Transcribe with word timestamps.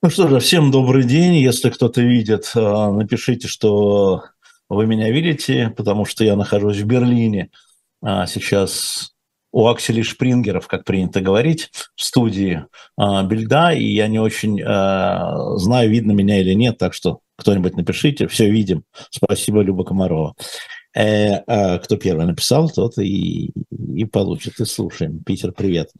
Ну 0.00 0.10
что 0.10 0.28
же, 0.28 0.38
всем 0.38 0.70
добрый 0.70 1.02
день. 1.02 1.34
Если 1.34 1.70
кто-то 1.70 2.00
видит, 2.00 2.52
э, 2.54 2.60
напишите, 2.60 3.48
что 3.48 4.22
вы 4.68 4.86
меня 4.86 5.10
видите, 5.10 5.74
потому 5.76 6.04
что 6.04 6.22
я 6.22 6.36
нахожусь 6.36 6.76
в 6.76 6.86
Берлине. 6.86 7.50
А 8.00 8.28
сейчас 8.28 9.16
у 9.50 9.66
Акселя 9.66 10.04
Шпрингеров, 10.04 10.68
как 10.68 10.84
принято 10.84 11.20
говорить, 11.20 11.70
в 11.96 12.02
студии 12.04 12.64
а, 12.96 13.24
Бельда, 13.24 13.72
и 13.72 13.82
я 13.86 14.06
не 14.06 14.20
очень 14.20 14.62
а, 14.62 15.56
знаю, 15.56 15.90
видно 15.90 16.12
меня 16.12 16.40
или 16.40 16.52
нет, 16.52 16.78
так 16.78 16.94
что 16.94 17.18
кто-нибудь 17.36 17.76
напишите, 17.76 18.28
все 18.28 18.48
видим. 18.48 18.84
Спасибо, 19.10 19.62
Люба 19.62 19.84
Комарова. 19.84 20.34
Э, 20.94 21.42
э, 21.44 21.78
кто 21.80 21.96
первый 21.96 22.26
написал, 22.26 22.70
тот 22.70 22.98
и, 22.98 23.50
и 23.70 24.04
получит. 24.04 24.60
И 24.60 24.64
слушаем. 24.64 25.24
Питер, 25.24 25.50
привет. 25.50 25.90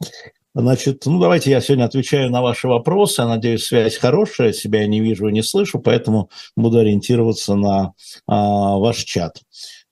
Значит, 0.55 1.05
ну 1.05 1.19
давайте 1.19 1.51
я 1.51 1.61
сегодня 1.61 1.85
отвечаю 1.85 2.31
на 2.31 2.41
ваши 2.41 2.67
вопросы. 2.67 3.21
Я 3.21 3.27
надеюсь, 3.27 3.65
связь 3.65 3.97
хорошая, 3.97 4.51
себя 4.51 4.81
я 4.81 4.87
не 4.87 4.99
вижу 4.99 5.27
и 5.27 5.31
не 5.31 5.43
слышу, 5.43 5.77
поэтому 5.79 6.31
буду 6.55 6.79
ориентироваться 6.79 7.53
на 7.53 7.93
а, 8.25 8.77
ваш 8.77 8.97
чат 9.03 9.41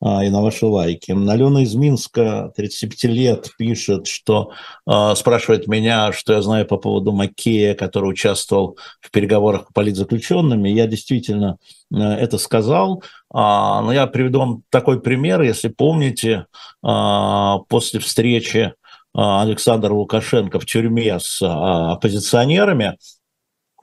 а, 0.01 0.25
и 0.25 0.29
на 0.29 0.41
ваши 0.41 0.65
лайки. 0.65 1.11
Алена 1.11 1.61
из 1.61 1.75
Минска, 1.75 2.51
35 2.55 3.03
лет, 3.03 3.51
пишет, 3.59 4.07
что 4.07 4.49
а, 4.87 5.13
спрашивает 5.13 5.67
меня, 5.67 6.11
что 6.11 6.33
я 6.33 6.41
знаю 6.41 6.65
по 6.65 6.77
поводу 6.77 7.11
Макея, 7.11 7.75
который 7.75 8.09
участвовал 8.09 8.79
в 8.99 9.11
переговорах 9.11 9.67
с 9.69 9.73
политзаключенными. 9.73 10.69
Я 10.69 10.87
действительно 10.87 11.59
а, 11.93 12.15
это 12.15 12.39
сказал, 12.39 13.03
а, 13.31 13.83
но 13.83 13.93
я 13.93 14.07
приведу 14.07 14.39
вам 14.39 14.63
такой 14.71 15.01
пример, 15.01 15.43
если 15.43 15.67
помните, 15.67 16.47
а, 16.81 17.59
после 17.69 17.99
встречи 17.99 18.73
а, 19.13 19.41
Александр 19.41 19.91
Лукашенко 19.91 20.59
в 20.59 20.65
тюрьме 20.65 21.19
с 21.19 21.41
а, 21.41 21.93
оппозиционерами, 21.93 22.97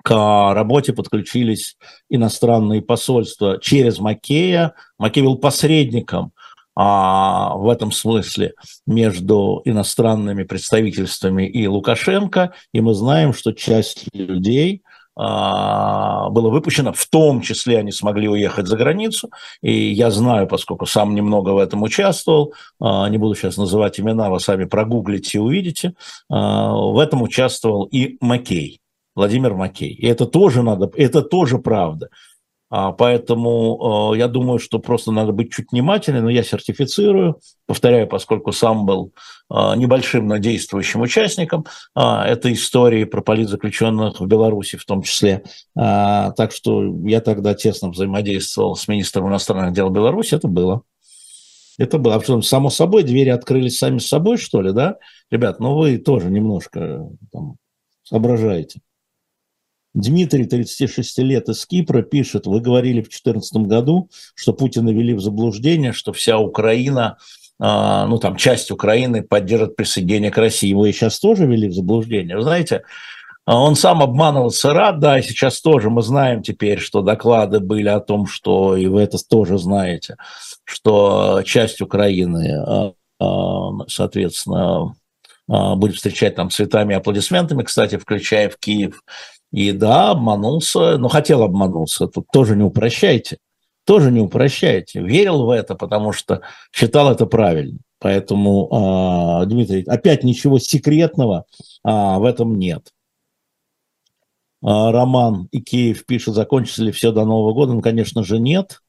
к 0.03 0.53
работе 0.55 0.93
подключились 0.93 1.77
иностранные 2.11 2.83
посольства 2.83 3.59
через 3.59 3.99
Макея. 3.99 4.75
Макей 4.99 5.23
был 5.23 5.39
посредником 5.39 6.33
а, 6.77 7.57
в 7.57 7.69
этом 7.71 7.91
смысле 7.91 8.53
между 8.87 9.63
иностранными 9.65 10.43
представительствами 10.43 11.49
и 11.49 11.67
Лукашенко. 11.67 12.53
И 12.73 12.81
мы 12.81 12.95
знаем, 12.95 13.33
что 13.33 13.53
часть 13.53 14.07
людей– 14.13 14.83
а, 14.93 14.94
было 15.17 16.51
выпущено, 16.51 16.93
в 16.93 17.07
том 17.07 17.41
числе 17.41 17.79
они 17.79 17.93
смогли 17.93 18.29
уехать 18.29 18.67
за 18.67 18.77
границу, 18.77 19.31
и 19.63 19.73
я 19.73 20.11
знаю, 20.11 20.49
поскольку 20.49 20.87
сам 20.87 21.15
немного 21.15 21.51
в 21.51 21.59
этом 21.59 21.83
участвовал, 21.83 22.55
а, 22.81 23.09
не 23.09 23.19
буду 23.19 23.35
сейчас 23.35 23.57
называть 23.57 24.01
имена, 24.01 24.31
вы 24.31 24.41
сами 24.41 24.65
прогуглите 24.65 25.39
и 25.39 25.41
увидите, 25.41 25.95
а, 26.29 26.73
в 26.73 26.99
этом 26.99 27.23
участвовал 27.23 27.85
и 27.85 28.17
Макей, 28.21 28.81
Владимир 29.15 29.55
Макей. 29.55 29.93
И 29.93 30.07
это 30.07 30.27
тоже 30.27 30.63
надо, 30.63 30.91
это 30.97 31.23
тоже 31.23 31.59
правда. 31.59 32.09
А, 32.77 32.91
поэтому 32.91 34.15
я 34.17 34.27
думаю, 34.27 34.59
что 34.59 34.81
просто 34.81 35.13
надо 35.13 35.31
быть 35.31 35.53
чуть 35.53 35.71
внимательнее, 35.71 36.23
но 36.23 36.29
я 36.29 36.43
сертифицирую, 36.43 37.39
повторяю, 37.67 38.09
поскольку 38.09 38.51
сам 38.51 38.85
был 38.85 39.13
а, 39.49 39.77
небольшим, 39.77 40.27
но 40.27 40.39
действующим 40.39 41.01
участником 41.01 41.67
а, 41.95 42.27
этой 42.27 42.55
истории 42.55 43.05
про 43.05 43.21
политзаключенных 43.21 44.19
в 44.19 44.27
Беларуси 44.27 44.77
в 44.77 44.85
том 44.87 45.03
числе. 45.03 45.45
Так 45.77 46.51
что 46.51 46.83
я 47.05 47.21
тогда 47.21 47.55
тесно 47.55 47.91
взаимодействовал 47.91 48.75
с 48.75 48.89
министром 48.89 49.29
иностранных 49.29 49.73
дел 49.73 49.91
Беларуси, 49.91 50.35
это 50.35 50.49
было. 50.49 50.83
Это 51.79 51.99
было. 51.99 52.17
А 52.17 52.43
само 52.43 52.71
собой, 52.71 53.05
двери 53.05 53.29
открылись 53.29 53.79
сами 53.79 53.99
собой, 53.99 54.37
что 54.37 54.61
ли, 54.61 54.73
да? 54.73 54.97
Ребят, 55.31 55.61
ну 55.61 55.77
вы 55.77 55.99
тоже 55.99 56.29
немножко 56.29 57.09
там, 57.31 57.57
соображаете. 58.03 58.81
Дмитрий, 59.95 60.45
36 60.45 61.19
лет, 61.19 61.49
из 61.49 61.65
Кипра, 61.67 62.03
пишет, 62.03 62.47
вы 62.47 62.61
говорили 62.61 63.01
в 63.01 63.05
2014 63.05 63.57
году, 63.69 64.11
что 64.35 64.53
Путина 64.53 64.91
ввели 64.91 65.15
в 65.15 65.21
заблуждение, 65.21 65.93
что 65.93 66.13
вся 66.13 66.39
Украина, 66.39 67.17
э, 67.61 68.05
ну 68.09 68.19
там 68.19 68.37
часть 68.37 68.73
Украины 68.73 69.23
поддержит 69.23 69.77
присоединение 69.77 70.33
к 70.33 70.39
России. 70.39 70.69
Его 70.69 70.87
и 70.87 70.93
сейчас 70.93 71.21
тоже 71.21 71.47
ввели 71.47 71.69
в 71.69 71.75
заблуждение. 71.75 72.37
Вы 72.37 72.43
знаете, 72.43 72.83
он 73.47 73.77
сам 73.77 74.03
обманывался 74.03 74.73
рад, 74.73 74.99
да, 74.99 75.19
и 75.19 75.23
сейчас 75.23 75.61
тоже 75.61 75.91
мы 75.91 76.03
знаем 76.03 76.43
теперь, 76.43 76.81
что 76.81 77.03
доклады 77.03 77.61
были 77.61 77.89
о 77.89 78.01
том, 78.01 78.27
что, 78.27 78.77
и 78.77 78.87
вы 78.87 79.03
это 79.03 79.19
тоже 79.19 79.59
знаете, 79.59 80.17
что 80.65 81.43
часть 81.45 81.81
Украины, 81.81 82.65
а, 82.67 82.93
а, 83.21 83.87
соответственно, 83.87 84.97
будет 85.47 85.97
встречать 85.97 86.37
там 86.37 86.49
цветами 86.49 86.95
и 86.95 86.97
аплодисментами, 86.97 87.65
кстати, 87.65 87.99
включая 87.99 88.49
в 88.49 88.57
Киев, 88.57 89.03
и 89.55 89.71
да, 89.71 90.11
обманулся, 90.11 90.99
но 90.99 91.09
хотел 91.09 91.45
обмануться. 91.45 92.09
Тут 92.09 92.27
тоже 92.33 92.57
не 92.57 92.65
упрощайте. 92.65 93.39
Тоже 93.85 94.11
не 94.11 94.19
упрощайте. 94.19 95.01
Верил 95.01 95.45
в 95.45 95.51
это, 95.51 95.77
потому 95.77 96.11
что 96.11 96.41
считал 96.73 97.13
это 97.13 97.27
правильно. 97.27 97.79
Поэтому, 98.01 99.43
э, 99.43 99.47
Дмитрий, 99.47 99.85
опять 99.85 100.25
ничего 100.25 100.59
секретного 100.59 101.45
э, 101.85 101.89
в 101.89 102.25
этом 102.25 102.59
нет. 102.59 102.89
Э, 104.61 104.91
Роман 104.91 105.47
Икеев 105.53 106.05
пишет, 106.05 106.35
закончится 106.35 106.83
ли 106.83 106.91
все 106.91 107.13
до 107.13 107.25
Нового 107.25 107.53
года. 107.53 107.75
Ну, 107.75 107.81
конечно 107.81 108.25
же, 108.25 108.41
нет. 108.41 108.81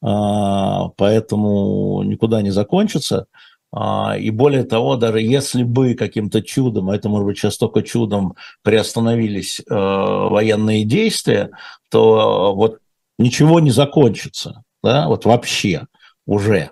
Поэтому 0.00 2.02
никуда 2.02 2.42
не 2.42 2.50
закончится. 2.50 3.28
А, 3.74 4.18
и 4.18 4.30
более 4.30 4.64
того, 4.64 4.96
даже 4.96 5.20
если 5.20 5.62
бы 5.62 5.94
каким-то 5.94 6.42
чудом, 6.42 6.90
а 6.90 6.94
это 6.94 7.08
может 7.08 7.26
быть 7.26 7.38
сейчас 7.38 7.56
только 7.56 7.82
чудом, 7.82 8.34
приостановились 8.62 9.60
э, 9.60 9.64
военные 9.74 10.84
действия, 10.84 11.50
то 11.90 12.54
вот 12.54 12.80
ничего 13.18 13.60
не 13.60 13.70
закончится, 13.70 14.62
да, 14.82 15.08
вот 15.08 15.24
вообще 15.24 15.86
уже. 16.26 16.70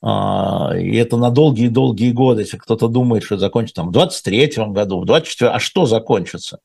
А, 0.00 0.72
и 0.76 0.94
это 0.96 1.16
на 1.16 1.30
долгие-долгие 1.30 2.12
годы, 2.12 2.42
если 2.42 2.58
кто-то 2.58 2.86
думает, 2.86 3.24
что 3.24 3.38
закончится 3.38 3.82
там 3.82 3.88
в 3.88 3.92
23 3.92 4.52
году, 4.68 5.00
в 5.00 5.04
24 5.04 5.50
а 5.50 5.58
что 5.58 5.86
закончится? 5.86 6.60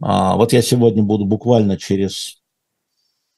Вот 0.00 0.52
я 0.52 0.60
сегодня 0.60 1.04
буду 1.04 1.24
буквально 1.24 1.78
через, 1.78 2.42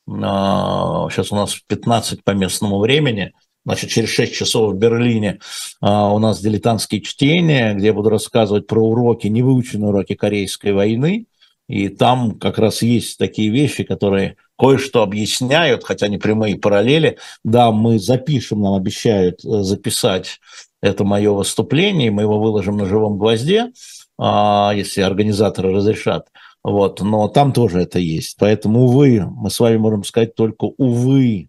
сейчас 0.08 1.30
у 1.30 1.36
нас 1.36 1.54
15 1.68 2.24
по 2.24 2.30
местному 2.30 2.78
времени– 2.78 3.34
Значит, 3.66 3.90
через 3.90 4.10
6 4.10 4.32
часов 4.32 4.72
в 4.72 4.76
Берлине 4.76 5.40
а, 5.80 6.12
у 6.14 6.20
нас 6.20 6.40
дилетантские 6.40 7.00
чтения, 7.00 7.74
где 7.74 7.86
я 7.86 7.92
буду 7.92 8.10
рассказывать 8.10 8.68
про 8.68 8.80
уроки, 8.80 9.26
невыученные 9.26 9.88
уроки 9.88 10.14
Корейской 10.14 10.72
войны. 10.72 11.26
И 11.68 11.88
там 11.88 12.38
как 12.38 12.58
раз 12.58 12.82
есть 12.82 13.18
такие 13.18 13.50
вещи, 13.50 13.82
которые 13.82 14.36
кое-что 14.56 15.02
объясняют, 15.02 15.82
хотя 15.82 16.06
не 16.06 16.16
прямые 16.16 16.54
параллели. 16.54 17.18
Да, 17.42 17.72
мы 17.72 17.98
запишем, 17.98 18.60
нам 18.60 18.74
обещают 18.74 19.44
э, 19.44 19.62
записать 19.62 20.38
это 20.80 21.02
мое 21.02 21.32
выступление, 21.32 22.12
мы 22.12 22.22
его 22.22 22.38
выложим 22.38 22.76
на 22.76 22.84
живом 22.84 23.18
гвозде, 23.18 23.72
а, 24.16 24.72
если 24.76 25.00
организаторы 25.00 25.72
разрешат. 25.72 26.28
Вот, 26.62 27.00
но 27.00 27.26
там 27.26 27.52
тоже 27.52 27.80
это 27.80 27.98
есть. 27.98 28.36
Поэтому, 28.38 28.84
увы, 28.84 29.26
мы 29.28 29.50
с 29.50 29.58
вами 29.58 29.76
можем 29.76 30.04
сказать 30.04 30.36
только 30.36 30.66
увы, 30.78 31.48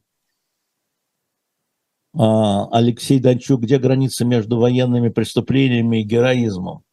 Алексей 2.17 3.19
Дончук, 3.19 3.61
где 3.61 3.77
граница 3.77 4.25
между 4.25 4.57
военными 4.57 5.09
преступлениями 5.09 6.01
и 6.01 6.03
героизмом? 6.03 6.83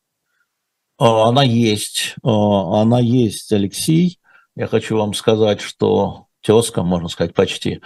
А, 0.99 1.29
она 1.29 1.43
есть, 1.43 2.15
а, 2.23 2.83
она 2.83 3.01
есть, 3.01 3.53
Алексей. 3.53 4.19
Я 4.57 4.67
хочу 4.67 4.97
вам 4.97 5.15
сказать, 5.15 5.61
что 5.61 6.27
тезка, 6.41 6.83
можно 6.83 7.09
сказать, 7.09 7.35
почти, 7.35 7.81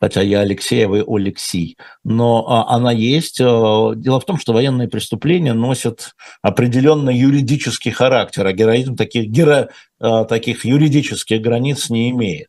хотя 0.00 0.22
я 0.22 0.40
Алексей, 0.40 0.86
а 0.86 0.88
вы 0.88 1.04
Алексей, 1.06 1.76
но 2.04 2.66
она 2.68 2.92
есть. 2.92 3.38
Дело 3.38 4.20
в 4.20 4.24
том, 4.24 4.38
что 4.38 4.54
военные 4.54 4.88
преступления 4.88 5.52
носят 5.52 6.14
определенный 6.40 7.16
юридический 7.16 7.90
характер, 7.90 8.46
а 8.46 8.52
героизм 8.52 8.96
таких, 8.96 9.26
геро, 9.26 9.68
таких 9.98 10.64
юридических 10.64 11.42
границ 11.42 11.90
не 11.90 12.10
имеет. 12.10 12.48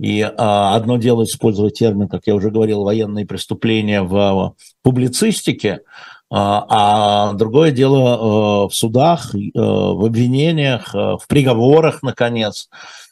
И 0.00 0.22
а, 0.22 0.76
одно 0.76 0.96
дело 0.96 1.24
использовать 1.24 1.78
термин, 1.78 2.08
как 2.08 2.22
я 2.26 2.34
уже 2.34 2.50
говорил, 2.50 2.84
военные 2.84 3.26
преступления 3.26 4.02
в 4.02 4.16
а, 4.16 4.52
публицистике, 4.82 5.80
а, 6.30 6.66
а 6.68 7.32
другое 7.32 7.72
дело 7.72 8.14
а, 8.64 8.68
в 8.68 8.74
судах, 8.74 9.34
а, 9.34 9.38
в 9.58 10.04
обвинениях, 10.04 10.94
а, 10.94 11.16
в 11.16 11.26
приговорах, 11.26 12.02
наконец, 12.02 12.68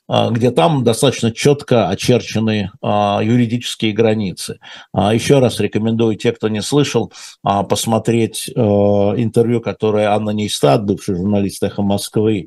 где 0.09 0.53
там 0.53 0.85
достаточно 0.85 1.33
четко 1.33 1.89
очерчены 1.89 2.71
а, 2.81 3.21
юридические 3.21 3.93
границы. 3.93 4.61
А, 4.93 5.13
еще 5.13 5.41
раз 5.41 5.59
рекомендую 5.59 6.15
те, 6.15 6.31
кто 6.31 6.49
не 6.49 6.63
слышал, 6.63 7.13
посмотреть 7.43 8.49
интервью, 8.49 9.61
которое 9.61 10.11
Анна 10.15 10.31
Нейстат, 10.31 10.85
бывший 10.85 11.17
журналист 11.17 11.65
«Эхо 11.65 11.83
Москвы», 11.83 12.47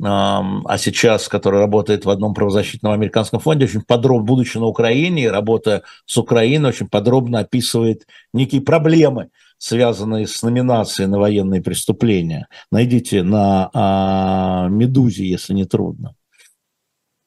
а 0.00 0.78
сейчас, 0.78 1.28
который 1.28 1.58
работает 1.58 2.04
в 2.04 2.10
одном 2.10 2.32
правозащитном 2.32 2.92
американском 2.92 3.40
фонде, 3.40 3.64
очень 3.64 3.82
подробно, 3.82 4.26
будучи 4.26 4.56
на 4.58 4.66
Украине 4.66 5.24
и 5.24 5.28
работая 5.28 5.82
с 6.06 6.16
Украиной, 6.16 6.70
очень 6.70 6.88
подробно 6.88 7.40
описывает 7.40 8.06
некие 8.32 8.60
проблемы, 8.60 9.30
связанные 9.58 10.28
с 10.28 10.42
номинацией 10.42 11.08
на 11.08 11.18
военные 11.18 11.62
преступления. 11.62 12.46
Найдите 12.70 13.24
на 13.24 13.70
а, 13.74 14.68
«Медузе», 14.68 15.28
если 15.28 15.52
не 15.52 15.64
трудно. 15.64 16.14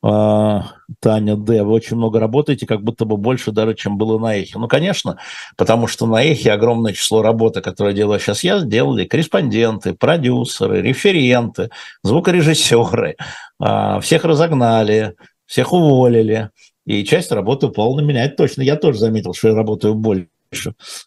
А, 0.04 0.74
Таня 1.00 1.36
Д. 1.36 1.64
Вы 1.64 1.74
очень 1.74 1.96
много 1.96 2.20
работаете, 2.20 2.66
как 2.66 2.82
будто 2.82 3.06
бы 3.06 3.18
больше 3.18 3.52
даже, 3.52 3.76
чем 3.76 3.98
было 3.98 4.18
на 4.18 4.36
Эхе. 4.36 4.58
Ну, 4.58 4.68
конечно, 4.68 5.18
потому 5.58 5.88
что 5.88 6.08
на 6.08 6.24
Эхе 6.24 6.52
огромное 6.52 6.94
число 6.94 7.22
работы, 7.22 7.62
которое 7.62 7.94
делаю 7.94 8.20
сейчас 8.20 8.44
я, 8.44 8.62
делали 8.62 9.06
корреспонденты, 9.06 9.94
продюсеры, 9.94 10.82
референты, 10.82 11.70
звукорежиссеры. 12.04 13.16
А, 13.60 14.00
всех 14.00 14.26
разогнали, 14.26 15.16
всех 15.46 15.72
уволили. 15.72 16.50
И 16.86 17.04
часть 17.06 17.32
работы 17.32 17.68
упала 17.68 17.96
на 18.00 18.02
меня. 18.02 18.26
Это 18.26 18.38
точно. 18.38 18.64
Я 18.64 18.76
тоже 18.76 18.98
заметил, 19.00 19.34
что 19.34 19.50
я 19.50 19.56
работаю 19.56 19.94
больше. 19.94 20.28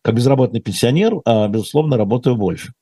Как 0.02 0.14
безработный 0.14 0.60
пенсионер, 0.60 1.20
а, 1.24 1.48
безусловно, 1.48 1.96
работаю 1.96 2.36
больше. 2.36 2.72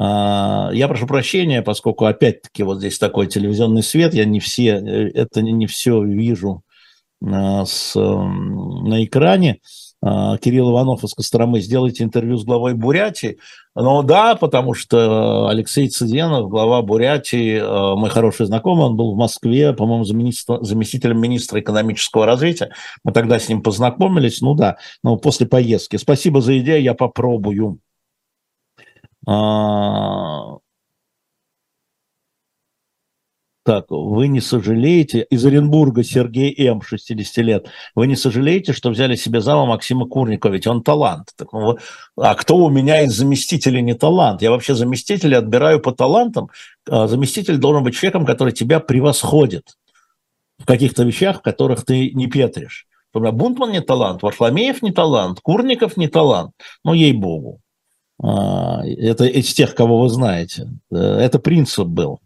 А, 0.00 0.70
я 0.72 0.86
прошу 0.86 1.08
прощения, 1.08 1.60
поскольку 1.60 2.04
опять-таки 2.04 2.62
вот 2.62 2.78
здесь 2.78 2.98
такой 3.00 3.26
телевизионный 3.26 3.82
свет, 3.82 4.14
я 4.14 4.24
не 4.24 4.38
все, 4.38 4.76
э, 4.76 5.10
это 5.12 5.42
не 5.42 5.66
все 5.66 6.04
вижу 6.04 6.62
а, 7.26 7.64
с, 7.64 7.96
на 7.96 9.04
экране. 9.04 9.58
А, 10.00 10.38
Кирилл 10.38 10.70
Иванов 10.70 11.02
из 11.02 11.14
Костромы, 11.14 11.58
сделайте 11.60 12.04
интервью 12.04 12.36
с 12.36 12.44
главой 12.44 12.74
Бурятии. 12.74 13.38
Ну 13.74 14.04
да, 14.04 14.36
потому 14.36 14.72
что 14.72 15.48
Алексей 15.48 15.88
Цыденов, 15.88 16.48
глава 16.48 16.80
Бурятии, 16.82 17.60
мой 17.96 18.10
хороший 18.10 18.46
знакомый, 18.46 18.86
он 18.86 18.96
был 18.96 19.14
в 19.14 19.16
Москве, 19.16 19.72
по-моему, 19.72 20.04
заместителем 20.04 21.20
министра 21.20 21.60
экономического 21.60 22.24
развития. 22.24 22.70
Мы 23.02 23.12
тогда 23.12 23.40
с 23.40 23.48
ним 23.48 23.62
познакомились, 23.62 24.40
ну 24.40 24.54
да, 24.54 24.76
но 25.02 25.16
после 25.16 25.46
поездки. 25.46 25.96
Спасибо 25.96 26.40
за 26.40 26.58
идею, 26.58 26.82
я 26.82 26.94
попробую. 26.94 27.80
А, 29.30 30.56
так, 33.62 33.84
вы 33.90 34.28
не 34.28 34.40
сожалеете, 34.40 35.26
из 35.28 35.44
Оренбурга 35.44 36.02
Сергей 36.02 36.54
М., 36.66 36.80
60 36.80 37.36
лет, 37.44 37.66
вы 37.94 38.06
не 38.06 38.16
сожалеете, 38.16 38.72
что 38.72 38.88
взяли 38.88 39.16
себе 39.16 39.42
зама 39.42 39.66
Максима 39.66 40.06
Курникова, 40.06 40.52
ведь 40.54 40.66
он 40.66 40.82
талант. 40.82 41.32
Так, 41.36 41.52
ну, 41.52 41.76
а 42.16 42.34
кто 42.36 42.56
у 42.56 42.70
меня 42.70 43.02
из 43.02 43.12
заместителей 43.12 43.82
не 43.82 43.92
талант? 43.92 44.40
Я 44.40 44.50
вообще 44.50 44.74
заместителя 44.74 45.38
отбираю 45.38 45.80
по 45.80 45.92
талантам. 45.92 46.48
А 46.88 47.06
заместитель 47.06 47.58
должен 47.58 47.84
быть 47.84 47.94
человеком, 47.94 48.24
который 48.24 48.54
тебя 48.54 48.80
превосходит 48.80 49.76
в 50.58 50.64
каких-то 50.64 51.02
вещах, 51.04 51.40
в 51.40 51.42
которых 51.42 51.84
ты 51.84 52.12
не 52.12 52.28
петришь. 52.28 52.86
Бунтман 53.12 53.72
не 53.72 53.82
талант, 53.82 54.22
Варфломеев 54.22 54.80
не 54.80 54.92
талант, 54.92 55.40
Курников 55.42 55.98
не 55.98 56.08
талант. 56.08 56.52
Ну, 56.82 56.94
ей-богу. 56.94 57.60
А, 58.22 58.84
это 58.84 59.24
из 59.26 59.52
тех, 59.54 59.74
кого 59.74 60.00
вы 60.00 60.08
знаете. 60.08 60.68
Э, 60.90 60.96
это 60.96 61.38
принцип 61.38 61.86
был. 61.86 62.20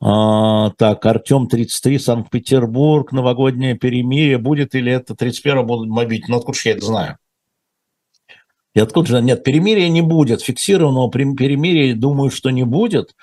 А, 0.00 0.70
так, 0.70 1.04
Артем 1.06 1.48
33, 1.48 1.98
Санкт-Петербург, 1.98 3.12
новогоднее 3.12 3.74
перемирие. 3.74 4.38
Будет 4.38 4.74
или 4.74 4.92
это 4.92 5.14
31 5.14 5.66
будут 5.66 5.88
мобить? 5.88 6.28
Ну, 6.28 6.38
откуда 6.38 6.58
же 6.58 6.68
я 6.68 6.74
это 6.76 6.86
знаю? 6.86 7.18
И 8.74 8.80
откуда 8.80 9.08
же? 9.08 9.22
Нет, 9.22 9.44
перемирия 9.44 9.88
не 9.88 10.02
будет. 10.02 10.42
Фиксированного 10.42 11.10
перемирия, 11.10 11.94
думаю, 11.94 12.30
что 12.30 12.50
не 12.50 12.64
будет. 12.64 13.14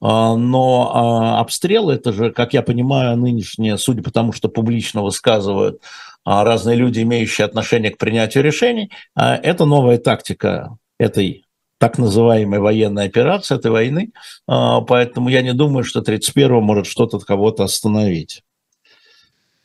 А, 0.00 0.36
но 0.36 1.38
обстрелы, 1.38 1.94
это 1.94 2.12
же, 2.12 2.32
как 2.32 2.52
я 2.52 2.62
понимаю, 2.62 3.16
нынешние, 3.16 3.78
судя 3.78 4.02
по 4.02 4.10
тому, 4.10 4.32
что 4.32 4.48
публично 4.48 5.02
высказывают 5.02 5.80
разные 6.24 6.76
люди, 6.76 7.00
имеющие 7.00 7.44
отношение 7.44 7.90
к 7.90 7.98
принятию 7.98 8.44
решений. 8.44 8.90
А, 9.14 9.36
это 9.36 9.64
новая 9.64 9.98
тактика 9.98 10.76
этой 10.98 11.44
так 11.78 11.98
называемой 11.98 12.60
военной 12.60 13.06
операции, 13.06 13.56
этой 13.56 13.70
войны. 13.70 14.12
А, 14.46 14.80
поэтому 14.82 15.28
я 15.28 15.42
не 15.42 15.52
думаю, 15.52 15.84
что 15.84 16.00
31-го 16.00 16.60
может 16.60 16.86
что-то 16.86 17.18
кого-то 17.18 17.64
остановить. 17.64 18.42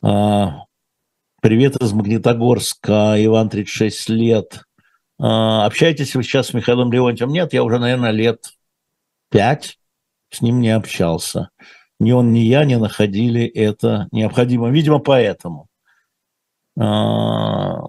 Привет 0.00 1.76
из 1.80 1.92
Магнитогорска, 1.92 3.14
Иван, 3.18 3.48
36 3.48 4.08
лет. 4.08 4.62
Общаетесь 5.18 6.14
вы 6.14 6.22
сейчас 6.22 6.48
с 6.48 6.54
Михаилом 6.54 6.92
Леонтьевым? 6.92 7.32
Нет, 7.32 7.52
я 7.52 7.62
уже, 7.62 7.78
наверное, 7.78 8.10
лет 8.10 8.52
пять 9.30 9.78
с 10.30 10.40
ним 10.40 10.60
не 10.60 10.70
общался. 10.70 11.50
Ни 12.00 12.12
он, 12.12 12.32
ни 12.32 12.40
я 12.40 12.64
не 12.64 12.78
находили 12.78 13.44
это 13.44 14.08
необходимым. 14.12 14.72
Видимо, 14.72 14.98
поэтому. 14.98 15.67
А, 16.80 17.80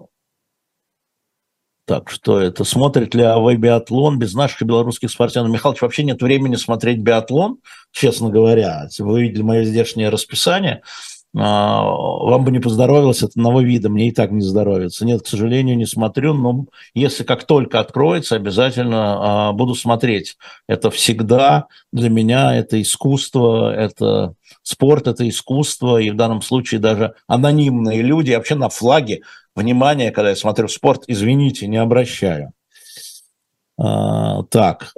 так, 1.90 2.08
что 2.08 2.40
это? 2.40 2.62
Смотрит 2.64 3.14
ли 3.14 3.22
АВ 3.22 3.56
биатлон 3.56 4.18
без 4.18 4.34
наших 4.34 4.62
белорусских 4.62 5.10
спортсменов? 5.10 5.50
Михалыч, 5.50 5.80
вообще 5.82 6.04
нет 6.04 6.22
времени 6.22 6.54
смотреть 6.54 6.98
биатлон, 6.98 7.58
честно 7.90 8.30
говоря. 8.30 8.86
Вы 8.98 9.22
видели 9.22 9.42
мое 9.42 9.64
здешнее 9.64 10.08
расписание, 10.08 10.82
вам 11.32 12.44
бы 12.44 12.50
не 12.50 12.58
поздоровилось 12.58 13.22
от 13.22 13.30
одного 13.30 13.60
вида, 13.60 13.88
мне 13.88 14.08
и 14.08 14.12
так 14.12 14.32
не 14.32 14.40
здоровится. 14.40 15.06
Нет, 15.06 15.22
к 15.22 15.28
сожалению, 15.28 15.76
не 15.76 15.86
смотрю, 15.86 16.34
но 16.34 16.66
если 16.92 17.22
как 17.22 17.44
только 17.44 17.78
откроется, 17.78 18.34
обязательно 18.34 19.48
а, 19.48 19.52
буду 19.52 19.76
смотреть. 19.76 20.36
Это 20.66 20.90
всегда 20.90 21.66
для 21.92 22.10
меня 22.10 22.56
это 22.56 22.82
искусство, 22.82 23.72
это 23.72 24.34
спорт, 24.62 25.06
это 25.06 25.28
искусство, 25.28 25.98
и 25.98 26.10
в 26.10 26.16
данном 26.16 26.42
случае 26.42 26.80
даже 26.80 27.14
анонимные 27.28 28.02
люди, 28.02 28.32
вообще 28.32 28.56
на 28.56 28.68
флаге 28.68 29.22
внимание, 29.54 30.10
когда 30.10 30.30
я 30.30 30.36
смотрю 30.36 30.66
спорт, 30.68 31.04
извините, 31.06 31.68
не 31.68 31.76
обращаю. 31.76 32.52
А, 33.78 34.42
так, 34.44 34.92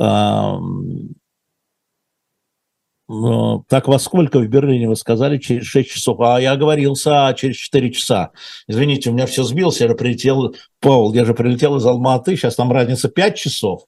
так 3.69 3.89
во 3.89 3.99
сколько 3.99 4.39
в 4.39 4.47
Берлине 4.47 4.89
вы 4.89 4.97
сказали? 4.97 5.39
Через 5.39 5.67
6 5.67 5.91
часов. 5.91 6.21
А 6.21 6.41
я 6.41 6.53
оговорился 6.53 7.27
а, 7.27 7.35
через 7.35 7.57
4 7.57 7.91
часа. 7.93 8.31
Извините, 8.67 9.11
у 9.11 9.13
меня 9.13 9.27
все 9.27 9.43
сбилось. 9.45 9.81
Я 9.81 9.89
же 9.89 9.95
прилетел, 9.95 10.55
Павел, 10.81 11.13
я 11.13 11.25
же 11.25 11.35
прилетел 11.35 11.77
из 11.77 11.85
Алматы. 11.85 12.37
Сейчас 12.37 12.57
там 12.57 12.73
разница 12.73 13.09
5 13.09 13.37
часов. 13.37 13.85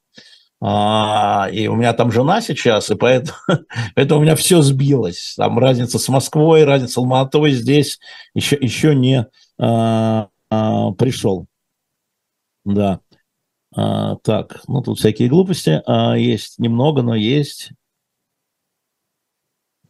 А, 0.60 1.48
и 1.52 1.66
у 1.68 1.74
меня 1.74 1.92
там 1.92 2.10
жена 2.10 2.40
сейчас, 2.40 2.90
и 2.90 2.94
поэтому, 2.94 3.36
поэтому 3.94 4.20
у 4.20 4.22
меня 4.22 4.34
все 4.36 4.62
сбилось. 4.62 5.34
Там 5.36 5.58
разница 5.58 5.98
с 5.98 6.08
Москвой, 6.08 6.64
разница 6.64 6.94
с 6.94 6.98
Алматой 6.98 7.52
здесь 7.52 7.98
еще, 8.34 8.56
еще 8.60 8.94
не 8.94 9.26
а, 9.58 10.28
а, 10.50 10.92
пришел. 10.92 11.46
Да. 12.64 13.00
А, 13.76 14.16
так, 14.16 14.62
ну 14.68 14.82
тут 14.82 14.98
всякие 14.98 15.28
глупости 15.28 15.82
а, 15.86 16.14
есть 16.14 16.58
немного, 16.58 17.02
но 17.02 17.14
есть. 17.14 17.72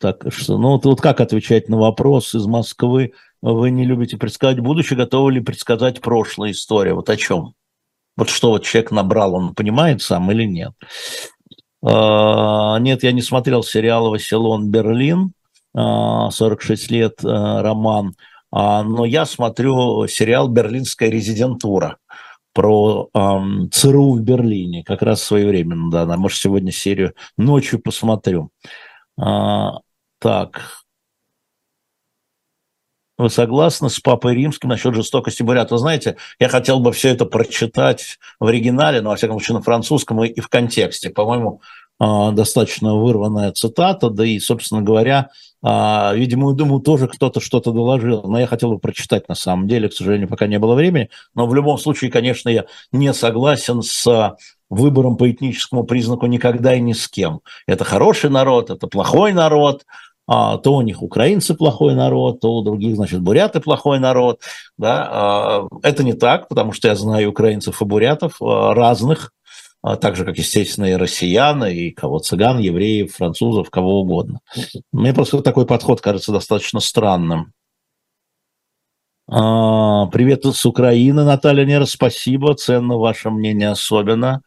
Так 0.05 0.27
что, 0.29 0.59
ну 0.59 0.73
вот, 0.73 0.85
вот 0.85 1.01
как 1.01 1.23
отвечать 1.23 1.71
на 1.71 1.79
вопрос 1.79 2.35
из 2.35 2.45
Москвы? 2.45 3.15
Вы 3.41 3.71
не 3.71 3.87
любите 3.87 4.19
предсказать 4.19 4.61
будущее, 4.61 4.99
готовы 4.99 5.33
ли 5.33 5.41
предсказать 5.41 6.03
прошлое 6.03 6.51
история? 6.51 6.93
Вот 6.93 7.09
о 7.09 7.17
чем? 7.17 7.55
Вот 8.15 8.29
что 8.29 8.51
вот 8.51 8.65
человек 8.65 8.91
набрал, 8.91 9.35
он 9.35 9.55
понимает 9.55 10.03
сам 10.03 10.31
или 10.31 10.45
нет? 10.45 10.73
Uh, 11.83 12.79
нет, 12.81 13.03
я 13.03 13.13
не 13.13 13.23
смотрел 13.23 13.63
сериал 13.63 14.11
«Василон 14.11 14.71
Берлин», 14.71 15.33
uh, 15.75 16.31
46 16.31 16.91
лет, 16.91 17.25
uh, 17.25 17.63
роман, 17.63 18.15
но 18.53 19.07
я 19.07 19.25
смотрю 19.25 20.07
сериал 20.07 20.49
«Берлинская 20.49 21.09
резидентура» 21.09 21.97
про 22.53 23.09
um, 23.17 23.71
ЦРУ 23.71 24.17
в 24.17 24.21
Берлине, 24.21 24.85
как 24.85 25.01
раз 25.01 25.23
своевременно, 25.23 25.91
да, 25.91 26.17
может, 26.19 26.39
сегодня 26.39 26.73
серию 26.73 27.15
ночью 27.39 27.81
посмотрю. 27.81 28.51
Так. 30.25 30.63
Вы 33.19 33.29
согласны 33.29 33.91
с 33.91 34.01
Папой 34.01 34.35
Римским 34.35 34.71
насчет 34.71 34.95
жестокости 34.95 35.43
бурят? 35.43 35.71
Вы 35.71 35.77
знаете, 35.77 36.17
я 36.39 36.49
хотел 36.49 36.81
бы 36.81 36.93
все 36.93 37.11
это 37.11 37.27
прочитать 37.27 38.19
в 38.41 38.47
оригинале, 38.47 39.03
но, 39.03 39.11
во 39.11 39.17
всяком 39.17 39.37
случае, 39.37 39.59
на 39.59 39.63
французском 39.63 40.25
и 40.25 40.41
в 40.41 40.49
контексте. 40.49 41.11
По-моему, 41.11 41.61
а, 41.99 42.31
достаточно 42.31 42.95
вырванная 42.95 43.53
цитата, 43.53 44.09
да 44.09 44.25
и, 44.25 44.39
собственно 44.39 44.81
говоря, 44.81 45.29
а, 45.63 46.15
видимо, 46.15 46.55
думаю, 46.55 46.81
тоже 46.81 47.07
кто-то 47.07 47.41
что-то 47.41 47.73
доложил, 47.73 48.23
но 48.23 48.41
я 48.41 48.47
хотел 48.47 48.71
бы 48.71 48.79
прочитать 48.79 49.29
на 49.29 49.35
самом 49.35 49.69
деле, 49.69 49.91
к 49.91 49.93
сожалению, 49.93 50.29
пока 50.29 50.47
не 50.47 50.59
было 50.59 50.75
времени, 50.75 51.11
но 51.35 51.47
в 51.47 51.55
любом 51.55 51.77
случае, 51.77 52.11
конечно, 52.11 52.49
я 52.49 52.65
не 52.93 53.13
согласен 53.13 53.83
с 53.83 54.37
выбором 54.71 55.19
по 55.19 55.31
этническому 55.31 55.85
признаку 55.85 56.27
никогда 56.27 56.75
и 56.75 56.81
ни 56.81 56.95
с 56.95 57.09
кем. 57.09 57.41
Это 57.67 57.85
хороший 57.85 58.31
народ, 58.31 58.71
это 58.71 58.87
плохой 58.87 59.33
народ, 59.33 59.85
а, 59.85 60.14
то 60.27 60.75
у 60.75 60.81
них 60.81 61.03
украинцы 61.03 61.55
плохой 61.55 61.95
народ, 61.95 62.41
то 62.41 62.55
у 62.55 62.63
других, 62.63 62.97
значит, 62.97 63.21
буряты 63.21 63.61
плохой 63.61 63.99
народ. 63.99 64.41
Да? 64.79 65.09
А, 65.11 65.69
это 65.83 66.03
не 66.03 66.15
так, 66.15 66.49
потому 66.49 66.73
что 66.73 66.89
я 66.89 66.95
знаю 66.95 67.31
украинцев 67.31 67.81
и 67.83 67.85
бурятов 67.85 68.41
а, 68.41 68.75
разных, 68.75 69.33
а, 69.83 69.97
так 69.97 70.17
же, 70.17 70.25
как, 70.25 70.39
естественно, 70.39 70.87
и 70.87 70.95
россиян, 70.95 71.63
и 71.67 71.91
кого 71.91 72.19
цыган, 72.19 72.59
евреев, 72.59 73.15
французов, 73.15 73.69
кого 73.69 74.01
угодно. 74.01 74.41
Мне 74.93 75.13
просто 75.13 75.43
такой 75.43 75.67
подход 75.67 76.01
кажется 76.01 76.33
достаточно 76.33 76.81
странным. 76.81 77.53
А, 79.29 80.07
привет 80.07 80.47
с 80.47 80.65
Украины, 80.65 81.25
Наталья 81.25 81.67
Нера, 81.67 81.85
спасибо, 81.85 82.55
ценно 82.55 82.97
ваше 82.97 83.29
мнение 83.31 83.71
особенно. 83.71 84.43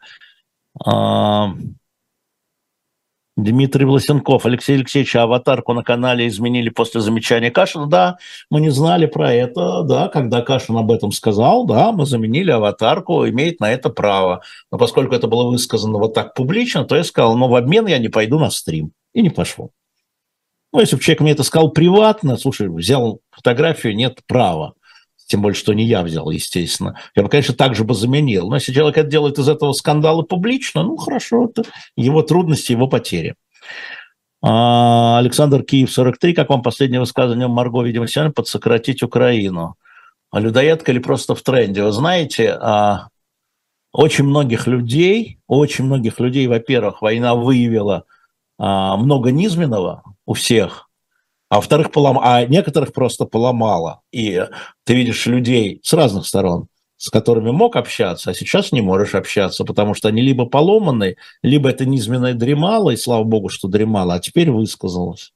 Дмитрий 3.38 3.86
Власенков, 3.86 4.48
Алексей 4.48 4.77
Алексеевич, 4.77 5.15
а 5.15 5.24
аватарку 5.24 5.74
на 5.74 5.84
канале 5.84 6.27
изменили 6.27 6.70
после 6.70 7.01
замечания 7.01 7.51
Кашина. 7.51 7.86
Да, 7.86 8.17
мы 8.50 8.60
не 8.60 8.72
знали 8.72 9.06
про 9.06 9.32
это, 9.32 9.84
да, 9.84 10.08
когда 10.08 10.41
Кашин 10.41 10.75
об 10.75 10.91
этом 10.91 11.12
сказал, 11.12 11.67
да, 11.67 11.91
мы 11.91 12.08
заменили 12.08 12.50
аватарку, 12.50 13.27
имеет 13.29 13.60
на 13.60 13.72
это 13.72 13.91
право. 13.91 14.41
Но 14.72 14.79
поскольку 14.79 15.13
это 15.13 15.27
было 15.27 15.51
высказано 15.51 16.00
вот 16.00 16.15
так 16.15 16.34
публично, 16.34 16.84
то 16.84 16.96
я 16.96 17.03
сказал, 17.03 17.38
ну, 17.38 17.48
в 17.48 17.56
обмен 17.56 17.86
я 17.86 18.00
не 18.00 18.10
пойду 18.10 18.39
на 18.39 18.50
стрим. 18.50 18.91
И 19.13 19.22
не 19.22 19.29
пошел. 19.29 19.70
Ну, 20.74 20.79
если 20.79 20.96
бы 20.96 21.03
человек 21.03 21.22
мне 21.22 21.32
это 21.34 21.44
сказал 21.44 21.70
приватно, 21.70 22.38
слушай, 22.38 22.67
взял 22.67 23.20
фотографию, 23.29 23.96
нет 23.96 24.20
права. 24.25 24.74
Тем 25.27 25.41
более, 25.41 25.55
что 25.55 25.74
не 25.74 25.84
я 25.84 26.03
взял, 26.03 26.29
естественно. 26.29 26.98
Я 27.13 27.22
бы, 27.22 27.29
конечно, 27.29 27.53
так 27.53 27.75
же 27.75 27.84
бы 27.84 27.93
заменил. 27.93 28.50
Но 28.50 28.55
если 28.55 28.74
человек 28.74 28.98
это 28.98 29.10
делает 29.10 29.38
из 29.38 29.50
этого 29.50 29.74
скандала 29.74 30.22
публично, 30.22 30.84
ну, 30.84 30.96
хорошо, 30.96 31.46
это 31.46 31.63
его 31.98 32.22
трудности, 32.22 32.72
его 32.72 32.88
потери. 32.88 33.36
А, 34.41 35.17
Александр 35.19 35.63
Киев, 35.63 35.91
43. 35.91 36.34
Как 36.34 36.50
вам 36.50 36.62
последнее 36.62 37.01
высказывание 37.01 37.50
Марго, 37.50 37.84
видимо, 37.84 38.07
сегодня 38.07 38.31
подсократить 38.31 39.03
Украину? 39.03 39.75
А 40.31 40.39
людоедка 40.39 40.93
или 40.93 41.00
просто 41.00 41.36
в 41.36 41.41
тренде? 41.41 41.84
Вы 41.84 41.91
знаете, 41.91 42.53
а, 42.53 43.10
очень 43.91 44.24
многих 44.24 44.65
людей, 44.65 45.39
очень 45.48 45.84
многих 45.84 46.22
людей, 46.22 46.48
во-первых, 46.48 47.01
война 47.01 47.36
выявила 47.36 48.05
много 48.60 49.31
низменного 49.31 50.01
у 50.25 50.34
всех, 50.34 50.87
а 51.50 51.56
во-вторых, 51.58 51.92
полом... 51.92 52.20
а 52.22 52.46
некоторых 52.46 52.94
просто 52.94 53.25
поломало. 53.25 54.01
И 54.12 54.44
ты 54.84 54.96
видишь 54.96 55.25
людей 55.25 55.80
с 55.84 55.94
разных 55.94 56.25
сторон, 56.25 56.68
с 56.98 57.10
которыми 57.10 57.51
мог 57.51 57.75
общаться, 57.75 58.32
а 58.32 58.34
сейчас 58.34 58.72
не 58.72 58.82
можешь 58.82 59.16
общаться, 59.16 59.63
потому 59.63 59.94
что 59.94 60.10
они 60.10 60.22
либо 60.22 60.46
поломаны, 60.46 61.16
либо 61.42 61.70
это 61.70 61.86
низменное 61.86 62.34
дремало, 62.34 62.92
и 62.92 62.98
слава 62.98 63.24
богу, 63.24 63.50
что 63.50 63.68
дремало, 63.68 64.16
а 64.16 64.20
теперь 64.20 64.51
высказалось. 64.51 65.32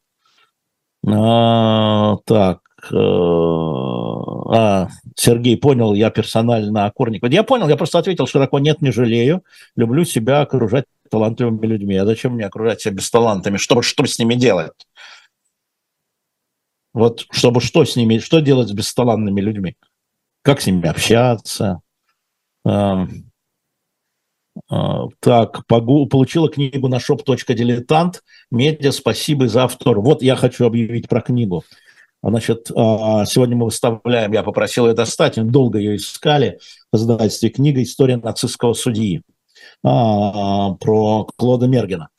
А, 1.08 2.18
так, 2.25 2.60
э, 2.91 2.96
а, 2.96 4.89
Сергей 5.15 5.58
понял, 5.58 5.94
я 5.94 6.10
персонально 6.10 6.86
окурник. 6.86 7.22
Вот 7.24 7.32
я 7.32 7.44
понял, 7.44 7.70
я 7.70 7.77
просто 7.77 8.00
ответил 8.00 8.27
широко, 8.27 8.60
нет, 8.60 8.82
не 8.82 8.91
жалею, 8.91 9.44
люблю 9.75 10.03
себя 10.03 10.41
окружать 10.41 10.86
талантливыми 11.10 11.65
людьми. 11.65 11.96
А 11.96 12.06
зачем 12.06 12.34
мне 12.34 12.46
окружать 12.46 12.82
себя 12.82 12.96
бесталантами? 12.96 13.58
Чтобы, 13.58 13.84
что 13.84 14.06
с 14.06 14.18
ними 14.20 14.36
делать? 14.36 14.72
Вот 16.93 17.25
чтобы 17.31 17.62
что 17.62 17.86
с 17.86 17.95
ними, 17.95 18.19
что 18.19 18.39
делать 18.39 18.69
с 18.69 18.74
бесталанными 18.74 19.39
людьми? 19.39 19.75
Как 20.41 20.62
с 20.62 20.67
ними 20.67 20.88
общаться? 20.88 21.81
А, 22.65 23.07
а, 24.69 25.07
так, 25.19 25.65
получила 25.67 26.50
книгу 26.50 26.88
на 26.88 26.98
shop.diletant. 26.98 28.15
Медиа, 28.50 28.91
спасибо 28.91 29.48
за 29.48 29.63
автор. 29.63 30.00
Вот 30.00 30.21
я 30.21 30.36
хочу 30.36 30.65
объявить 30.65 31.07
про 31.07 31.21
книгу. 31.21 31.63
Значит, 32.24 32.69
а, 32.75 33.25
сегодня 33.25 33.55
мы 33.55 33.65
выставляем, 33.65 34.31
я 34.33 34.43
попросил 34.43 34.88
ее 34.88 34.93
достать, 34.93 35.36
долго 35.48 35.79
ее 35.79 35.95
искали, 35.95 36.60
в 36.91 36.98
издательстве 36.98 37.50
книга 37.50 37.81
«История 37.81 38.17
нацистского 38.17 38.74
судьи» 38.74 39.24
про 39.81 40.77
Клода 41.38 41.65
Мергена. 41.65 42.10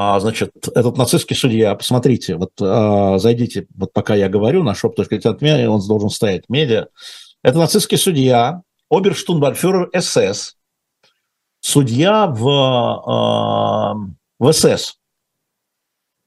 А, 0.00 0.20
значит, 0.20 0.52
этот 0.76 0.96
нацистский 0.96 1.34
судья, 1.34 1.74
посмотрите, 1.74 2.36
вот 2.36 2.52
а, 2.60 3.18
зайдите, 3.18 3.66
вот 3.74 3.92
пока 3.92 4.14
я 4.14 4.28
говорю, 4.28 4.62
на 4.62 4.70
shop.diletant 4.70 5.66
он 5.66 5.84
должен 5.88 6.08
стоять, 6.08 6.44
медиа. 6.48 6.86
Это 7.42 7.58
нацистский 7.58 7.98
судья, 7.98 8.62
оберштунбарфюрер 8.90 9.90
СС, 10.00 10.54
судья 11.58 12.28
в, 12.28 12.48
а, 12.48 13.94
в 14.38 14.52
СС, 14.52 14.98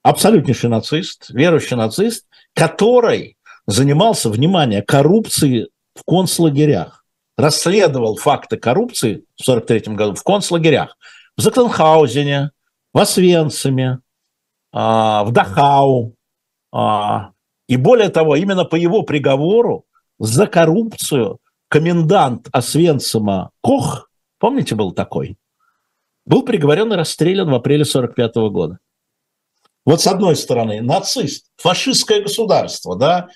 абсолютнейший 0.04 0.70
нацист, 0.70 1.30
верующий 1.30 1.78
нацист, 1.78 2.26
который 2.54 3.38
занимался, 3.68 4.30
внимание, 4.30 4.82
коррупцией 4.82 5.70
в 5.96 6.04
концлагерях, 6.06 7.06
расследовал 7.38 8.18
факты 8.18 8.58
коррупции 8.58 9.24
в 9.38 9.48
1943 9.48 9.96
году 9.96 10.16
в 10.16 10.24
концлагерях, 10.24 10.98
в 11.38 11.42
Зактенхаузене, 11.42 12.52
в 12.94 13.00
Освенциме, 13.00 14.00
а, 14.72 15.24
в 15.24 15.32
Дахау. 15.32 16.16
А, 16.72 17.32
и 17.68 17.78
более 17.78 18.10
того, 18.10 18.36
именно 18.36 18.66
по 18.66 18.76
его 18.76 19.04
приговору 19.04 19.86
за 20.20 20.48
коррупцию 20.48 21.40
комендант 21.68 22.48
Освенцима 22.52 23.52
Кох, 23.62 24.10
помните, 24.40 24.76
был 24.76 24.92
такой, 24.92 25.38
был 26.26 26.44
приговорен 26.44 26.92
и 26.94 26.96
расстрелян 26.96 27.50
в 27.50 27.56
апреле 27.56 27.84
1945 27.84 28.52
года. 28.52 28.80
Вот 29.86 30.02
с 30.02 30.08
одной 30.08 30.36
стороны, 30.36 30.82
нацист, 30.82 31.48
фашистское 31.58 32.22
государство, 32.22 32.96
да, 32.96 33.30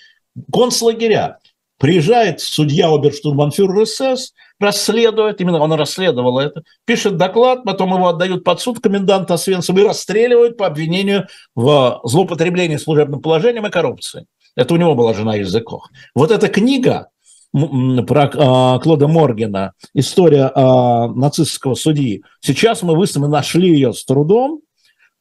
концлагеря. 0.51 1.39
Приезжает 1.77 2.39
судья 2.39 2.89
оберштурманфюрер 2.89 3.86
СС, 3.86 4.34
расследует, 4.60 5.41
именно 5.41 5.60
он 5.60 5.74
расследовал 5.74 6.39
это, 6.39 6.63
пишет 6.86 7.17
доклад, 7.17 7.63
потом 7.65 7.94
его 7.94 8.08
отдают 8.08 8.44
под 8.46 8.62
суд 8.62 8.79
коменданта 8.79 9.34
Освенцима 9.34 9.82
и 9.82 9.84
расстреливают 9.84 10.58
по 10.58 10.67
обвинению 10.67 11.27
в 11.53 12.00
злоупотреблении 12.05 12.77
служебным 12.77 13.22
положением 13.22 13.67
и 13.67 13.72
коррупции. 13.72 14.25
Это 14.55 14.74
у 14.74 14.77
него 14.77 14.96
была 14.96 15.13
жена 15.13 15.36
языков. 15.36 15.84
Вот 16.15 16.32
эта 16.32 16.48
книга 16.48 17.10
про 17.51 18.32
а, 18.34 18.79
Клода 18.79 19.08
Моргена 19.08 19.74
«История 19.94 20.51
а, 20.53 21.08
нацистского 21.08 21.75
судьи». 21.75 22.24
Сейчас 22.41 22.84
мы 22.84 22.96
выставили, 22.96 23.27
нашли 23.27 23.70
ее 23.70 23.94
с 23.94 24.03
трудом, 24.03 24.62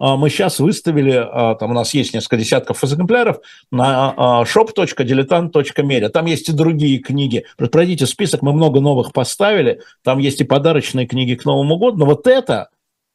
мы 0.00 0.28
сейчас 0.28 0.58
выставили, 0.58 1.12
а, 1.12 1.54
там 1.54 1.70
у 1.70 1.74
нас 1.74 1.94
есть 1.94 2.14
несколько 2.14 2.36
десятков 2.36 2.82
экземпляров, 2.82 3.38
на 3.70 4.14
shop.diletant.media. 4.44 6.08
Там 6.08 6.26
есть 6.26 6.48
и 6.48 6.52
другие 6.52 6.98
книги. 6.98 7.44
Пройдите 7.56 8.06
список, 8.06 8.42
мы 8.42 8.52
много 8.52 8.80
новых 8.80 9.12
поставили. 9.12 9.80
Там 10.02 10.18
есть 10.18 10.40
и 10.40 10.44
подарочные 10.44 11.06
книги 11.06 11.34
к 11.34 11.44
Новому 11.44 11.78
году. 11.78 11.98
Но 11.98 12.06
вот 12.06 12.26
это 12.26 12.70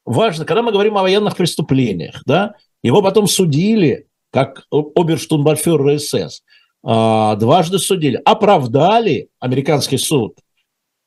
важно, 0.06 0.44
когда 0.44 0.62
мы 0.62 0.72
говорим 0.72 0.96
о 0.96 1.02
военных 1.02 1.36
преступлениях, 1.36 2.22
да, 2.24 2.54
его 2.82 3.02
потом 3.02 3.26
судили, 3.26 4.06
как 4.32 4.66
оберштунбарфюрер 4.70 5.98
СС, 5.98 6.42
а, 6.82 7.36
дважды 7.36 7.78
судили, 7.78 8.20
оправдали 8.24 9.28
американский 9.38 9.98
суд– 9.98 10.36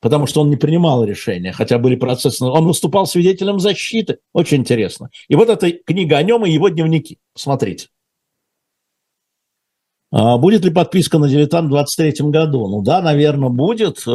потому 0.04 0.26
что 0.26 0.42
он 0.42 0.50
не 0.50 0.56
принимал 0.56 1.02
решения, 1.02 1.50
хотя 1.50 1.78
были 1.78 1.96
процессы. 1.96 2.44
Он 2.44 2.66
выступал 2.66 3.06
свидетелем 3.06 3.58
защиты. 3.58 4.18
Очень 4.34 4.58
интересно. 4.58 5.08
И 5.28 5.34
вот 5.34 5.48
эта 5.48 5.70
книга 5.72 6.18
о 6.18 6.22
нем 6.22 6.44
и 6.44 6.50
его 6.50 6.68
дневники. 6.68 7.16
Смотрите. 7.34 7.86
А 10.12 10.36
будет 10.36 10.62
ли 10.62 10.70
подписка 10.70 11.16
на 11.16 11.26
«Дилетант» 11.26 11.68
в 11.68 11.70
2023 11.70 12.30
году? 12.30 12.68
Ну 12.68 12.82
да, 12.82 13.00
наверное, 13.00 13.48
будет. 13.48 14.06
Э, 14.06 14.10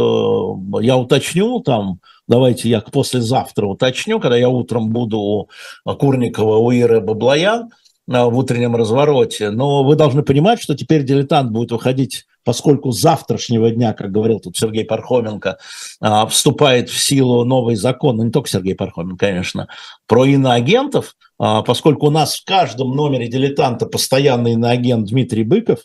я 0.81 0.95
уточню 0.95 1.59
там, 1.61 2.01
давайте 2.27 2.69
я 2.69 2.81
послезавтра 2.81 3.65
уточню, 3.65 4.19
когда 4.19 4.37
я 4.37 4.49
утром 4.49 4.91
буду 4.91 5.17
у 5.17 5.47
Курникова, 5.85 6.57
у 6.57 6.69
Иры 6.69 7.01
Баблоян 7.01 7.71
в 8.05 8.37
утреннем 8.37 8.75
развороте. 8.75 9.49
Но 9.49 9.83
вы 9.83 9.95
должны 9.95 10.21
понимать, 10.21 10.61
что 10.61 10.75
теперь 10.75 11.03
«Дилетант» 11.03 11.49
будет 11.49 11.71
выходить 11.71 12.27
поскольку 12.49 12.91
с 12.91 12.99
завтрашнего 12.99 13.69
дня, 13.69 13.93
как 13.93 14.11
говорил 14.11 14.39
тут 14.39 14.57
Сергей 14.57 14.83
Пархоменко, 14.83 15.59
а, 16.01 16.25
вступает 16.25 16.89
в 16.89 16.97
силу 16.97 17.45
новый 17.45 17.75
закон, 17.75 18.17
ну 18.17 18.23
не 18.23 18.31
только 18.31 18.49
Сергей 18.49 18.73
Пархоменко, 18.73 19.27
конечно, 19.27 19.67
про 20.07 20.25
иноагентов, 20.25 21.15
а, 21.37 21.61
поскольку 21.61 22.07
у 22.07 22.09
нас 22.09 22.39
в 22.39 22.45
каждом 22.45 22.95
номере 22.95 23.27
дилетанта 23.27 23.85
постоянный 23.85 24.53
иноагент 24.53 25.09
Дмитрий 25.09 25.43
Быков, 25.43 25.81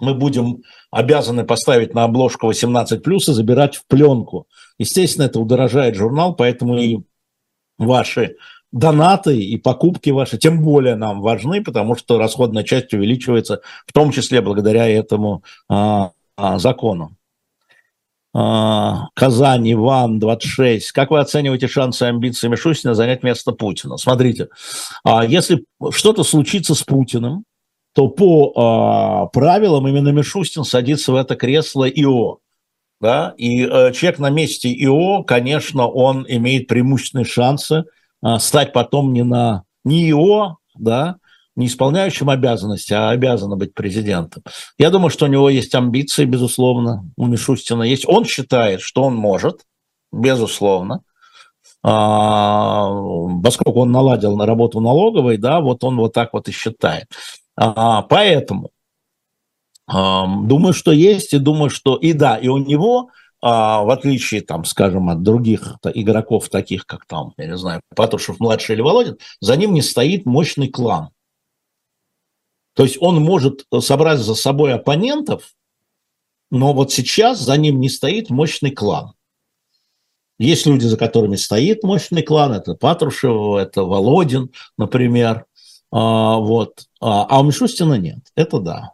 мы 0.00 0.14
будем 0.14 0.64
обязаны 0.90 1.44
поставить 1.44 1.94
на 1.94 2.02
обложку 2.02 2.50
18+, 2.50 3.30
и 3.30 3.32
забирать 3.32 3.76
в 3.76 3.86
пленку. 3.86 4.48
Естественно, 4.78 5.26
это 5.26 5.38
удорожает 5.38 5.94
журнал, 5.94 6.34
поэтому 6.34 6.78
и 6.78 6.98
ваши 7.78 8.34
донаты 8.76 9.40
и 9.40 9.56
покупки 9.56 10.10
ваши 10.10 10.36
тем 10.36 10.62
более 10.62 10.96
нам 10.96 11.22
важны, 11.22 11.62
потому 11.62 11.96
что 11.96 12.18
расходная 12.18 12.62
часть 12.62 12.92
увеличивается, 12.92 13.60
в 13.86 13.92
том 13.92 14.12
числе 14.12 14.42
благодаря 14.42 14.86
этому 14.86 15.42
а, 15.68 16.10
а, 16.36 16.58
закону. 16.58 17.16
А, 18.34 19.08
Казань, 19.14 19.72
Иван, 19.72 20.18
26. 20.18 20.92
Как 20.92 21.10
вы 21.10 21.20
оцениваете 21.20 21.68
шансы 21.68 22.04
и 22.04 22.08
амбиции 22.08 22.48
Мишустина 22.48 22.94
занять 22.94 23.22
место 23.22 23.52
Путина? 23.52 23.96
Смотрите, 23.96 24.48
а, 25.04 25.24
если 25.24 25.64
что-то 25.90 26.22
случится 26.22 26.74
с 26.74 26.82
Путиным, 26.82 27.44
то 27.94 28.08
по 28.08 28.52
а, 28.54 29.26
правилам 29.28 29.88
именно 29.88 30.10
Мишустин 30.10 30.64
садится 30.64 31.12
в 31.12 31.16
это 31.16 31.34
кресло 31.34 31.88
ИО. 31.88 32.40
Да? 33.00 33.34
И 33.36 33.62
э, 33.62 33.92
человек 33.92 34.18
на 34.18 34.30
месте 34.30 34.72
ИО, 34.72 35.22
конечно, 35.22 35.86
он 35.86 36.24
имеет 36.28 36.66
преимущественные 36.66 37.26
шансы 37.26 37.84
стать 38.38 38.72
потом 38.72 39.12
не 39.12 39.24
на 39.24 39.64
не 39.84 40.02
его, 40.02 40.58
да, 40.74 41.16
не 41.54 41.66
исполняющим 41.66 42.28
обязанности, 42.28 42.92
а 42.92 43.10
обязана 43.10 43.56
быть 43.56 43.72
президентом. 43.72 44.42
Я 44.78 44.90
думаю, 44.90 45.10
что 45.10 45.24
у 45.24 45.28
него 45.28 45.48
есть 45.48 45.74
амбиции, 45.74 46.24
безусловно, 46.26 47.08
у 47.16 47.26
Мишустина 47.26 47.82
есть. 47.82 48.06
Он 48.06 48.24
считает, 48.24 48.82
что 48.82 49.04
он 49.04 49.16
может, 49.16 49.62
безусловно. 50.12 51.00
а, 51.82 52.88
поскольку 53.42 53.80
он 53.80 53.92
наладил 53.92 54.36
на 54.36 54.44
работу 54.44 54.80
налоговой, 54.80 55.38
да, 55.38 55.60
вот 55.60 55.84
он 55.84 55.96
вот 55.96 56.12
так 56.12 56.32
вот 56.32 56.48
и 56.48 56.52
считает. 56.52 57.06
А, 57.56 58.02
поэтому 58.02 58.70
думаю, 59.88 60.72
что 60.72 60.90
есть, 60.90 61.32
и 61.32 61.38
думаю, 61.38 61.70
что 61.70 61.94
и 61.94 62.12
да, 62.12 62.36
и 62.36 62.48
у 62.48 62.56
него 62.56 63.08
а, 63.08 63.12
в 63.42 63.92
отличие, 63.92 64.40
там, 64.40 64.64
скажем, 64.64 65.08
от 65.10 65.22
других 65.22 65.76
игроков, 65.94 66.48
таких 66.48 66.86
как 66.86 67.06
там, 67.06 67.34
я 67.36 67.46
не 67.46 67.56
знаю, 67.56 67.80
Патрушев 67.94 68.40
младший 68.40 68.74
или 68.74 68.82
Володин, 68.82 69.18
за 69.40 69.56
ним 69.56 69.74
не 69.74 69.82
стоит 69.82 70.26
мощный 70.26 70.68
клан. 70.68 71.10
То 72.74 72.82
есть 72.82 72.98
он 73.00 73.22
может 73.22 73.66
собрать 73.80 74.18
за 74.18 74.34
собой 74.34 74.74
оппонентов, 74.74 75.54
но 76.50 76.72
вот 76.72 76.92
сейчас 76.92 77.40
за 77.40 77.56
ним 77.56 77.80
не 77.80 77.88
стоит 77.88 78.30
мощный 78.30 78.70
клан. 78.70 79.12
Есть 80.38 80.66
люди, 80.66 80.84
за 80.84 80.98
которыми 80.98 81.36
стоит 81.36 81.82
мощный 81.82 82.22
клан, 82.22 82.52
это 82.52 82.74
Патрушев, 82.74 83.56
это 83.56 83.84
Володин, 83.84 84.50
например, 84.76 85.46
а, 85.90 86.36
вот. 86.36 86.84
а, 87.00 87.24
а 87.24 87.40
у 87.40 87.44
Мишустина 87.44 87.94
нет, 87.94 88.18
это 88.34 88.58
да. 88.58 88.92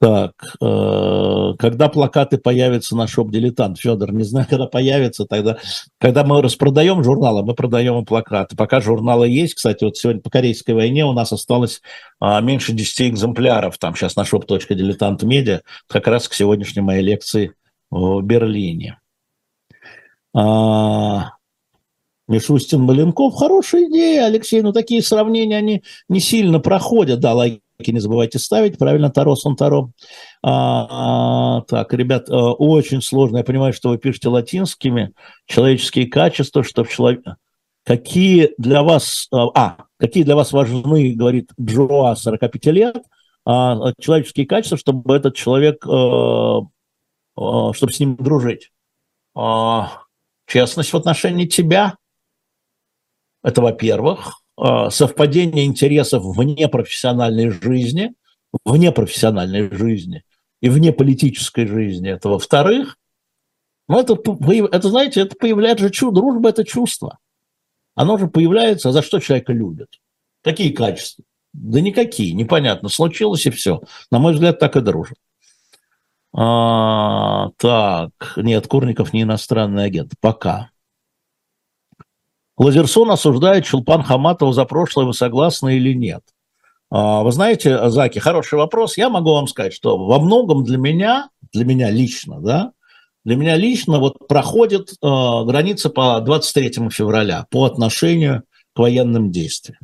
Так, 0.00 0.32
э, 0.60 1.52
когда 1.58 1.88
плакаты 1.88 2.38
появятся 2.38 2.96
на 2.96 3.08
шоп 3.08 3.32
«Дилетант»? 3.32 3.78
Федор, 3.80 4.12
не 4.12 4.22
знаю, 4.22 4.46
когда 4.48 4.66
появятся, 4.66 5.24
тогда, 5.24 5.58
когда 5.98 6.22
мы 6.22 6.40
распродаем 6.40 7.02
журналы, 7.02 7.44
мы 7.44 7.54
продаем 7.54 8.04
плакаты. 8.04 8.54
Пока 8.54 8.80
журналы 8.80 9.28
есть, 9.28 9.54
кстати, 9.54 9.82
вот 9.82 9.96
сегодня 9.96 10.22
по 10.22 10.30
Корейской 10.30 10.70
войне 10.70 11.04
у 11.04 11.12
нас 11.12 11.32
осталось 11.32 11.82
а, 12.20 12.40
меньше 12.40 12.72
10 12.72 13.08
экземпляров, 13.08 13.76
там 13.78 13.96
сейчас 13.96 14.14
на 14.14 14.22
shop.diletant 14.22 15.18
media, 15.24 15.62
как 15.88 16.06
раз 16.06 16.28
к 16.28 16.34
сегодняшней 16.34 16.82
моей 16.82 17.02
лекции 17.02 17.54
в 17.90 18.20
Берлине. 18.22 19.00
А, 20.32 21.32
Мишустин, 22.28 22.82
Маленков, 22.82 23.34
хорошая 23.34 23.88
идея, 23.88 24.26
Алексей, 24.26 24.60
но 24.60 24.68
ну, 24.68 24.72
такие 24.72 25.02
сравнения, 25.02 25.56
они 25.56 25.82
не 26.08 26.20
сильно 26.20 26.60
проходят, 26.60 27.18
да, 27.18 27.34
логично 27.34 27.62
не 27.86 28.00
забывайте 28.00 28.38
ставить. 28.38 28.78
Правильно, 28.78 29.10
Таро, 29.10 29.36
Сон 29.36 29.56
Таро. 29.56 29.90
А, 30.42 31.58
а, 31.58 31.60
так, 31.62 31.92
ребят, 31.94 32.28
а, 32.28 32.52
очень 32.52 33.00
сложно. 33.00 33.38
Я 33.38 33.44
понимаю, 33.44 33.72
что 33.72 33.90
вы 33.90 33.98
пишете 33.98 34.28
латинскими. 34.28 35.12
Человеческие 35.46 36.06
качества, 36.06 36.64
что 36.64 36.84
в 36.84 36.90
человеке... 36.90 37.36
Какие 37.84 38.52
для 38.58 38.82
вас... 38.82 39.28
А, 39.32 39.48
а, 39.54 39.76
какие 39.98 40.24
для 40.24 40.36
вас 40.36 40.52
важны, 40.52 41.14
говорит 41.14 41.50
Джоа, 41.60 42.14
45 42.14 42.66
лет, 42.66 42.96
а, 43.44 43.92
человеческие 44.00 44.46
качества, 44.46 44.76
чтобы 44.76 45.16
этот 45.16 45.36
человек, 45.36 45.86
а, 45.86 46.60
а, 47.36 47.72
чтобы 47.72 47.92
с 47.92 48.00
ним 48.00 48.16
дружить? 48.16 48.70
А, 49.34 50.02
честность 50.46 50.92
в 50.92 50.96
отношении 50.96 51.46
тебя. 51.46 51.96
Это 53.44 53.62
во-первых. 53.62 54.37
Э, 54.58 54.90
совпадение 54.90 55.64
интересов 55.66 56.24
вне 56.24 56.66
профессиональной 56.68 57.50
жизни, 57.50 58.14
вне 58.64 58.90
профессиональной 58.90 59.70
жизни 59.70 60.24
и 60.60 60.68
вне 60.68 60.92
политической 60.92 61.66
жизни. 61.66 62.10
Это 62.10 62.28
во-вторых. 62.28 62.98
Но 63.86 64.00
это, 64.00 64.18
это, 64.72 64.88
знаете, 64.88 65.20
это 65.20 65.36
появляется 65.36 65.84
же 65.86 65.90
чувство, 65.90 66.20
дружба– 66.20 66.48
это 66.50 66.64
чувство. 66.64 67.18
Оно 67.94 68.18
же 68.18 68.26
появляется, 68.26 68.88
а 68.88 68.92
за 68.92 69.02
что 69.02 69.20
человека 69.20 69.52
любят? 69.52 69.88
Какие 70.42 70.72
качества? 70.72 71.24
Да 71.52 71.80
никакие, 71.80 72.32
непонятно. 72.32 72.88
Случилось 72.88 73.46
и 73.46 73.50
все. 73.50 73.80
На 74.10 74.18
мой 74.18 74.34
взгляд, 74.34 74.58
так 74.58 74.76
и 74.76 74.80
дружат. 74.80 75.16
А, 76.32 77.50
так, 77.56 78.10
нет, 78.36 78.66
Курников 78.66 79.12
не 79.12 79.22
иностранный 79.22 79.84
агент. 79.84 80.12
Пока. 80.20 80.70
Лазерсон 82.58 83.10
осуждает 83.12 83.64
Чулпан 83.64 84.02
Хаматова 84.02 84.52
за 84.52 84.64
прошлое, 84.64 85.06
вы 85.06 85.14
согласны 85.14 85.76
или 85.76 85.94
нет? 85.94 86.22
А, 86.90 87.22
вы 87.22 87.30
знаете, 87.30 87.88
Заки, 87.88 88.18
хороший 88.18 88.58
вопрос. 88.58 88.96
Я 88.96 89.08
могу 89.08 89.32
вам 89.32 89.46
сказать, 89.46 89.72
что 89.72 89.96
во 89.96 90.18
многом 90.18 90.64
для 90.64 90.76
меня, 90.76 91.30
для 91.52 91.64
меня 91.64 91.90
лично, 91.90 92.40
да, 92.40 92.72
для 93.24 93.36
меня 93.36 93.56
лично 93.56 93.98
вот 93.98 94.26
проходит 94.26 94.90
э, 94.90 94.94
граница 95.02 95.90
по 95.90 96.20
23 96.20 96.88
февраля 96.90 97.46
по 97.50 97.64
отношению 97.64 98.42
к 98.74 98.78
военным 98.78 99.30
действиям. 99.30 99.80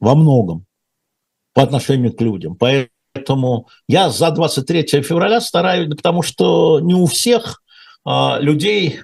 Во 0.00 0.14
многом. 0.14 0.66
По 1.54 1.62
отношению 1.62 2.12
к 2.12 2.20
людям. 2.20 2.56
Поэтому 2.56 3.68
я 3.88 4.10
за 4.10 4.30
23 4.30 5.02
февраля 5.02 5.40
стараюсь, 5.40 5.88
потому 5.88 6.22
что 6.22 6.80
не 6.80 6.94
у 6.94 7.06
всех 7.06 7.62
э, 8.06 8.40
людей 8.40 9.00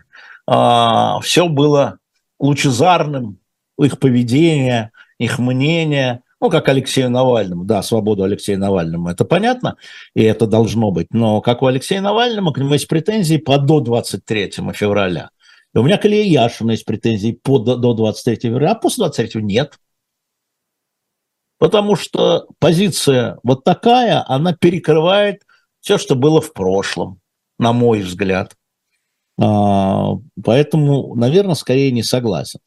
э, 0.46 1.14
все 1.22 1.48
было 1.48 1.98
лучезарным, 2.38 3.38
их 3.78 3.98
поведение, 3.98 4.92
их 5.18 5.38
мнение, 5.38 6.22
ну, 6.40 6.50
как 6.50 6.68
Алексею 6.68 7.10
Навальному, 7.10 7.64
да, 7.64 7.82
свободу 7.82 8.22
Алексею 8.22 8.58
Навальному, 8.58 9.08
это 9.08 9.24
понятно, 9.24 9.76
и 10.14 10.22
это 10.22 10.46
должно 10.46 10.90
быть, 10.90 11.08
но 11.12 11.40
как 11.40 11.62
у 11.62 11.66
Алексея 11.66 12.00
Навального, 12.00 12.52
к 12.52 12.58
нему 12.58 12.72
есть 12.72 12.88
претензии 12.88 13.38
по 13.38 13.58
до 13.58 13.80
23 13.80 14.52
февраля. 14.72 15.30
И 15.74 15.78
у 15.78 15.82
меня 15.82 15.98
к 15.98 16.06
Илье 16.06 16.26
Яшину 16.26 16.70
есть 16.70 16.84
претензии 16.84 17.32
по, 17.32 17.58
до, 17.58 17.76
до 17.76 17.92
23 17.92 18.50
февраля, 18.50 18.72
а 18.72 18.74
после 18.74 19.04
23 19.04 19.42
нет. 19.42 19.78
Потому 21.58 21.96
что 21.96 22.46
позиция 22.58 23.38
вот 23.42 23.64
такая, 23.64 24.24
она 24.28 24.54
перекрывает 24.54 25.42
все, 25.80 25.98
что 25.98 26.14
было 26.14 26.40
в 26.40 26.52
прошлом, 26.52 27.20
на 27.58 27.72
мой 27.72 28.00
взгляд. 28.00 28.56
А, 29.40 30.14
поэтому, 30.42 31.14
наверное, 31.14 31.54
скорее 31.54 31.92
не 31.92 32.02
согласен. 32.02 32.60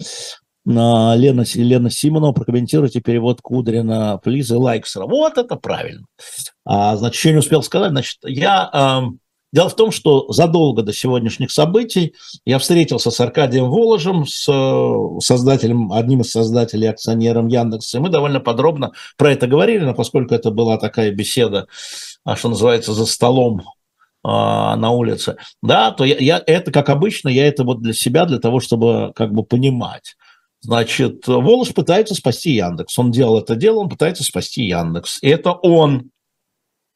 Лена, 0.64 1.44
Лена 1.56 1.90
Симонова, 1.90 2.34
прокомментируйте 2.34 3.02
перевод 3.02 3.42
Кудрина, 3.42 4.20
плиз 4.24 4.52
и 4.52 4.54
Лайксера. 4.54 5.06
Вот 5.06 5.38
это 5.38 5.56
правильно. 5.56 6.06
А, 6.66 6.96
значит, 6.98 7.16
еще 7.16 7.32
не 7.32 7.40
успел 7.40 7.64
сказать. 7.64 7.92
Значит, 7.92 8.18
я... 8.24 9.04
Дело 9.54 9.68
в 9.68 9.76
том, 9.76 9.92
что 9.92 10.32
задолго 10.32 10.82
до 10.82 10.94
сегодняшних 10.94 11.52
событий 11.52 12.16
я 12.46 12.58
встретился 12.58 13.12
с 13.12 13.20
Аркадием 13.20 13.70
Воложем, 13.70 14.26
с 14.26 14.48
э, 14.48 15.20
создателем, 15.20 15.92
одним 15.92 16.22
из 16.22 16.32
создателей, 16.32 16.88
акционером 16.88 17.48
Яндекса, 17.48 17.98
и 17.98 18.02
мы 18.02 18.08
довольно 18.08 18.40
подробно 18.40 18.94
про 19.18 19.34
это 19.34 19.48
говорили, 19.48 19.84
но 19.84 19.94
поскольку 19.94 20.34
это 20.34 20.52
была 20.52 20.78
такая 20.78 21.12
беседа, 21.12 21.68
а, 22.24 22.38
что 22.38 22.48
называется, 22.48 22.94
за 22.94 23.06
столом 23.06 23.62
а, 23.62 23.81
на 24.24 24.92
улице, 24.92 25.38
да, 25.64 25.92
то 25.92 26.06
я, 26.06 26.16
я 26.18 26.44
это, 26.46 26.72
как 26.72 26.90
обычно, 26.90 27.30
я 27.30 27.48
это 27.48 27.64
вот 27.64 27.82
для 27.82 27.94
себя, 27.94 28.26
для 28.26 28.38
того, 28.38 28.60
чтобы 28.60 29.14
как 29.16 29.34
бы 29.34 29.44
понимать. 29.44 30.16
Значит, 30.62 31.28
Волос 31.28 31.70
пытается 31.70 32.14
спасти 32.14 32.52
Яндекс. 32.52 32.98
Он 33.00 33.10
делал 33.10 33.40
это 33.40 33.56
дело, 33.56 33.80
он 33.80 33.90
пытается 33.90 34.24
спасти 34.24 34.64
Яндекс. 34.64 35.18
И 35.24 35.28
это 35.28 35.54
он 35.54 36.12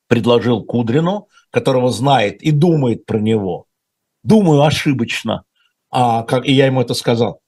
предложил 0.07 0.63
Кудрину, 0.63 1.27
которого 1.49 1.89
знает 1.89 2.43
и 2.43 2.51
думает 2.51 3.05
про 3.07 3.17
него. 3.17 3.65
Думаю, 4.23 4.61
ошибочно. 4.61 5.45
А 5.89 6.23
как, 6.23 6.45
и 6.45 6.51
я 6.51 6.67
ему 6.67 6.81
это 6.81 6.93
сказал, 6.93 7.41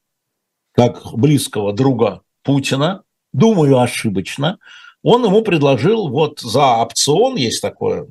как 0.72 1.14
близкого 1.14 1.72
друга 1.72 2.22
Путина, 2.44 3.04
думаю, 3.32 3.80
ошибочно. 3.80 4.58
Он 5.04 5.24
ему 5.24 5.42
предложил 5.42 6.08
вот 6.08 6.40
за 6.40 6.78
опцион, 6.78 7.36
есть 7.36 7.62
такое 7.62 8.08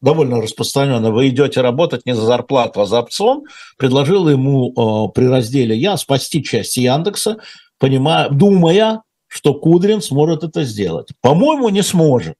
довольно 0.00 0.40
распространенно, 0.40 1.10
вы 1.10 1.28
идете 1.28 1.60
работать 1.60 2.06
не 2.06 2.14
за 2.14 2.22
зарплату, 2.22 2.80
а 2.80 2.86
за 2.86 3.00
опцион, 3.00 3.44
предложил 3.78 4.28
ему 4.28 4.70
э, 4.70 5.12
при 5.12 5.26
разделе 5.26 5.76
«Я» 5.76 5.96
спасти 5.96 6.42
часть 6.42 6.76
Яндекса, 6.76 7.38
понимая, 7.78 8.28
думая, 8.28 9.02
что 9.28 9.54
Кудрин 9.54 10.00
сможет 10.00 10.44
это 10.44 10.64
сделать. 10.64 11.08
По-моему, 11.20 11.68
не 11.68 11.82
сможет. 11.82 12.36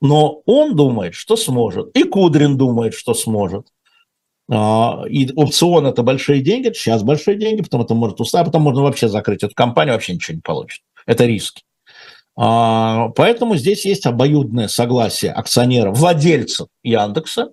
Но 0.00 0.42
он 0.46 0.76
думает, 0.76 1.14
что 1.14 1.36
сможет. 1.36 1.96
И 1.96 2.04
Кудрин 2.04 2.56
думает, 2.56 2.94
что 2.94 3.14
сможет. 3.14 3.68
А, 4.50 5.04
и 5.08 5.32
опцион– 5.34 5.86
это 5.88 6.02
большие 6.02 6.42
деньги, 6.42 6.72
сейчас 6.74 7.02
большие 7.02 7.38
деньги, 7.38 7.62
потом 7.62 7.82
это 7.82 7.94
может 7.94 8.20
устать, 8.20 8.42
а 8.42 8.44
потом 8.44 8.62
можно 8.62 8.82
вообще 8.82 9.08
закрыть 9.08 9.42
эту 9.42 9.54
компанию, 9.54 9.94
вообще 9.94 10.14
ничего 10.14 10.34
не 10.36 10.42
получит. 10.42 10.82
Это 11.06 11.24
риски. 11.24 11.62
А, 12.36 13.10
поэтому 13.10 13.56
здесь 13.56 13.84
есть 13.84 14.06
обоюдное 14.06 14.68
согласие 14.68 15.32
акционеров, 15.32 15.98
владельцев 15.98 16.68
Яндекса 16.82 17.50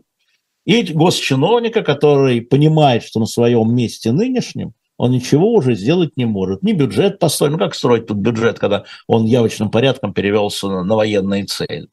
и 0.65 0.81
госчиновника, 0.93 1.83
который 1.83 2.41
понимает, 2.41 3.03
что 3.03 3.19
на 3.19 3.25
своем 3.25 3.73
месте 3.75 4.11
нынешнем 4.11 4.73
он 4.97 5.11
ничего 5.11 5.53
уже 5.53 5.73
сделать 5.73 6.15
не 6.15 6.25
может. 6.25 6.61
Ни 6.61 6.73
бюджет 6.73 7.17
построить, 7.17 7.53
ну 7.53 7.57
как 7.57 7.73
строить 7.73 8.05
тут 8.05 8.17
бюджет, 8.17 8.59
когда 8.59 8.83
он 9.07 9.25
явочным 9.25 9.71
порядком 9.71 10.13
перевелся 10.13 10.67
на, 10.67 10.83
на 10.83 10.95
военные 10.95 11.45
цели. 11.45 11.87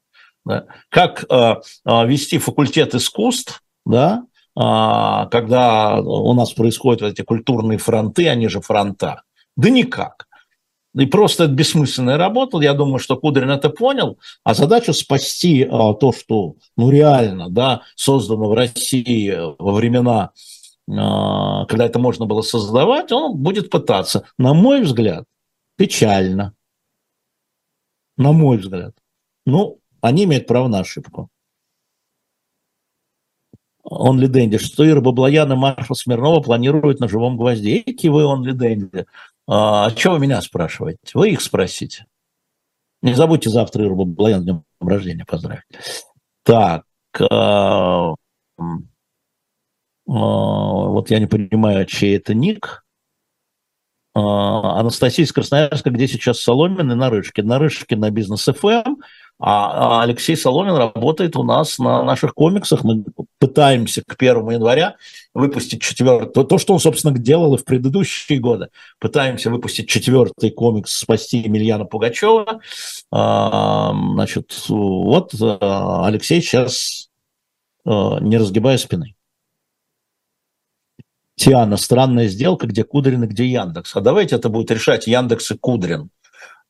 Да? 0.44 0.66
Как 0.90 1.24
э, 1.31 1.55
э, 1.87 2.07
вести 2.07 2.37
факультет 2.37 2.94
искусств, 2.94 3.62
да, 3.87 4.24
э, 4.55 4.61
когда 5.31 6.01
у 6.01 6.35
нас 6.35 6.53
происходят 6.53 7.03
эти 7.03 7.22
культурные 7.22 7.79
фронты, 7.79 8.29
они 8.29 8.48
же 8.48 8.61
фронта. 8.61 9.22
Да 9.57 9.70
никак. 9.70 10.27
И 10.94 11.07
просто 11.07 11.44
это 11.44 11.53
бессмысленная 11.53 12.16
работа. 12.16 12.59
Я 12.59 12.74
думаю, 12.74 12.98
что 12.98 13.16
Кудрин 13.16 13.51
это 13.51 13.70
понял. 13.70 14.18
А 14.42 14.55
задача 14.55 14.92
спасти 14.92 15.64
а, 15.70 15.94
то, 15.94 16.12
что 16.12 16.55
ну, 16.77 16.90
реально 16.90 17.51
да, 17.51 17.83
создано 17.94 18.48
в 18.48 18.55
России 18.55 19.35
во 19.59 19.72
времена 19.72 20.33
когда 20.88 21.85
это 21.85 21.98
можно 21.98 22.24
было 22.24 22.40
создавать, 22.40 23.12
он 23.12 23.37
будет 23.37 23.68
пытаться. 23.68 24.27
На 24.38 24.55
мой 24.55 24.81
взгляд, 24.81 25.27
печально. 25.77 26.55
На 28.16 28.33
мой 28.33 28.57
взгляд. 28.57 28.94
Ну, 29.44 29.81
они 30.01 30.24
имеют 30.24 30.46
право 30.46 30.66
на 30.68 30.81
ошибку. 30.81 31.29
Он 33.83 34.18
ли 34.18 34.29
Дэнди, 34.29 34.59
что 34.59 34.88
Ира 34.88 35.01
Баблоян 35.01 35.53
и 35.53 35.94
Смирнова 35.94 36.40
планируют 36.40 37.01
на 37.01 37.09
живом 37.09 37.37
гвозде. 37.37 37.79
Эки 37.79 38.07
вы 38.07 38.24
он 38.24 38.42
Дэнди. 38.42 39.07
А 39.50 39.88
что 39.90 40.11
вы 40.11 40.18
меня 40.18 40.42
спрашиваете? 40.42 41.00
Вы 41.14 41.30
их 41.30 41.40
спросите. 41.40 42.04
Не 43.00 43.14
забудьте 43.14 43.48
завтра 43.48 43.84
Иру 43.84 43.96
Баблоян 43.96 44.44
днем 44.44 44.64
рождения 44.78 45.24
поздравить. 45.24 45.64
Так. 46.42 46.84
А, 47.30 48.12
а, 48.12 48.14
вот 50.06 51.11
я 51.11 51.18
не 51.18 51.26
понимаю, 51.26 51.87
чей 51.87 52.18
это 52.18 52.34
ник. 52.34 52.84
А, 54.14 54.80
Анастасия 54.80 55.24
из 55.24 55.32
Красноярска, 55.32 55.88
где 55.90 56.06
сейчас 56.08 56.40
Соломин 56.40 56.92
и 56.92 56.94
Нарышкин. 56.94 57.46
Нарышкин 57.46 58.00
на 58.00 58.11
бизнес 58.11 58.44
ФМ, 58.44 58.96
а, 59.40 60.01
а 60.01 60.03
Алексей 60.03 60.37
Соломин 60.37 60.74
работает 60.74 61.37
у 61.37 61.44
нас 61.44 61.79
на 61.79 62.03
наших 62.03 62.35
комиксах. 62.35 62.83
Мы 62.83 63.05
пытаемся 63.38 64.03
к 64.03 64.16
1 64.18 64.51
января 64.51 64.96
выпустить 65.33 65.81
четвертый, 65.81 66.33
то, 66.33 66.44
то, 66.44 66.59
что 66.59 66.74
он, 66.74 66.81
собственно, 66.81 67.16
делал 67.16 67.55
и 67.55 67.59
в 67.59 67.64
предыдущие 67.64 68.40
годы. 68.40 68.68
Пытаемся 68.98 69.51
выпустить 69.51 69.88
четвертый 69.88 70.51
комикс 70.51 70.92
«Спасти 70.92 71.38
Емельяна 71.38 71.85
Пугачева». 71.85 72.61
А, 73.12 73.92
значит, 74.14 74.53
вот 74.68 75.33
Алексей 75.40 76.42
сейчас, 76.42 77.11
не 77.85 78.37
разгибая 78.37 78.77
спины. 78.77 79.14
Тиана, 81.38 81.77
странная 81.77 82.27
сделка, 82.27 82.66
где 82.66 82.83
Кудрин 82.83 83.22
и 83.22 83.27
где 83.29 83.46
Яндекс. 83.46 83.94
А 83.94 84.01
давайте 84.01 84.35
это 84.35 84.48
будет 84.48 84.72
решать 84.72 85.07
Яндекс 85.07 85.53
и 85.53 85.57
Кудрин. 85.57 86.11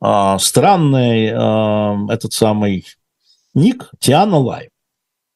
А, 0.01 0.39
странный 0.39 1.33
а, 1.35 1.97
этот 2.09 2.33
самый 2.33 2.87
ник 3.55 3.91
Тиана 3.99 4.39
Лайв. 4.39 4.71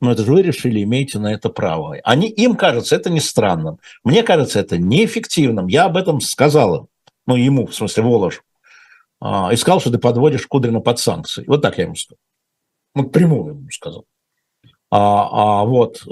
Но 0.00 0.10
это 0.12 0.24
же 0.24 0.32
вы 0.32 0.42
решили, 0.42 0.82
имеете 0.82 1.18
на 1.18 1.32
это 1.32 1.48
право. 1.48 1.96
Они, 2.02 2.28
им 2.28 2.56
кажется 2.56 2.96
это 2.96 3.08
не 3.08 3.20
странным. 3.20 3.78
Мне 4.02 4.22
кажется 4.24 4.58
это 4.58 4.76
неэффективным. 4.76 5.68
Я 5.68 5.84
об 5.84 5.96
этом 5.96 6.20
сказал 6.20 6.74
им. 6.74 6.86
Ну, 7.26 7.36
ему, 7.36 7.66
в 7.66 7.74
смысле, 7.74 8.02
Волож. 8.02 8.42
А, 9.20 9.52
и 9.52 9.56
сказал, 9.56 9.80
что 9.80 9.90
ты 9.90 9.98
подводишь 9.98 10.46
Кудрина 10.46 10.80
под 10.80 10.98
санкции. 10.98 11.44
Вот 11.46 11.62
так 11.62 11.78
я 11.78 11.84
ему 11.84 11.94
сказал. 11.94 12.18
Ну, 12.94 13.04
прямую 13.04 13.54
ему 13.54 13.70
сказал. 13.70 14.04
А, 14.90 15.60
а, 15.60 15.64
вот, 15.64 16.02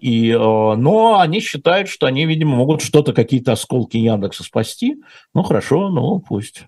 и, 0.00 0.32
но 0.32 1.20
они 1.20 1.40
считают, 1.40 1.90
что 1.90 2.06
они, 2.06 2.24
видимо, 2.24 2.56
могут 2.56 2.80
что-то, 2.80 3.12
какие-то 3.12 3.52
осколки 3.52 3.98
Яндекса 3.98 4.44
спасти. 4.44 4.96
Ну, 5.34 5.42
хорошо, 5.42 5.90
ну, 5.90 6.20
пусть. 6.20 6.64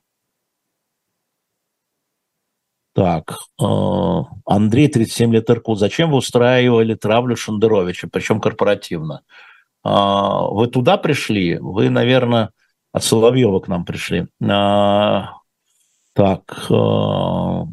Так, 2.95 3.39
а, 3.59 4.25
Андрей, 4.45 4.89
37 4.89 5.33
лет 5.33 5.49
РКУ. 5.49 5.75
Зачем 5.77 6.11
вы 6.11 6.19
устраивали 6.19 6.95
травлю 6.95 7.37
Шендеровича, 7.37 8.09
причем 8.13 8.41
корпоративно? 8.41 9.23
А, 9.83 10.43
вы 10.49 10.67
туда 10.67 10.99
пришли? 10.99 11.57
Вы, 11.59 11.89
наверное, 11.89 12.51
от 12.93 13.03
Соловьева 13.03 13.61
к 13.61 13.69
нам 13.69 13.85
пришли. 13.87 14.27
А, 14.47 15.33
так, 16.13 16.67
а, 16.71 17.67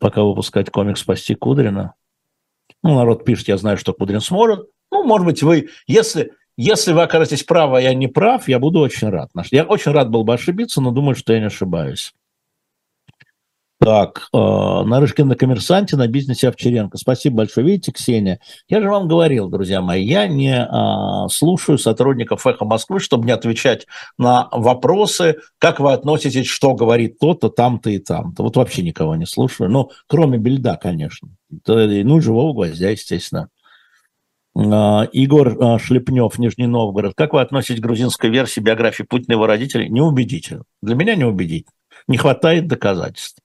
пока 0.00 0.22
выпускать 0.22 0.70
комикс 0.70 1.00
«Спасти 1.00 1.34
Кудрина». 1.34 1.94
Ну, 2.82 2.96
народ 2.96 3.24
пишет, 3.24 3.48
я 3.48 3.58
знаю, 3.58 3.76
что 3.76 3.92
Кудрин 3.92 4.20
сможет. 4.20 4.66
Ну, 4.90 5.04
может 5.04 5.26
быть, 5.26 5.42
вы, 5.42 5.68
если, 5.86 6.32
если 6.56 6.92
вы 6.92 7.02
окажетесь 7.02 7.44
правы, 7.44 7.78
а 7.78 7.80
я 7.82 7.94
не 7.94 8.08
прав, 8.08 8.48
я 8.48 8.58
буду 8.58 8.80
очень 8.80 9.10
рад. 9.10 9.30
Я 9.50 9.64
очень 9.64 9.92
рад 9.92 10.10
был 10.10 10.24
бы 10.24 10.32
ошибиться, 10.32 10.80
но 10.80 10.90
думаю, 10.90 11.14
что 11.14 11.34
я 11.34 11.40
не 11.40 11.46
ошибаюсь. 11.46 12.14
Так, 13.84 14.28
э, 14.32 14.36
Нарышкин 14.36 15.26
на 15.26 15.34
коммерсанте, 15.34 15.96
на 15.96 16.06
бизнесе 16.06 16.48
Овчаренко. 16.48 16.98
Спасибо 16.98 17.38
большое. 17.38 17.66
Видите, 17.66 17.90
Ксения, 17.90 18.38
я 18.68 18.80
же 18.80 18.88
вам 18.88 19.08
говорил, 19.08 19.48
друзья 19.48 19.80
мои, 19.80 20.04
я 20.04 20.28
не 20.28 20.54
э, 20.54 21.28
слушаю 21.28 21.78
сотрудников 21.78 22.46
«Эхо 22.46 22.64
Москвы», 22.64 23.00
чтобы 23.00 23.26
не 23.26 23.32
отвечать 23.32 23.88
на 24.18 24.48
вопросы, 24.52 25.38
как 25.58 25.80
вы 25.80 25.92
относитесь, 25.92 26.46
что 26.46 26.74
говорит 26.74 27.18
то-то, 27.18 27.48
там-то 27.48 27.90
и 27.90 27.98
там-то. 27.98 28.44
Вот 28.44 28.56
вообще 28.56 28.82
никого 28.82 29.16
не 29.16 29.26
слушаю. 29.26 29.68
Ну, 29.68 29.90
кроме 30.06 30.38
Бельда, 30.38 30.76
конечно. 30.76 31.30
Ну, 31.66 32.20
живого 32.20 32.52
гвоздя, 32.52 32.90
естественно. 32.90 33.48
Игорь 34.54 35.54
uh, 35.54 35.78
Шлепнев, 35.78 36.38
Нижний 36.38 36.66
Новгород. 36.66 37.14
Как 37.16 37.32
вы 37.32 37.40
относитесь 37.40 37.80
к 37.80 37.82
грузинской 37.82 38.30
версии 38.30 38.60
биографии 38.60 39.02
Путина 39.02 39.32
и 39.32 39.36
его 39.36 39.46
родителей? 39.46 39.88
Неубедительно. 39.88 40.64
Для 40.82 40.94
меня 40.94 41.16
неубедительно. 41.16 41.72
Не 42.08 42.16
хватает 42.16 42.66
доказательств. 42.66 43.40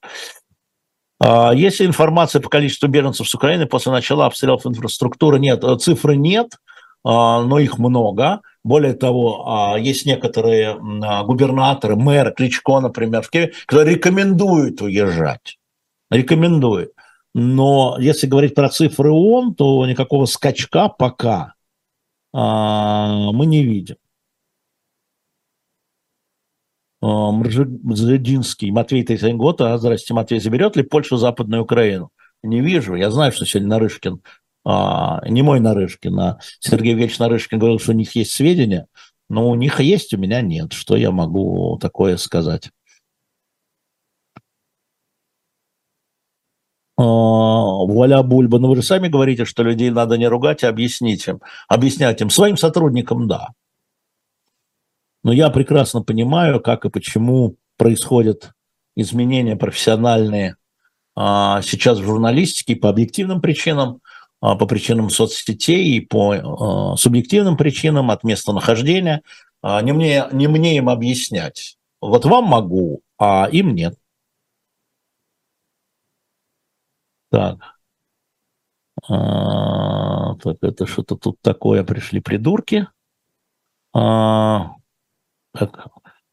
Uh, 1.23 1.55
есть 1.55 1.81
информация 1.81 2.41
по 2.41 2.49
количеству 2.49 2.87
беженцев 2.87 3.27
с 3.27 3.33
Украины 3.33 3.65
после 3.65 3.91
начала 3.91 4.27
обстрелов 4.27 4.67
инфраструктуры? 4.67 5.39
Нет, 5.39 5.63
э, 5.63 5.75
цифры 5.77 6.15
нет, 6.15 6.57
но 7.03 7.57
их 7.57 7.79
много. 7.79 8.41
Более 8.63 8.93
того, 8.93 9.77
есть 9.79 10.05
некоторые 10.05 10.75
губернаторы, 11.23 11.95
мэры, 11.95 12.33
Кличко, 12.33 12.81
например, 12.81 13.21
в 13.21 13.29
Киеве, 13.29 13.53
которые 13.65 13.95
рекомендуют 13.95 14.81
уезжать. 14.81 15.57
Рекомендуют. 16.11 16.91
Но 17.39 17.97
если 17.99 18.25
говорить 18.25 18.55
про 18.55 18.67
цифры 18.67 19.11
ООН, 19.11 19.53
то 19.53 19.85
никакого 19.85 20.25
скачка 20.25 20.89
пока 20.89 21.53
а, 22.33 23.31
мы 23.31 23.45
не 23.45 23.63
видим. 23.63 23.97
А, 27.01 27.31
Мржединский, 27.31 28.71
Матвей 28.71 29.03
Тайсенгота, 29.03 29.73
а, 29.73 29.77
здрасте, 29.77 30.13
Матвей, 30.13 30.39
заберет 30.39 30.75
ли 30.75 30.83
Польша 30.83 31.17
Западную 31.17 31.63
Украину? 31.63 32.09
Не 32.43 32.61
вижу. 32.61 32.95
Я 32.95 33.11
знаю, 33.11 33.31
что 33.31 33.45
сегодня 33.45 33.69
Нарышкин, 33.69 34.21
а, 34.65 35.21
не 35.27 35.41
мой 35.43 35.59
Нарышкин, 35.59 36.19
а 36.19 36.39
Сергей 36.59 36.93
Ильич 36.93 37.19
Нарышкин 37.19 37.59
говорил, 37.59 37.79
что 37.79 37.91
у 37.91 37.95
них 37.95 38.15
есть 38.15 38.31
сведения, 38.31 38.87
но 39.29 39.49
у 39.49 39.55
них 39.55 39.79
есть, 39.79 40.13
у 40.13 40.17
меня 40.17 40.41
нет. 40.41 40.73
Что 40.73 40.95
я 40.95 41.11
могу 41.11 41.77
такое 41.79 42.17
сказать? 42.17 42.71
А, 46.97 47.03
вуаля 47.03 48.23
Бульба, 48.23 48.57
но 48.59 48.69
вы 48.69 48.77
же 48.77 48.81
сами 48.83 49.07
говорите, 49.07 49.45
что 49.45 49.61
людей 49.63 49.91
надо 49.91 50.17
не 50.17 50.27
ругать, 50.27 50.63
а 50.63 50.69
объяснить 50.69 51.27
им. 51.27 51.41
Объяснять 51.67 52.21
им. 52.21 52.29
Своим 52.31 52.57
сотрудникам– 52.57 53.27
да. 53.29 53.49
Но 55.27 55.33
я 55.33 55.49
прекрасно 55.49 56.01
понимаю, 56.01 56.61
как 56.61 56.85
и 56.85 56.89
почему 56.89 57.57
происходят 57.75 58.53
изменения 58.95 59.57
профессиональные 59.57 60.55
а, 61.17 61.61
сейчас 61.63 61.99
в 61.99 62.05
журналистике 62.05 62.77
по 62.77 62.87
объективным 62.87 63.41
причинам, 63.41 63.99
а, 64.39 64.55
по 64.55 64.65
причинам 64.65 65.09
соцсетей 65.09 65.97
и 65.97 65.99
по 65.99 66.95
субъективным 66.95 67.57
причинам 67.57 68.09
от 68.09 68.23
места 68.23 68.53
нахождения. 68.53 69.21
Не 69.61 69.91
мне, 69.91 70.27
не 70.31 70.47
мне 70.47 70.77
им 70.77 70.87
объяснять. 70.87 71.77
Вот 71.99 72.23
вам 72.23 72.45
могу, 72.45 73.01
а 73.19 73.49
им 73.51 73.75
нет. 73.75 73.95
Так. 77.29 77.57
А, 79.09 80.35
так, 80.35 80.55
это 80.61 80.87
что-то 80.87 81.17
тут 81.17 81.41
такое, 81.41 81.83
пришли 81.83 82.21
придурки. 82.21 82.87
А, 83.93 84.77
так, 85.65 85.87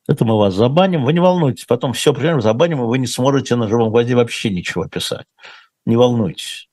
это 0.06 0.24
мы 0.24 0.36
вас 0.36 0.54
забаним. 0.54 1.04
Вы 1.04 1.12
не 1.12 1.20
волнуйтесь, 1.20 1.64
потом 1.64 1.92
все 1.92 2.12
примерно 2.12 2.40
забаним, 2.40 2.82
и 2.82 2.86
вы 2.86 2.98
не 2.98 3.06
сможете 3.06 3.56
на 3.56 3.68
живом 3.68 3.90
гвозде 3.90 4.14
вообще 4.14 4.50
ничего 4.50 4.86
писать. 4.86 5.26
Не 5.86 5.96
волнуйтесь. 5.96 6.68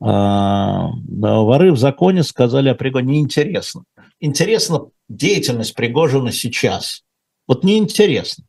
А, 0.00 0.90
да, 1.02 1.40
воры 1.40 1.72
в 1.72 1.78
законе 1.78 2.22
сказали 2.22 2.68
о 2.68 2.74
Пригожине. 2.74 3.14
Неинтересно. 3.14 3.84
Интересна 4.20 4.86
деятельность 5.08 5.74
Пригожина 5.74 6.32
сейчас. 6.32 7.02
Вот 7.46 7.64
неинтересно. 7.64 8.44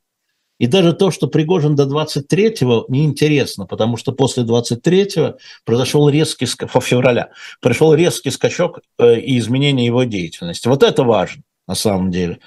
И 0.59 0.67
даже 0.67 0.91
то, 0.91 1.09
что 1.09 1.27
Пригожин 1.27 1.75
до 1.75 1.85
23-го, 1.85 2.85
неинтересно, 2.89 3.65
потому 3.65 3.95
что 3.95 4.11
после 4.11 4.43
23-го 4.43 5.37
произошел 5.63 6.09
резкий, 6.09 6.45
февраля, 6.45 7.29
пришел 7.61 7.93
резкий 7.93 8.29
скачок 8.29 8.81
и 8.99 9.39
изменение 9.39 9.85
его 9.85 10.03
деятельности. 10.03 10.67
Вот 10.67 10.83
это 10.83 11.03
важно 11.03 11.43
на 11.65 11.75
самом 11.75 12.11
деле. 12.11 12.39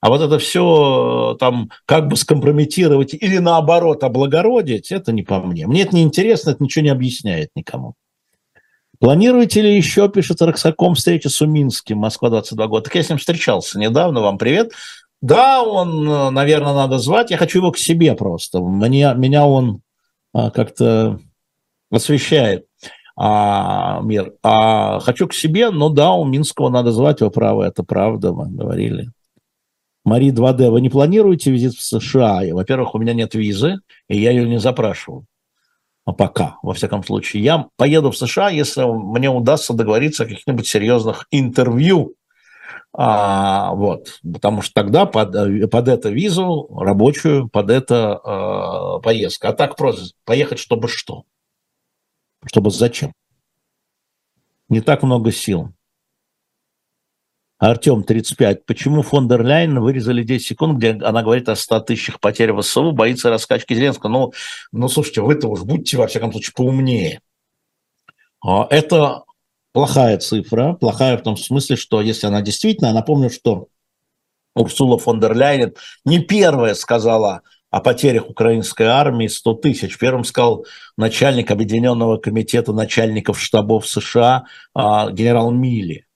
А 0.00 0.08
вот 0.08 0.22
это 0.22 0.38
все 0.38 1.36
там 1.38 1.70
как 1.84 2.08
бы 2.08 2.16
скомпрометировать 2.16 3.12
или 3.14 3.38
наоборот 3.38 4.02
облагородить, 4.02 4.92
это 4.92 5.12
не 5.12 5.22
по 5.22 5.40
мне. 5.40 5.66
Мне 5.66 5.82
это 5.82 5.94
не 5.94 6.02
интересно, 6.02 6.50
это 6.50 6.62
ничего 6.62 6.84
не 6.84 6.90
объясняет 6.90 7.50
никому. 7.54 7.94
Планируете 8.98 9.62
ли 9.62 9.76
еще, 9.76 10.08
пишет 10.08 10.42
Роксаком, 10.42 10.94
встречи 10.94 11.28
с 11.28 11.40
Уминским, 11.40 11.98
Москва 11.98 12.30
22 12.30 12.66
года? 12.66 12.84
Так 12.84 12.94
я 12.94 13.02
с 13.02 13.08
ним 13.08 13.18
встречался 13.18 13.78
недавно, 13.78 14.20
вам 14.20 14.36
привет. 14.36 14.72
Да, 15.22 15.62
он, 15.62 16.08
э, 16.08 16.30
наверное, 16.30 16.74
надо 16.74 16.98
звать. 16.98 17.30
Я 17.30 17.36
хочу 17.36 17.58
его 17.58 17.72
к 17.72 17.78
себе 17.78 18.14
просто. 18.14 18.60
Мне, 18.60 19.12
меня 19.14 19.46
он 19.46 19.82
а, 20.32 20.50
как-то 20.50 21.18
освещает. 21.90 22.66
а, 23.16 24.00
мир, 24.02 24.34
а 24.42 25.00
хочу 25.00 25.28
к 25.28 25.34
себе, 25.34 25.70
ну 25.70 25.90
да, 25.90 26.12
у 26.12 26.24
Минского 26.24 26.70
надо 26.70 26.90
звать 26.92 27.20
его 27.20 27.30
право, 27.30 27.64
это 27.64 27.82
правда, 27.82 28.32
мы 28.32 28.48
говорили. 28.48 29.10
Мари 30.10 30.32
2D, 30.32 30.70
вы 30.70 30.80
не 30.80 30.88
планируете 30.88 31.52
визит 31.52 31.74
в 31.74 31.82
США? 31.82 32.42
Во-первых, 32.50 32.96
у 32.96 32.98
меня 32.98 33.14
нет 33.14 33.36
визы, 33.36 33.76
и 34.08 34.18
я 34.18 34.32
ее 34.32 34.48
не 34.48 34.58
запрашивал. 34.58 35.24
А 36.04 36.12
пока, 36.12 36.58
во 36.64 36.74
всяком 36.74 37.04
случае. 37.04 37.44
Я 37.44 37.68
поеду 37.76 38.10
в 38.10 38.16
США, 38.16 38.48
если 38.48 38.82
мне 38.82 39.30
удастся 39.30 39.72
договориться 39.72 40.24
о 40.24 40.26
каких-нибудь 40.26 40.66
серьезных 40.66 41.28
интервью. 41.30 42.16
А, 42.92 43.72
вот, 43.74 44.18
потому 44.20 44.62
что 44.62 44.74
тогда 44.74 45.06
под, 45.06 45.70
под 45.70 45.86
эту 45.86 46.10
визу 46.10 46.66
рабочую, 46.76 47.48
под 47.48 47.70
это 47.70 48.16
а, 48.16 48.98
поездка. 48.98 49.50
А 49.50 49.52
так 49.52 49.76
просто 49.76 50.12
поехать, 50.24 50.58
чтобы 50.58 50.88
что? 50.88 51.22
Чтобы 52.46 52.72
зачем? 52.72 53.12
Не 54.68 54.80
так 54.80 55.04
много 55.04 55.30
сил. 55.30 55.72
Артем, 57.60 58.04
35. 58.04 58.64
Почему 58.64 59.02
фон 59.02 59.28
дер 59.28 59.44
Ляйен 59.44 59.78
вырезали 59.80 60.22
10 60.22 60.46
секунд, 60.46 60.78
где 60.78 60.92
она 60.92 61.22
говорит 61.22 61.46
о 61.50 61.54
100 61.54 61.80
тысячах 61.80 62.18
потерь 62.18 62.54
в 62.54 62.62
СУ, 62.62 62.92
боится 62.92 63.28
раскачки 63.28 63.74
Зеленского? 63.74 64.08
Ну, 64.08 64.32
ну 64.72 64.88
слушайте, 64.88 65.20
вы-то 65.20 65.48
уж 65.48 65.60
будьте, 65.60 65.98
во 65.98 66.06
всяком 66.06 66.32
случае, 66.32 66.54
поумнее. 66.56 67.20
А, 68.42 68.66
это 68.70 69.24
плохая 69.72 70.16
цифра, 70.16 70.72
плохая 70.72 71.18
в 71.18 71.22
том 71.22 71.36
смысле, 71.36 71.76
что 71.76 72.00
если 72.00 72.26
она 72.26 72.40
действительно, 72.40 72.94
напомню, 72.94 73.28
что 73.28 73.68
Урсула 74.54 74.98
фон 74.98 75.20
дер 75.20 75.36
Ляйен 75.36 75.74
не 76.06 76.18
первая 76.20 76.72
сказала 76.72 77.42
о 77.68 77.80
потерях 77.80 78.30
украинской 78.30 78.86
армии 78.86 79.26
100 79.26 79.54
тысяч. 79.56 79.98
Первым 79.98 80.24
сказал 80.24 80.64
начальник 80.96 81.50
Объединенного 81.50 82.16
комитета 82.16 82.72
начальников 82.72 83.38
штабов 83.38 83.86
США 83.86 84.44
а, 84.74 85.10
генерал 85.10 85.50
Милли. 85.50 86.06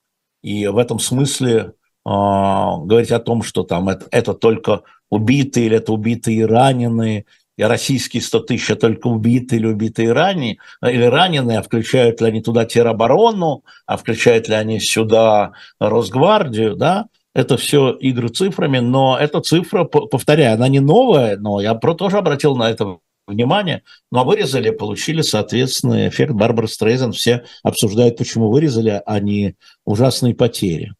И 0.45 0.67
в 0.67 0.77
этом 0.77 0.99
смысле 0.99 1.57
э, 1.59 1.71
говорить 2.05 3.13
о 3.13 3.19
том, 3.19 3.43
что 3.43 3.63
там 3.63 3.89
это, 3.89 4.07
это 4.11 4.35
только 4.35 4.83
убитые 5.11 5.67
или 5.67 5.79
это 5.79 5.91
убитые 5.91 6.37
и 6.41 6.45
раненые, 6.45 7.25
и 7.57 7.63
российские 7.63 8.23
100 8.23 8.41
тысяч 8.41 8.69
это 8.69 8.89
только 8.89 9.07
убитые 9.07 9.61
или 9.61 9.69
убитые 9.69 10.13
ранее, 10.13 10.59
или 10.83 11.05
раненые, 11.05 11.61
а 11.61 11.63
включают 11.63 12.21
ли 12.21 12.27
они 12.27 12.43
туда 12.43 12.67
тероборону, 12.67 13.65
а 13.87 13.97
включают 13.97 14.47
ли 14.49 14.55
они 14.55 14.81
сюда 14.81 15.53
Росгвардию, 15.81 16.77
да, 16.77 17.07
это 17.35 17.57
все 17.57 17.93
игры 17.93 18.29
цифрами, 18.29 18.81
но 18.81 19.17
эта 19.19 19.41
цифра, 19.41 19.85
повторяю, 19.85 20.57
она 20.57 20.69
не 20.69 20.81
новая, 20.81 21.39
но 21.39 21.63
я 21.63 21.75
тоже 21.75 22.19
обратил 22.19 22.55
на 22.55 22.71
это 22.71 22.99
внимание, 23.27 23.83
ну 24.11 24.19
а 24.21 24.25
вырезали, 24.25 24.71
получили 24.71 25.23
соответственный 25.23 26.09
эффект. 26.09 26.33
Барбара 26.33 26.67
Стрейзен 26.67 27.13
все 27.13 27.45
обсуждают, 27.63 28.19
почему 28.19 28.51
вырезали, 28.51 29.03
а 29.05 29.21
не 29.21 29.57
ужасные 29.85 30.35
потери. 30.35 30.93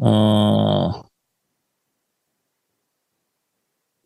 А, 0.00 1.04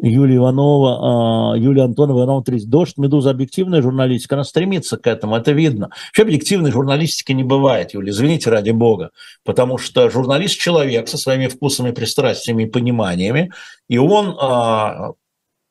Юлия 0.00 0.36
Иванова, 0.36 1.52
а, 1.52 1.56
Юлия 1.56 1.84
Антонова, 1.84 2.18
Иванова 2.18 2.44
30. 2.44 2.68
Дождь, 2.68 2.98
Медуза, 2.98 3.30
объективная 3.30 3.80
журналистика, 3.80 4.34
она 4.34 4.44
стремится 4.44 4.96
к 4.96 5.06
этому, 5.06 5.36
это 5.36 5.52
видно. 5.52 5.90
Вообще 6.08 6.22
объективной 6.22 6.72
журналистики 6.72 7.32
не 7.32 7.44
бывает, 7.44 7.94
Юлия, 7.94 8.10
извините 8.10 8.50
ради 8.50 8.70
бога, 8.70 9.10
потому 9.44 9.78
что 9.78 10.10
журналист– 10.10 10.58
человек 10.60 11.08
со 11.08 11.16
своими 11.16 11.46
вкусами, 11.46 11.92
пристрастиями 11.92 12.64
и 12.64 12.66
пониманиями, 12.66 13.52
и 13.88 13.98
он 13.98 14.36
а, 14.40 15.12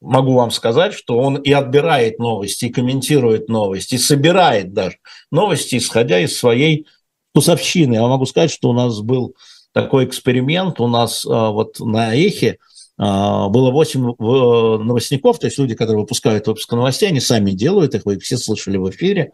могу 0.03 0.33
вам 0.33 0.51
сказать, 0.51 0.93
что 0.93 1.17
он 1.17 1.37
и 1.37 1.51
отбирает 1.51 2.19
новости, 2.19 2.65
и 2.65 2.69
комментирует 2.69 3.47
новости, 3.47 3.95
и 3.95 3.99
собирает 3.99 4.73
даже 4.73 4.97
новости, 5.31 5.77
исходя 5.77 6.19
из 6.19 6.37
своей 6.37 6.87
вкусовщины. 7.31 7.95
Я 7.95 8.07
могу 8.07 8.25
сказать, 8.25 8.51
что 8.51 8.69
у 8.69 8.73
нас 8.73 8.99
был 8.99 9.35
такой 9.71 10.05
эксперимент, 10.05 10.79
у 10.79 10.87
нас 10.87 11.25
а, 11.25 11.49
вот 11.49 11.79
на 11.79 12.13
Эхе 12.15 12.59
а, 12.97 13.47
было 13.49 13.71
8 13.71 14.01
э, 14.01 14.13
новостников, 14.83 15.39
то 15.39 15.47
есть 15.47 15.57
люди, 15.57 15.73
которые 15.73 16.01
выпускают 16.01 16.45
выпуск 16.45 16.71
новостей, 16.73 17.09
они 17.09 17.19
сами 17.19 17.51
делают 17.51 17.95
их, 17.95 18.05
вы 18.05 18.19
все 18.19 18.37
слышали 18.37 18.77
в 18.77 18.89
эфире. 18.91 19.31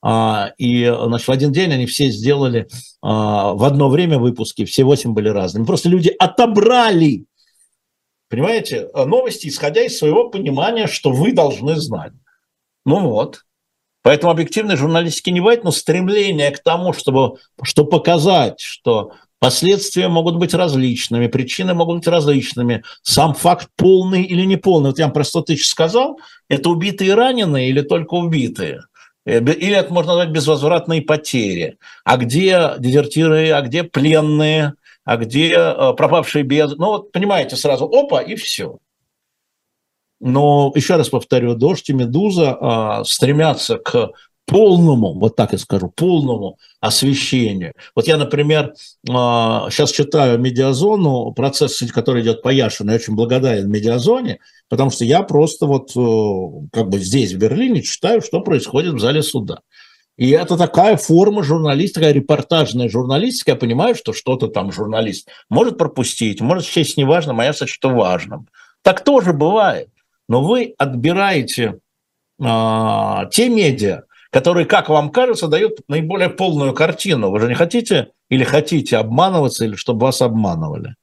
А, 0.00 0.52
и 0.56 0.84
значит, 0.84 1.28
в 1.28 1.32
один 1.32 1.52
день 1.52 1.72
они 1.72 1.86
все 1.86 2.10
сделали 2.10 2.68
в 3.02 3.66
одно 3.66 3.88
время 3.88 4.18
выпуски, 4.18 4.64
все 4.64 4.84
8 4.84 5.12
были 5.12 5.28
разными. 5.28 5.64
Просто 5.64 5.88
люди 5.88 6.14
отобрали 6.18 7.26
Понимаете, 8.32 8.88
э, 8.94 9.04
новости, 9.04 9.48
исходя 9.48 9.82
из 9.82 9.98
своего 9.98 10.30
понимания, 10.30 10.86
что 10.86 11.12
вы 11.12 11.32
должны 11.32 11.76
знать. 11.76 12.12
Ну 12.86 13.00
вот. 13.00 13.42
Поэтому 14.02 14.32
объективной 14.32 14.76
журналистики 14.76 15.28
не 15.28 15.40
бывает, 15.40 15.64
но 15.64 15.70
стремление 15.70 16.50
к 16.50 16.62
тому, 16.62 16.94
чтобы, 16.94 17.36
чтобы 17.62 17.90
показать, 17.90 18.58
что 18.58 19.12
последствия 19.38 20.08
могут 20.08 20.36
быть 20.36 20.54
различными, 20.54 21.26
причины 21.26 21.74
могут 21.74 21.98
быть 21.98 22.06
различными, 22.06 22.84
сам 23.02 23.34
факт 23.34 23.68
полный 23.76 24.22
или 24.22 24.46
неполный. 24.46 24.88
Вот 24.88 24.98
я 24.98 25.04
вам 25.04 25.12
про 25.12 25.24
100 25.24 25.42
тысяч 25.42 25.68
сказал, 25.68 26.18
это 26.48 26.70
убитые 26.70 27.10
и 27.10 27.14
раненые 27.14 27.68
или 27.68 27.82
только 27.82 28.14
убитые? 28.14 28.84
Э, 29.26 29.40
или 29.40 29.76
это 29.76 29.92
можно 29.92 30.12
назвать 30.12 30.30
безвозвратные 30.30 31.02
потери. 31.02 31.76
А 32.02 32.16
где 32.16 32.76
дезертиры, 32.78 33.50
а 33.50 33.60
где 33.60 33.82
пленные, 33.82 34.72
а 35.04 35.16
где 35.16 35.52
э, 35.52 35.92
пропавшие 35.94 36.44
без... 36.44 36.76
Ну 36.76 36.86
вот, 36.86 37.12
понимаете, 37.12 37.56
сразу 37.56 37.86
опа, 37.86 38.20
и 38.20 38.34
все. 38.34 38.78
Но 40.20 40.72
еще 40.76 40.94
раз 40.96 41.08
повторю, 41.08 41.56
«Дождь» 41.56 41.90
и 41.90 41.92
«Медуза» 41.92 42.56
а, 42.60 43.04
стремятся 43.04 43.78
к 43.78 44.12
полному, 44.46 45.18
вот 45.18 45.34
так 45.34 45.52
я 45.52 45.58
скажу, 45.58 45.88
полному 45.88 46.58
освещению. 46.80 47.72
Вот 47.96 48.06
я, 48.06 48.16
например, 48.16 48.74
сейчас 49.04 49.90
а, 49.90 49.94
читаю 49.94 50.38
«Медиазону», 50.38 51.32
процесс, 51.32 51.82
который 51.92 52.22
идет 52.22 52.40
по 52.42 52.50
Яшину, 52.50 52.90
я 52.92 52.98
очень 52.98 53.16
благодарен 53.16 53.68
«Медиазоне», 53.68 54.38
потому 54.68 54.90
что 54.90 55.04
я 55.04 55.22
просто 55.22 55.66
вот 55.66 55.90
э, 55.96 56.66
как 56.72 56.88
бы 56.88 56.98
здесь, 56.98 57.32
в 57.32 57.38
Берлине, 57.38 57.82
читаю, 57.82 58.22
что 58.22 58.40
происходит 58.40 58.94
в 58.94 59.00
зале 59.00 59.22
суда. 59.24 59.60
И 60.16 60.30
это 60.30 60.56
такая 60.56 60.96
форма 60.96 61.42
журналистики, 61.42 61.94
такая 61.94 62.12
репортажная 62.12 62.88
журналистика. 62.88 63.52
Я 63.52 63.56
понимаю, 63.56 63.94
что 63.94 64.12
что-то 64.12 64.48
там 64.48 64.70
журналист 64.70 65.28
может 65.48 65.78
пропустить, 65.78 66.40
может 66.40 66.64
счесть 66.64 66.96
неважным, 66.96 67.40
а 67.40 67.44
я 67.44 67.52
сочту 67.52 67.90
важным. 67.90 68.48
Так 68.82 69.04
тоже 69.04 69.32
бывает. 69.32 69.88
Но 70.28 70.42
вы 70.42 70.74
отбираете 70.78 71.78
а, 72.40 73.26
те 73.26 73.48
медиа, 73.48 74.02
которые, 74.30 74.66
как 74.66 74.88
вам 74.88 75.10
кажется, 75.10 75.48
дают 75.48 75.80
наиболее 75.88 76.28
полную 76.28 76.74
картину. 76.74 77.30
Вы 77.30 77.40
же 77.40 77.48
не 77.48 77.54
хотите 77.54 78.12
или 78.28 78.44
хотите 78.44 78.98
обманываться, 78.98 79.64
или 79.64 79.76
чтобы 79.76 80.06
вас 80.06 80.22
обманывали. 80.22 80.94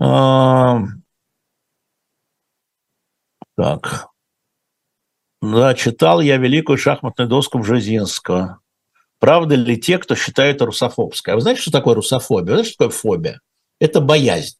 А, 0.00 0.80
так. 3.56 4.13
Да, 5.52 5.74
читал 5.74 6.20
я 6.20 6.38
великую 6.38 6.78
шахматную 6.78 7.28
доску 7.28 7.58
Бжезинского. 7.58 8.60
Правда 9.18 9.54
ли 9.54 9.78
те, 9.78 9.98
кто 9.98 10.14
считает 10.14 10.56
это 10.56 10.66
русофобской? 10.66 11.32
А 11.32 11.36
вы 11.36 11.42
знаете, 11.42 11.60
что 11.60 11.70
такое 11.70 11.94
русофобия? 11.94 12.52
Вы 12.52 12.52
знаете, 12.52 12.70
что 12.70 12.84
такое 12.84 12.98
фобия? 12.98 13.40
Это 13.78 14.00
боязнь. 14.00 14.56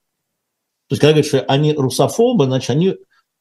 То 0.88 0.94
есть, 0.94 1.00
когда 1.00 1.12
говорят, 1.12 1.26
что 1.26 1.40
они 1.42 1.72
русофобы, 1.72 2.44
значит, 2.44 2.70
они 2.70 2.96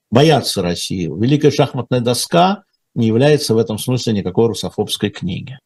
боятся 0.09 0.61
России. 0.61 1.07
Великая 1.07 1.51
шахматная 1.51 1.99
доска 1.99 2.63
не 2.95 3.07
является 3.07 3.53
в 3.53 3.57
этом 3.57 3.77
смысле 3.77 4.13
никакой 4.13 4.47
русофобской 4.47 5.09
книги. 5.09 5.59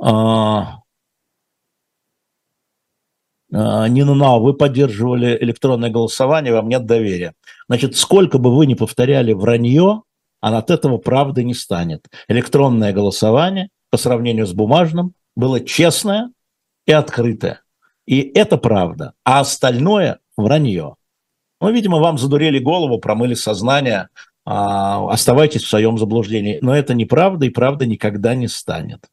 А, 0.00 0.79
Нина 3.50 4.14
Нау, 4.14 4.42
вы 4.42 4.54
поддерживали 4.54 5.36
электронное 5.40 5.90
голосование, 5.90 6.52
вам 6.52 6.68
нет 6.68 6.86
доверия. 6.86 7.34
Значит, 7.68 7.96
сколько 7.96 8.38
бы 8.38 8.54
вы 8.54 8.66
ни 8.66 8.74
повторяли 8.74 9.32
вранье, 9.32 10.02
а 10.40 10.56
от 10.56 10.70
этого 10.70 10.98
правды 10.98 11.44
не 11.44 11.54
станет. 11.54 12.06
Электронное 12.28 12.92
голосование 12.92 13.68
по 13.90 13.98
сравнению 13.98 14.46
с 14.46 14.52
бумажным 14.52 15.14
было 15.36 15.60
честное 15.60 16.30
и 16.86 16.92
открытое. 16.92 17.62
И 18.06 18.20
это 18.20 18.56
правда. 18.56 19.12
А 19.24 19.40
остальное– 19.40 20.18
вранье. 20.36 20.96
Ну, 21.60 21.70
видимо, 21.70 21.98
вам 21.98 22.18
задурели 22.18 22.58
голову, 22.58 22.98
промыли 22.98 23.34
сознание, 23.34 24.08
а, 24.46 25.12
оставайтесь 25.12 25.62
в 25.62 25.68
своем 25.68 25.98
заблуждении. 25.98 26.58
Но 26.62 26.74
это 26.74 26.94
неправда, 26.94 27.46
и 27.46 27.50
правда 27.50 27.86
никогда 27.86 28.34
не 28.34 28.48
станет. 28.48 29.06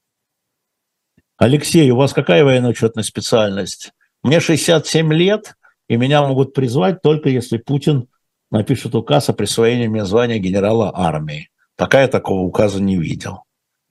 Алексей, 1.38 1.92
у 1.92 1.98
вас 1.98 2.14
какая 2.14 2.44
военно-учетная 2.44 3.04
специальность? 3.04 3.92
Мне 4.28 4.42
67 4.42 5.14
лет, 5.14 5.56
и 5.88 5.96
меня 5.96 6.22
могут 6.22 6.54
призвать 6.54 7.02
только 7.02 7.30
если 7.30 7.60
Путин 7.60 8.10
напишет 8.52 8.94
указ 8.94 9.30
о 9.30 9.34
присвоении 9.34 9.88
мне 9.88 10.04
звания 10.04 10.38
генерала 10.38 10.92
армии. 10.94 11.50
Пока 11.78 12.02
я 12.02 12.10
такого 12.10 12.42
указа 12.42 12.82
не 12.84 12.98
видел. 12.98 13.44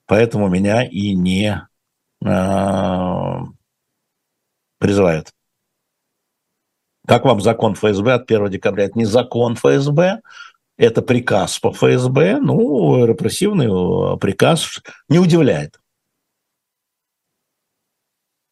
Поэтому 0.05 0.49
меня 0.49 0.85
и 0.85 1.15
не 1.15 1.67
э, 2.23 3.39
призывают. 4.79 5.33
Как 7.07 7.25
вам 7.25 7.41
закон 7.41 7.75
ФСБ 7.75 8.13
от 8.13 8.31
1 8.31 8.51
декабря? 8.51 8.85
Это 8.85 8.99
не 8.99 9.07
закон 9.07 9.57
ФСБ, 9.57 10.21
это 10.77 11.01
приказ 11.01 11.59
по 11.59 11.73
ФСБ, 11.73 12.41
ну, 12.43 13.07
репрессивный 13.07 13.69
э, 13.69 14.19
приказ 14.19 14.83
не 15.09 15.19
удивляет. 15.19 15.81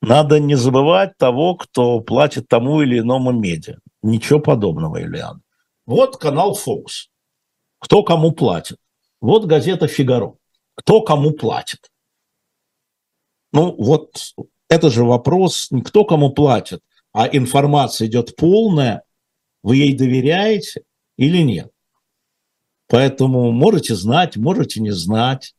Надо 0.07 0.39
не 0.39 0.55
забывать 0.55 1.17
того, 1.17 1.57
кто 1.57 2.01
платит 2.01 2.49
тому 2.49 2.83
или 2.83 2.99
иному 2.99 3.33
медиа. 3.33 3.79
Ничего 4.03 4.39
подобного, 4.39 5.03
Ильян. 5.03 5.43
Вот 5.87 6.19
канал 6.19 6.59
Fox. 6.59 7.09
Кто 7.79 8.03
кому 8.03 8.33
платит. 8.33 8.79
Вот 9.21 9.47
газета 9.47 9.87
«Фигаро». 9.87 10.35
Кто 10.75 11.01
кому 11.01 11.31
платит. 11.31 11.91
Ну, 13.53 13.75
вот 13.79 14.35
это 14.69 14.91
же 14.91 15.05
вопрос 15.05 15.71
не 15.71 15.83
кто 15.83 16.05
кому 16.05 16.31
платит, 16.31 16.81
а 17.13 17.29
информация 17.29 18.09
идет 18.09 18.35
полная, 18.37 19.05
вы 19.63 19.77
ей 19.77 19.97
доверяете 19.97 20.83
или 21.17 21.39
нет. 21.39 21.71
Поэтому 22.89 23.53
можете 23.53 23.95
знать, 23.95 24.37
можете 24.37 24.81
не 24.81 24.91
знать, 24.91 25.55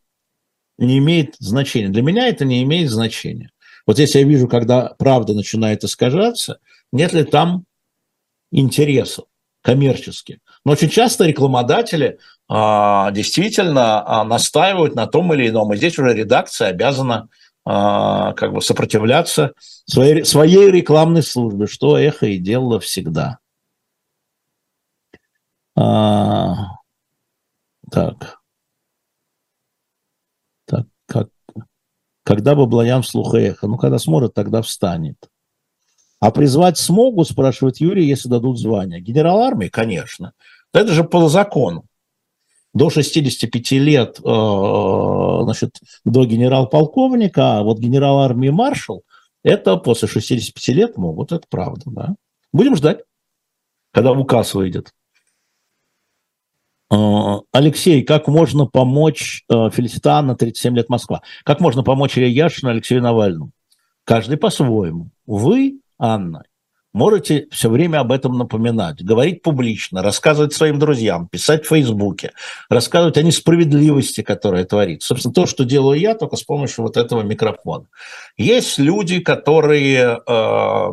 не 0.77 0.97
имеет 0.97 1.36
значения. 1.39 1.89
Для 1.89 2.01
меня 2.01 2.27
это 2.27 2.43
не 2.45 2.62
имеет 2.63 2.91
значения. 2.91 3.49
Вот 3.85 3.99
если 3.99 4.19
я 4.19 4.25
вижу, 4.25 4.47
когда 4.47 4.95
правда 4.97 5.33
начинает 5.33 5.83
искажаться, 5.83 6.59
нет 6.91 7.13
ли 7.13 7.23
там 7.23 7.65
интересов 8.51 9.25
коммерческих. 9.61 10.37
Но 10.63 10.73
очень 10.73 10.89
часто 10.89 11.25
рекламодатели 11.25 12.19
а, 12.47 13.11
действительно 13.11 14.07
а, 14.07 14.23
настаивают 14.23 14.95
на 14.95 15.07
том 15.07 15.33
или 15.33 15.49
ином. 15.49 15.73
И 15.73 15.77
здесь 15.77 15.97
уже 15.97 16.13
редакция 16.13 16.69
обязана 16.69 17.29
а, 17.65 18.33
как 18.33 18.53
бы 18.53 18.61
сопротивляться 18.61 19.53
своей, 19.85 20.23
своей 20.23 20.69
рекламной 20.69 21.23
службе, 21.23 21.65
что 21.65 21.97
эхо 21.97 22.27
и 22.27 22.37
делало 22.37 22.79
всегда. 22.79 23.39
А, 25.75 26.75
так. 27.91 28.39
Так, 30.65 30.85
как, 31.07 31.29
когда 32.25 32.55
Баблоян 32.55 33.03
вслух 33.03 33.35
эхо? 33.35 33.67
Ну, 33.67 33.77
когда 33.77 33.99
смотрит, 33.99 34.33
тогда 34.33 34.61
встанет. 34.63 35.15
А 36.19 36.31
призвать 36.31 36.77
смогут, 36.77 37.29
спрашивает 37.29 37.77
Юрий, 37.77 38.07
если 38.07 38.27
дадут 38.27 38.59
звание. 38.59 38.99
Генерал 38.99 39.41
армии, 39.41 39.67
конечно. 39.67 40.33
Это 40.73 40.91
же 40.91 41.03
по 41.03 41.29
закону. 41.29 41.85
До 42.73 42.89
65 42.89 43.71
лет, 43.73 44.19
э, 44.19 44.23
значит, 44.23 45.79
до 46.03 46.25
генерал-полковника, 46.25 47.59
а 47.59 47.63
вот 47.63 47.79
генерал 47.79 48.19
армии 48.19 48.49
маршал, 48.49 49.03
это 49.43 49.77
после 49.77 50.07
65 50.07 50.67
лет 50.69 50.97
могут, 50.97 51.31
это 51.31 51.45
правда, 51.47 51.83
да. 51.85 52.15
Будем 52.51 52.75
ждать, 52.75 53.03
когда 53.91 54.11
указ 54.11 54.55
выйдет. 54.55 54.93
Э, 56.91 57.39
Алексей, 57.51 58.03
как 58.03 58.27
можно 58.27 58.65
помочь 58.65 59.43
э, 59.49 59.69
Фелиситана, 59.71 60.35
37 60.35 60.75
лет 60.75 60.89
Москва? 60.89 61.21
Как 61.43 61.59
можно 61.59 61.83
помочь 61.83 62.17
Илья 62.17 62.45
Яшину, 62.45 62.71
Алексею 62.71 63.01
Навальному? 63.01 63.51
Каждый 64.03 64.37
по-своему. 64.37 65.09
Вы, 65.25 65.79
Анна, 65.97 66.43
можете 66.93 67.47
все 67.51 67.69
время 67.69 67.99
об 67.99 68.11
этом 68.11 68.37
напоминать, 68.37 69.03
говорить 69.03 69.41
публично, 69.41 70.03
рассказывать 70.03 70.53
своим 70.53 70.77
друзьям, 70.77 71.27
писать 71.27 71.65
в 71.65 71.69
Фейсбуке, 71.69 72.31
рассказывать 72.69 73.17
о 73.17 73.23
несправедливости, 73.23 74.21
которая 74.21 74.63
творится. 74.63 75.07
Собственно, 75.07 75.33
то, 75.33 75.47
что 75.47 75.65
делаю 75.65 75.99
я, 75.99 76.13
только 76.13 76.35
с 76.35 76.43
помощью 76.43 76.83
вот 76.83 76.97
этого 76.97 77.23
микрофона. 77.23 77.87
Есть 78.37 78.77
люди, 78.77 79.19
которые 79.19 80.21
э, 80.25 80.89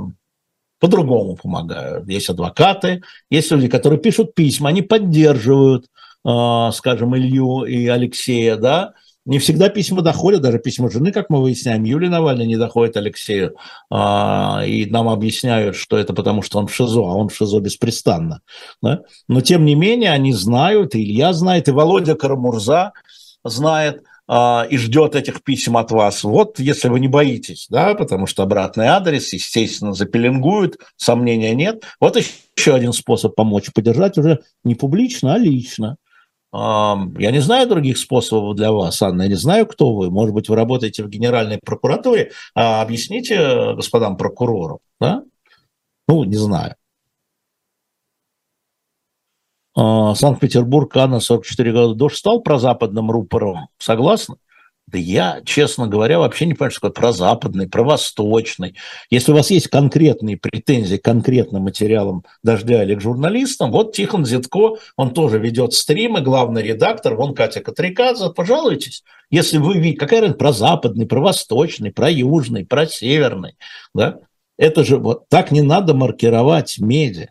по-другому 0.83 1.37
помогают. 1.37 2.09
Есть 2.09 2.29
адвокаты, 2.29 3.03
есть 3.31 3.53
люди, 3.53 3.68
которые 3.68 4.01
пишут 4.01 4.35
письма, 4.35 4.71
они 4.71 4.83
поддерживают, 4.83 5.87
э, 6.27 6.71
скажем, 6.73 7.16
Илью 7.16 7.62
и 7.62 7.87
Алексея, 7.87 8.57
да, 8.57 8.92
не 9.25 9.38
всегда 9.38 9.68
письма 9.68 10.03
доходят, 10.03 10.42
даже 10.42 10.59
письма 10.59 10.90
жены, 10.90 11.12
как 11.12 11.31
мы 11.31 11.40
выясняем, 11.40 11.85
Юлия 11.85 12.09
Навальный 12.09 12.49
не 12.49 12.57
доходит 12.57 12.97
Алексею, 12.97 13.55
э, 13.92 13.95
и 14.66 14.87
нам 14.90 15.09
объясняют, 15.09 15.77
что 15.77 15.97
это 15.97 16.14
потому, 16.14 16.42
что 16.42 16.59
он 16.59 16.66
в 16.66 16.75
ШИЗО, 16.75 17.01
а 17.01 17.14
он 17.14 17.29
в 17.29 17.37
ШИЗО 17.37 17.61
беспрестанно. 17.61 18.40
Да? 18.83 19.03
Но 19.29 19.40
тем 19.40 19.64
не 19.64 19.77
менее 19.77 20.11
они 20.11 20.33
знают, 20.33 20.97
и 20.97 21.05
Илья 21.05 21.33
знает, 21.33 21.68
и 21.68 21.71
Володя 21.71 22.16
Карамурза 22.16 22.92
знает, 23.45 24.03
а, 24.35 24.66
и 24.71 24.79
ждет 24.79 25.14
этих 25.14 25.42
писем 25.42 25.77
от 25.77 25.90
вас. 25.90 26.25
Вот, 26.25 26.59
если 26.59 26.88
вы 26.88 27.01
не 27.01 27.09
боитесь, 27.09 27.66
да, 27.68 27.95
потому 27.95 28.27
что 28.27 28.42
обратный 28.42 28.87
адрес, 28.87 29.31
естественно, 29.35 29.92
запеленгуют, 29.92 30.79
сомнения 30.97 31.55
нет. 31.55 31.85
Вот 32.01 32.16
еще 32.16 32.75
один 32.75 32.95
способ 32.95 33.35
помочь, 33.35 33.71
поддержать 33.75 34.16
уже 34.16 34.40
не 34.64 34.75
публично, 34.75 35.35
а 35.35 35.38
лично. 35.38 35.97
Я 36.51 37.31
не 37.31 37.40
знаю 37.40 37.68
других 37.68 37.99
способов 37.99 38.57
для 38.57 38.73
вас, 38.73 39.03
Анна, 39.03 39.25
я 39.25 39.29
не 39.29 39.35
знаю, 39.35 39.66
кто 39.66 39.95
вы. 39.95 40.11
Может 40.11 40.35
быть, 40.35 40.49
вы 40.49 40.57
работаете 40.57 41.03
в 41.03 41.11
Генеральной 41.11 41.59
прокуратуре. 41.62 42.31
А 42.55 42.81
объясните 42.81 43.75
господам 43.75 44.16
прокурорам, 44.16 44.79
да? 44.99 45.25
Ну, 46.09 46.25
не 46.25 46.37
знаю. 46.37 46.77
А, 49.75 50.15
Санкт-Петербург, 50.15 50.95
Анна, 50.97 51.21
44 51.21 51.73
года. 51.73 51.95
Дождь 51.95 52.17
стал 52.17 52.41
прозападным 52.41 53.11
рупором. 53.11 53.69
Согласны? 53.79 54.37
Да 54.89 54.99
я, 54.99 55.41
честно 55.45 55.87
говоря, 55.87 56.19
вообще 56.19 56.45
не 56.45 56.55
понимаю, 56.55 56.71
что 56.73 56.81
такое 56.81 56.93
прозападный, 56.93 57.69
провосточный. 57.69 58.77
Если 59.11 59.33
у 59.33 59.35
вас 59.35 59.51
есть 59.51 59.69
конкретные 59.69 60.37
претензии 60.37 60.97
к 60.97 61.05
конкретным 61.05 61.63
материалам 61.63 62.25
«Дождя» 62.43 62.83
или 62.83 62.95
к 62.97 63.01
журналистам, 63.01 63.71
вот 63.71 63.95
Тихон 63.95 64.27
Зитко, 64.27 64.77
он 64.97 65.15
тоже 65.15 65.39
ведет 65.39 65.73
стримы, 65.73 66.21
главный 66.21 66.63
редактор, 66.63 67.15
вон 67.15 67.35
Катя 67.35 67.61
Катрикадзе, 67.61 68.31
пожалуйтесь. 68.31 69.03
Если 69.31 69.57
вы 69.57 69.79
видите, 69.79 69.99
какая 69.99 70.21
разница, 70.21 70.39
прозападный, 70.39 71.07
провосточный, 71.07 71.93
проюжный, 71.93 72.67
просеверный, 72.67 73.57
да? 73.95 74.19
Это 74.59 74.85
же 74.85 74.99
вот 74.99 75.29
так 75.31 75.51
не 75.53 75.63
надо 75.63 75.95
маркировать 75.95 76.79
медиа. 76.79 77.29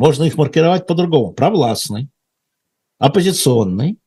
Можно 0.00 0.24
их 0.24 0.38
маркировать 0.38 0.86
по-другому. 0.86 1.34
Провластный, 1.34 2.08
оппозиционный 2.98 3.98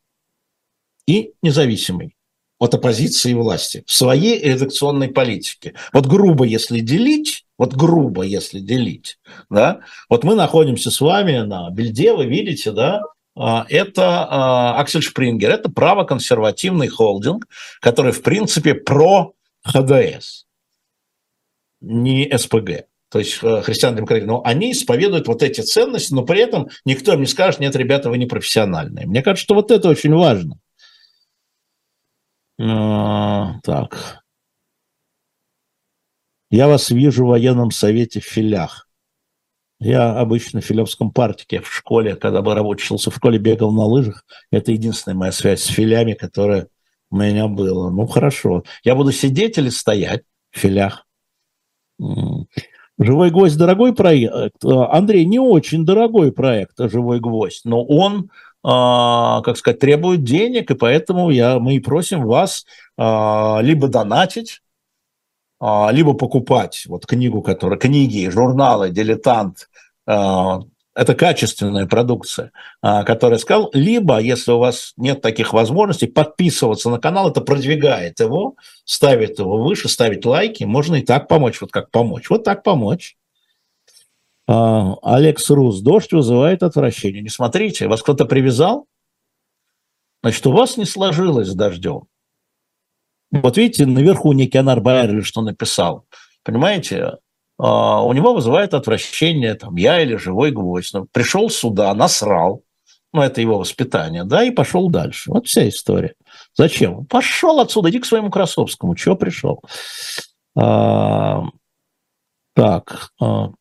и 1.06 1.34
независимый 1.44 2.16
от 2.58 2.74
оппозиции 2.74 3.30
и 3.30 3.36
власти 3.36 3.84
в 3.86 3.92
своей 3.94 4.40
редакционной 4.40 5.10
политике. 5.10 5.76
Вот 5.94 6.08
грубо, 6.08 6.46
если 6.46 6.80
делить, 6.80 7.46
вот 7.60 7.76
грубо, 7.76 8.24
если 8.24 8.60
делить, 8.60 9.20
да, 9.52 9.82
вот 10.10 10.24
мы 10.24 10.34
находимся 10.34 10.90
с 10.90 11.00
вами 11.00 11.38
на 11.42 11.70
бельде, 11.70 12.16
вы 12.16 12.26
видите, 12.26 12.72
да, 12.72 13.04
а, 13.36 13.68
это 13.70 14.28
а, 14.28 14.80
Аксель 14.80 15.04
Шпрингер, 15.04 15.52
это 15.52 15.70
правоконсервативный 15.70 16.88
холдинг, 16.88 17.48
который, 17.82 18.14
в 18.14 18.24
принципе, 18.24 18.74
про 18.74 19.34
ХДС, 19.64 20.46
не 21.82 22.36
СПГ 22.36 22.88
то 23.14 23.20
есть 23.20 23.44
э, 23.44 23.62
христиан-демократии, 23.62 24.26
но 24.26 24.42
они 24.44 24.72
исповедуют 24.72 25.28
вот 25.28 25.44
эти 25.44 25.62
ценности, 25.62 26.16
но 26.16 26.26
при 26.26 26.42
этом 26.42 26.70
никто 26.84 27.14
им 27.14 27.20
не 27.20 27.28
скажет, 27.28 27.60
нет, 27.60 27.76
ребята, 27.76 28.10
вы 28.10 28.18
не 28.18 28.26
профессиональные. 28.26 29.06
Мне 29.06 29.22
кажется, 29.22 29.44
что 29.44 29.54
вот 29.54 29.70
это 29.70 29.88
очень 29.88 30.16
важно. 30.16 30.58
А, 32.60 33.60
так. 33.62 34.24
Я 36.50 36.68
вас 36.68 36.90
вижу 36.90 37.26
в 37.26 37.28
военном 37.30 37.70
совете 37.70 38.20
в 38.20 38.26
филях. 38.26 38.90
Я 39.80 40.18
обычно 40.18 40.62
в 40.62 40.66
филевском 40.66 41.12
партике 41.12 41.62
в 41.62 41.72
школе, 41.72 42.16
когда 42.16 42.42
бы 42.42 42.60
учился 42.68 43.12
в 43.12 43.16
школе, 43.16 43.38
бегал 43.38 43.72
на 43.72 43.86
лыжах. 43.86 44.26
Это 44.50 44.72
единственная 44.72 45.16
моя 45.16 45.32
связь 45.32 45.62
с 45.62 45.68
филями, 45.68 46.14
которая 46.14 46.68
у 47.12 47.18
меня 47.18 47.48
была. 47.48 47.92
Ну, 47.92 48.08
хорошо. 48.08 48.64
Я 48.84 48.96
буду 48.96 49.12
сидеть 49.12 49.60
или 49.60 49.70
стоять 49.70 50.24
в 50.50 50.58
филях? 50.58 51.06
Живой 53.00 53.32
гвоздь 53.32 53.58
дорогой 53.58 53.94
проект. 53.94 54.64
Э, 54.64 54.86
Андрей, 54.92 55.26
не 55.26 55.40
очень 55.40 55.86
дорогой 55.86 56.32
проект 56.32 56.80
а 56.80 56.90
Живой 56.90 57.20
гвоздь, 57.20 57.66
но 57.66 57.84
он, 57.84 58.30
а, 58.64 59.42
как 59.42 59.58
сказать, 59.58 59.80
требует 59.80 60.24
денег, 60.24 60.70
и 60.70 60.76
поэтому 60.76 61.32
я, 61.32 61.60
мы 61.60 61.76
и 61.76 61.80
просим 61.80 62.24
вас 62.24 62.66
а, 62.98 63.60
либо 63.62 63.88
донатить, 63.88 64.62
либо 65.62 66.14
покупать 66.14 66.84
вот 66.88 67.06
книгу, 67.06 67.42
которая, 67.42 67.80
книги, 67.80 68.28
журналы, 68.28 68.90
дилетант, 68.90 69.70
это 70.96 71.16
качественная 71.16 71.88
продукция, 71.88 72.52
а, 72.82 73.04
которая 73.04 73.40
сказал, 73.40 73.70
либо, 73.74 74.20
если 74.20 74.52
у 74.52 74.60
вас 74.60 74.94
нет 74.96 75.22
таких 75.22 75.54
возможностей, 75.54 76.08
подписываться 76.08 76.90
на 76.90 77.00
канал, 77.00 77.30
это 77.30 77.42
продвигает 77.42 78.20
его, 78.20 78.56
ставит 78.86 79.40
его 79.40 79.64
выше, 79.64 79.90
ставить 79.90 80.26
лайки, 80.26 80.64
можно 80.64 80.96
и 80.96 81.02
так 81.02 81.28
помочь, 81.28 81.60
вот 81.62 81.72
как 81.72 81.90
помочь, 81.90 82.30
вот 82.30 82.44
так 82.44 82.64
помочь. 82.64 83.18
А, 84.48 84.96
Алекс 85.02 85.50
Рус, 85.50 85.82
дождь 85.82 86.12
вызывает 86.12 86.62
отвращение. 86.62 87.22
Не 87.22 87.30
смотрите, 87.30 87.88
вас 87.88 88.04
кто-то 88.04 88.26
привязал, 88.26 88.86
значит, 90.22 90.46
у 90.46 90.52
вас 90.52 90.78
не 90.78 90.86
сложилось 90.86 91.48
с 91.48 91.56
дождем. 91.56 92.04
Вот 93.32 93.58
видите, 93.58 93.88
наверху 93.88 94.32
Никианар 94.34 94.80
Байер 94.80 95.26
что 95.26 95.42
написал. 95.42 96.06
Понимаете, 96.44 97.14
у 97.58 98.14
него 98.14 98.34
вызывает 98.34 98.74
отвращение, 98.74 99.54
там, 99.54 99.76
я 99.76 100.02
или 100.02 100.16
живой 100.16 100.52
гвоздь. 100.52 100.94
Ну, 100.94 101.08
пришел 101.12 101.50
сюда, 101.50 101.94
насрал, 101.94 102.64
ну, 103.14 103.22
это 103.22 103.42
его 103.42 103.60
воспитание, 103.60 104.24
да, 104.24 104.44
и 104.44 104.50
пошел 104.50 104.90
дальше. 104.90 105.32
Вот 105.32 105.46
вся 105.48 105.70
история. 105.70 106.16
Зачем? 106.56 107.06
Пошел 107.06 107.60
отсюда, 107.60 107.92
иди 107.92 108.00
к 108.00 108.06
своему 108.06 108.32
Красовскому. 108.32 108.96
Чего 108.96 109.16
пришел? 109.16 109.62
А, 110.58 111.44
так. 112.56 113.12
А, 113.22 113.52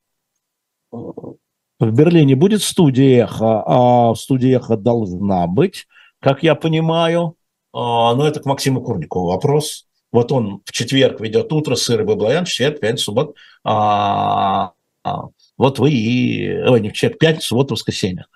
в 0.91 1.37
Берлине 1.81 2.35
будет 2.35 2.63
студия 2.63 3.25
«Эхо», 3.25 3.63
а 3.67 4.15
в 4.15 4.17
студии 4.17 4.57
«Эхо» 4.57 4.77
должна 4.79 5.47
быть, 5.47 5.87
как 6.21 6.43
я 6.43 6.55
понимаю. 6.55 7.37
А, 7.75 8.15
но 8.15 8.27
это 8.27 8.41
к 8.41 8.47
Максиму 8.47 8.81
Курникову 8.81 9.27
вопрос. 9.27 9.87
Вот 10.13 10.31
он 10.31 10.61
в 10.65 10.73
четверг 10.73 11.21
ведет 11.21 11.53
утро, 11.53 11.75
сыр 11.75 12.03
и 12.03 12.05
баблоян, 12.05 12.45
четверг, 12.45 12.81
пятницу, 12.81 13.05
суббот. 13.05 13.35
А, 13.65 14.73
вот 15.57 15.79
вы 15.79 15.91
и... 15.91 16.63
Ой, 16.65 16.81
не 16.81 16.91
в 16.91 16.93
четверг, 16.93 17.19
пятницу, 17.19 17.49
субботу, 17.49 17.75
воскресенье. 17.75 18.27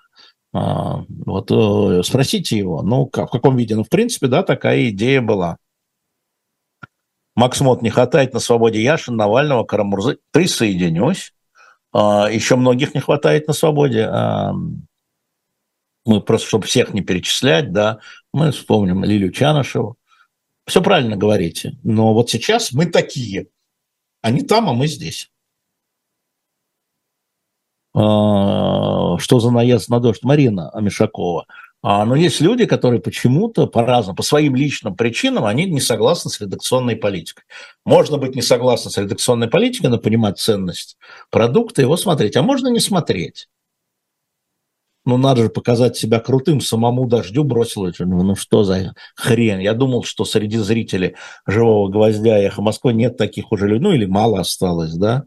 А, 0.53 1.05
вот 1.07 1.51
э, 1.51 2.01
спросите 2.03 2.57
его, 2.57 2.81
ну, 2.81 3.05
в 3.05 3.09
каком 3.09 3.55
виде? 3.57 3.75
Ну, 3.75 3.83
в 3.83 3.89
принципе, 3.89 4.27
да, 4.27 4.41
такая 4.41 4.89
идея 4.89 5.21
была. 5.21 5.57
Макс 7.35 7.61
Мот, 7.61 7.83
не 7.83 7.91
хватает 7.91 8.33
на 8.33 8.39
свободе 8.39 8.81
Яшин, 8.81 9.15
Навального, 9.15 9.63
Карамурзы. 9.63 10.17
Присоединюсь. 10.31 11.33
А, 11.93 12.27
еще 12.31 12.55
многих 12.55 12.95
не 12.95 13.01
хватает 13.01 13.47
на 13.47 13.53
свободе. 13.53 14.09
Мы 16.05 16.21
просто, 16.21 16.47
чтобы 16.47 16.65
всех 16.65 16.93
не 16.93 17.01
перечислять, 17.01 17.73
да, 17.73 17.99
мы 18.33 18.51
вспомним 18.51 19.03
Лилию 19.03 19.29
Чанышеву. 19.29 19.96
Все 20.67 20.81
правильно 20.81 21.15
говорите. 21.15 21.77
Но 21.83 22.13
вот 22.13 22.29
сейчас 22.29 22.73
мы 22.73 22.85
такие. 22.87 23.47
Они 24.21 24.41
там, 24.41 24.69
а 24.69 24.73
мы 24.73 24.87
здесь. 24.87 25.31
А, 27.93 29.17
что 29.17 29.39
за 29.39 29.49
наезд 29.49 29.89
на 29.89 29.99
дождь? 29.99 30.23
Марина 30.23 30.69
Амишакова. 30.69 31.45
А, 31.81 32.05
но 32.05 32.15
есть 32.15 32.41
люди, 32.41 32.65
которые 32.65 32.99
почему-то 32.99 33.65
по 33.65 33.85
разным, 33.85 34.15
по 34.15 34.23
своим 34.23 34.55
личным 34.55 34.95
причинам, 34.95 35.45
они 35.45 35.65
не 35.65 35.79
согласны 35.79 36.29
с 36.29 36.41
редакционной 36.41 36.97
политикой. 36.97 37.43
Можно 37.85 38.17
быть 38.17 38.35
не 38.35 38.41
согласны 38.41 38.91
с 38.91 38.97
редакционной 38.97 39.47
политикой, 39.47 39.87
но 39.87 39.97
понимать 39.97 40.37
ценность 40.37 40.97
продукта, 41.29 41.81
его 41.81 41.95
смотреть. 41.95 42.35
А 42.35 42.41
можно 42.41 42.67
не 42.67 42.79
смотреть. 42.79 43.47
Ну, 45.07 45.15
надо 45.15 45.43
же 45.43 45.49
показать 45.49 45.95
себя 45.95 46.19
крутым, 46.19 46.59
самому 46.59 47.07
дождю 47.07 47.45
бросил. 47.45 47.89
Ну, 47.99 48.23
ну 48.23 48.35
что 48.35 48.65
за 48.65 48.93
хрен? 49.15 49.59
Я 49.59 49.73
думал, 49.73 50.03
что 50.03 50.25
среди 50.25 50.57
зрителей 50.57 51.15
«Живого 51.45 51.87
гвоздя» 51.87 52.37
и 52.37 52.43
«Эхо 52.43 52.61
Москвы» 52.61 52.91
нет 52.91 53.15
таких 53.15 53.53
уже 53.53 53.69
людей, 53.69 53.79
ну 53.79 53.93
или 53.93 54.05
мало 54.05 54.41
осталось, 54.41 54.93
да. 54.95 55.23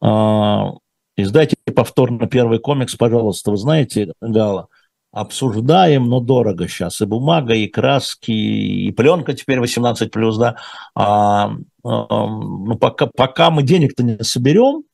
А, 0.00 0.72
Издайте 1.18 1.56
повторно 1.74 2.26
первый 2.26 2.60
комикс, 2.60 2.94
пожалуйста. 2.94 3.50
Вы 3.50 3.58
знаете, 3.58 4.14
Гала, 4.22 4.68
обсуждаем, 5.12 6.08
но 6.08 6.20
дорого 6.20 6.68
сейчас. 6.68 7.02
И 7.02 7.04
бумага, 7.04 7.52
и 7.52 7.66
краски, 7.66 8.30
и 8.30 8.90
пленка 8.92 9.34
теперь 9.34 9.58
18+, 9.58 10.38
да. 10.38 10.56
А, 10.94 11.52
а, 11.84 12.26
ну, 12.26 12.78
пока, 12.78 13.04
пока 13.04 13.50
мы 13.50 13.62
денег-то 13.62 14.02
не 14.02 14.16
соберем, 14.24 14.84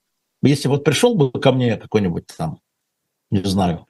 если 0.42 0.66
вот 0.66 0.82
пришел 0.82 1.14
бы 1.14 1.30
ко 1.30 1.52
мне 1.52 1.76
какой-нибудь 1.76 2.24
там, 2.36 2.58
не 3.32 3.42
знаю, 3.44 3.88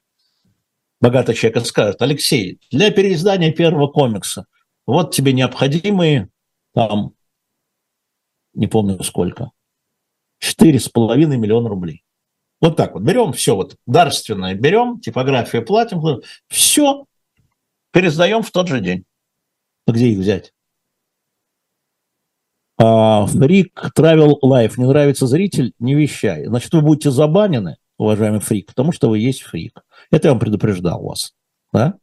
богатый 1.01 1.35
человек 1.35 1.67
скажет, 1.67 2.01
Алексей, 2.01 2.61
для 2.71 2.91
переиздания 2.91 3.53
первого 3.53 3.89
комикса 3.89 4.47
вот 4.87 5.15
тебе 5.15 5.33
необходимые 5.33 6.31
там, 6.75 7.15
не 8.55 8.67
помню 8.67 9.03
сколько, 9.03 9.51
4,5 10.43 11.17
миллиона 11.37 11.69
рублей. 11.69 12.05
Вот 12.61 12.77
так 12.77 12.95
вот. 12.95 13.03
Берем 13.03 13.33
все 13.33 13.57
вот 13.57 13.77
дарственное, 13.87 14.55
берем, 14.55 15.01
типографию 15.01 15.65
платим, 15.65 16.23
все 16.49 17.07
пересдаем 17.91 18.43
в 18.43 18.51
тот 18.53 18.69
же 18.69 18.81
день. 18.81 19.05
А 19.87 19.93
где 19.93 20.09
их 20.09 20.19
взять? 20.19 20.55
Фрик 22.79 23.91
Travel 23.97 24.37
Life. 24.45 24.75
Не 24.77 24.87
нравится 24.87 25.27
зритель, 25.27 25.73
не 25.79 25.95
вещай. 25.95 26.47
Значит, 26.47 26.73
вы 26.73 26.83
будете 26.83 27.11
забанены, 27.11 27.77
уважаемый 27.99 28.41
фрик, 28.41 28.67
потому 28.67 28.93
что 28.93 29.09
вы 29.09 29.19
есть 29.19 29.43
фрик. 29.43 29.85
Это 30.11 30.29
я 30.29 30.33
вам 30.33 30.41
предупреждал 30.41 31.03
вас. 31.03 31.35
Да? 31.73 31.95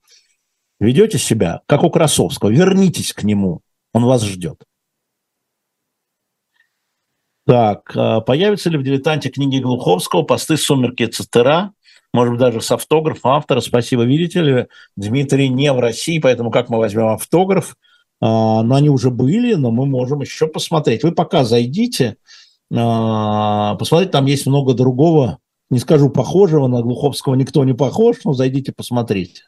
Ведете 0.79 1.17
себя, 1.17 1.61
как 1.65 1.83
у 1.83 1.89
Красовского. 1.89 2.49
Вернитесь 2.49 3.13
к 3.13 3.23
нему. 3.23 3.61
Он 3.93 4.05
вас 4.05 4.23
ждет. 4.23 4.63
Так, 7.45 7.91
а 7.95 8.21
появятся 8.21 8.69
ли 8.69 8.77
в 8.77 8.83
«Дилетанте» 8.83 9.29
книги 9.29 9.57
Глуховского, 9.57 10.21
посты 10.21 10.55
«Сумерки 10.55 11.07
ЦТРА», 11.07 11.73
может 12.13 12.33
быть, 12.33 12.39
даже 12.39 12.61
с 12.61 12.71
автографом 12.71 13.31
автора. 13.31 13.59
Спасибо, 13.59 14.03
видите 14.03 14.41
ли, 14.41 14.67
Дмитрий 14.95 15.49
не 15.49 15.71
в 15.71 15.79
России, 15.79 16.19
поэтому 16.19 16.51
как 16.51 16.69
мы 16.69 16.77
возьмем 16.77 17.07
автограф? 17.07 17.75
А, 18.21 18.63
но 18.63 18.75
они 18.75 18.89
уже 18.89 19.11
были, 19.11 19.53
но 19.53 19.71
мы 19.71 19.85
можем 19.85 20.21
еще 20.21 20.47
посмотреть. 20.47 21.03
Вы 21.03 21.11
пока 21.11 21.43
зайдите, 21.43 22.17
а, 22.73 23.75
посмотрите, 23.75 24.11
там 24.11 24.25
есть 24.25 24.45
много 24.45 24.73
другого, 24.73 25.39
не 25.69 25.79
скажу 25.79 26.09
похожего, 26.09 26.67
на 26.67 26.81
Глуховского 26.81 27.35
никто 27.35 27.63
не 27.63 27.73
похож, 27.73 28.17
но 28.25 28.33
зайдите, 28.33 28.71
посмотрите. 28.71 29.43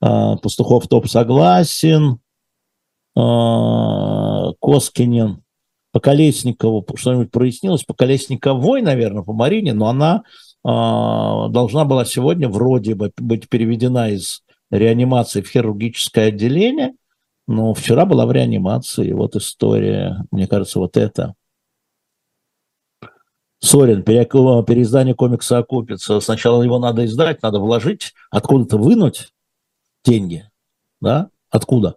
Пастухов 0.00 0.86
топ 0.88 1.08
согласен, 1.08 2.18
Коскинин– 4.60 5.40
по 5.94 6.00
Колесникову 6.00 6.84
что-нибудь 6.96 7.30
прояснилось, 7.30 7.84
по 7.84 7.94
Колесниковой, 7.94 8.82
наверное, 8.82 9.22
по 9.22 9.32
Марине, 9.32 9.74
но 9.74 9.86
она 9.86 10.24
э, 10.64 10.68
должна 10.68 11.84
была 11.84 12.04
сегодня 12.04 12.48
вроде 12.48 12.96
бы 12.96 13.12
быть 13.16 13.48
переведена 13.48 14.10
из 14.10 14.42
реанимации 14.72 15.40
в 15.40 15.48
хирургическое 15.48 16.28
отделение, 16.28 16.94
но 17.46 17.74
вчера 17.74 18.06
была 18.06 18.26
в 18.26 18.32
реанимации. 18.32 19.12
Вот 19.12 19.36
история, 19.36 20.24
мне 20.32 20.48
кажется, 20.48 20.80
вот 20.80 20.96
это. 20.96 21.34
Сорин, 23.64 24.02
переиздание 24.02 25.14
комикса 25.14 25.56
окупится. 25.56 26.20
Сначала 26.20 26.62
его 26.62 26.78
надо 26.78 27.06
издать, 27.06 27.42
надо 27.42 27.60
вложить, 27.60 28.12
откуда-то 28.30 28.76
вынуть 28.76 29.32
деньги. 30.04 30.50
Да? 31.00 31.30
Откуда? 31.48 31.96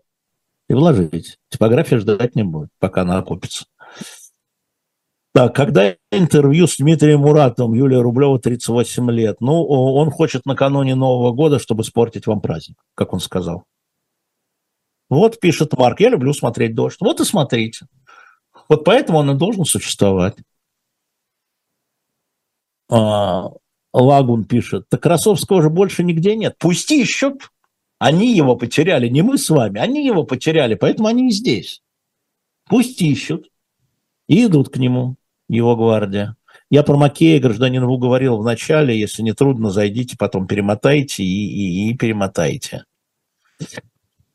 И 0.70 0.74
вложить. 0.74 1.38
Типография 1.50 1.98
ждать 1.98 2.36
не 2.36 2.44
будет, 2.44 2.70
пока 2.80 3.02
она 3.02 3.18
окупится. 3.18 3.66
Так, 5.34 5.54
когда 5.56 5.94
интервью 6.10 6.68
с 6.68 6.78
Дмитрием 6.78 7.20
Муратовым, 7.20 7.74
Юлия 7.74 8.00
Рублева, 8.00 8.40
38 8.40 9.12
лет. 9.12 9.42
Ну, 9.42 9.62
он 9.66 10.10
хочет 10.10 10.46
накануне 10.46 10.96
Нового 10.96 11.34
года, 11.34 11.60
чтобы 11.60 11.84
испортить 11.84 12.28
вам 12.28 12.40
праздник, 12.40 12.78
как 12.96 13.12
он 13.12 13.20
сказал. 13.20 13.66
Вот 15.10 15.40
пишет 15.42 15.78
Марк, 15.78 16.00
я 16.00 16.10
люблю 16.10 16.32
смотреть 16.32 16.76
дождь. 16.76 16.98
Вот 17.02 17.20
и 17.20 17.26
смотрите. 17.26 17.88
Вот 18.70 18.86
поэтому 18.86 19.20
он 19.20 19.32
и 19.32 19.36
должен 19.38 19.66
существовать. 19.66 20.38
А, 22.90 23.50
Лагун 23.94 24.46
пишет, 24.46 24.88
так 24.90 25.02
Красовского 25.02 25.62
же 25.62 25.70
больше 25.70 26.04
нигде 26.04 26.36
нет. 26.36 26.56
Пусть 26.60 26.92
ищут. 26.92 27.52
Они 28.00 28.36
его 28.36 28.56
потеряли, 28.56 29.08
не 29.08 29.24
мы 29.24 29.40
с 29.40 29.50
вами, 29.50 29.80
они 29.80 30.06
его 30.06 30.24
потеряли, 30.24 30.76
поэтому 30.76 31.08
они 31.08 31.30
и 31.30 31.32
здесь. 31.32 31.82
Пусть 32.70 33.02
ищут. 33.02 33.50
И 34.28 34.46
идут 34.46 34.70
к 34.70 34.78
нему, 34.78 35.16
его 35.50 35.76
гвардия. 35.76 36.36
Я 36.70 36.84
про 36.84 36.98
Макея, 36.98 37.40
гражданин 37.40 37.86
Ву, 37.86 37.98
говорил 37.98 38.38
в 38.38 38.44
начале, 38.44 39.00
если 39.00 39.22
не 39.24 39.34
трудно, 39.34 39.70
зайдите, 39.70 40.16
потом 40.18 40.48
перемотайте 40.48 41.24
и, 41.24 41.28
и, 41.28 41.90
и 41.90 41.98
перемотайте. 41.98 42.84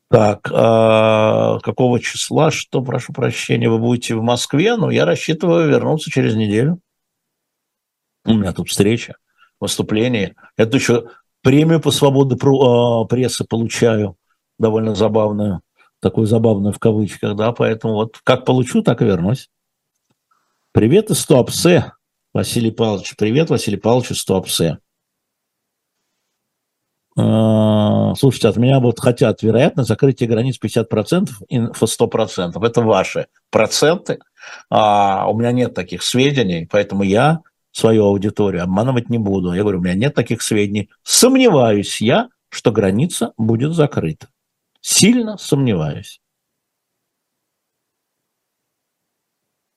Так, 0.09 0.49
а 0.51 1.59
какого 1.59 1.99
числа, 1.99 2.51
что, 2.51 2.81
прошу 2.81 3.13
прощения, 3.13 3.69
вы 3.69 3.77
будете 3.77 4.15
в 4.15 4.23
Москве? 4.23 4.75
Ну, 4.75 4.89
я 4.89 5.05
рассчитываю 5.05 5.69
вернуться 5.69 6.11
через 6.11 6.35
неделю. 6.35 6.79
У 8.25 8.33
меня 8.33 8.53
тут 8.53 8.69
встреча, 8.69 9.17
выступление. 9.59 10.35
Это 10.55 10.77
еще 10.77 11.09
премию 11.41 11.81
по 11.81 11.91
свободе 11.91 12.35
а, 12.35 13.05
прессы 13.05 13.43
получаю, 13.43 14.17
довольно 14.57 14.95
забавную, 14.95 15.61
такую 15.99 16.27
забавную 16.27 16.73
в 16.73 16.79
кавычках, 16.79 17.35
да, 17.35 17.51
поэтому 17.51 17.95
вот 17.95 18.19
как 18.23 18.45
получу, 18.45 18.81
так 18.81 19.01
и 19.01 19.05
вернусь. 19.05 19.49
Привет 20.71 21.11
из 21.11 21.25
Туапсе, 21.25 21.93
Василий 22.33 22.71
Павлович. 22.71 23.15
Привет, 23.17 23.49
Василий 23.49 23.77
Павлович 23.77 24.11
из 24.11 24.23
Туапсе. 24.23 24.79
А, 27.15 28.15
слушайте, 28.15 28.47
от 28.47 28.57
меня 28.57 28.79
вот 28.79 28.99
хотят, 28.99 29.43
вероятно, 29.43 29.83
закрытие 29.83 30.29
границ 30.29 30.57
50%, 30.63 31.29
инфо 31.49 31.85
100%. 31.85 32.65
Это 32.65 32.81
ваши 32.81 33.27
проценты. 33.51 34.19
А 34.69 35.29
у 35.29 35.37
меня 35.37 35.51
нет 35.51 35.73
таких 35.73 36.03
сведений, 36.03 36.67
поэтому 36.69 37.03
я 37.03 37.41
свою 37.73 38.05
аудиторию 38.05 38.63
обманывать 38.63 39.09
не 39.09 39.17
буду. 39.17 39.51
Я 39.51 39.63
говорю, 39.63 39.79
у 39.79 39.81
меня 39.81 39.95
нет 39.95 40.13
таких 40.13 40.41
сведений. 40.41 40.89
Сомневаюсь 41.01 41.99
я, 41.99 42.29
что 42.49 42.71
граница 42.71 43.33
будет 43.35 43.73
закрыта. 43.73 44.29
Сильно 44.79 45.37
сомневаюсь. 45.37 46.21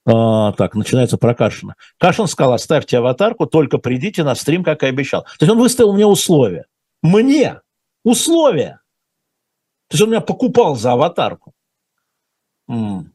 А, 0.04 0.52
так, 0.52 0.74
начинается 0.76 1.16
про 1.16 1.34
Кашина. 1.34 1.74
Кашин 1.98 2.28
сказал, 2.28 2.52
оставьте 2.52 2.98
аватарку, 2.98 3.46
только 3.46 3.78
придите 3.78 4.22
на 4.22 4.34
стрим, 4.34 4.62
как 4.62 4.82
и 4.84 4.86
обещал. 4.86 5.22
То 5.22 5.44
есть 5.44 5.50
он 5.50 5.58
выставил 5.58 5.94
мне 5.94 6.06
условия. 6.06 6.66
Мне 7.02 7.60
условия. 8.04 8.80
То 9.88 9.94
есть 9.94 10.02
он 10.02 10.10
меня 10.10 10.20
покупал 10.20 10.76
за 10.76 10.92
аватарку. 10.92 11.54
М-м. 12.68 13.14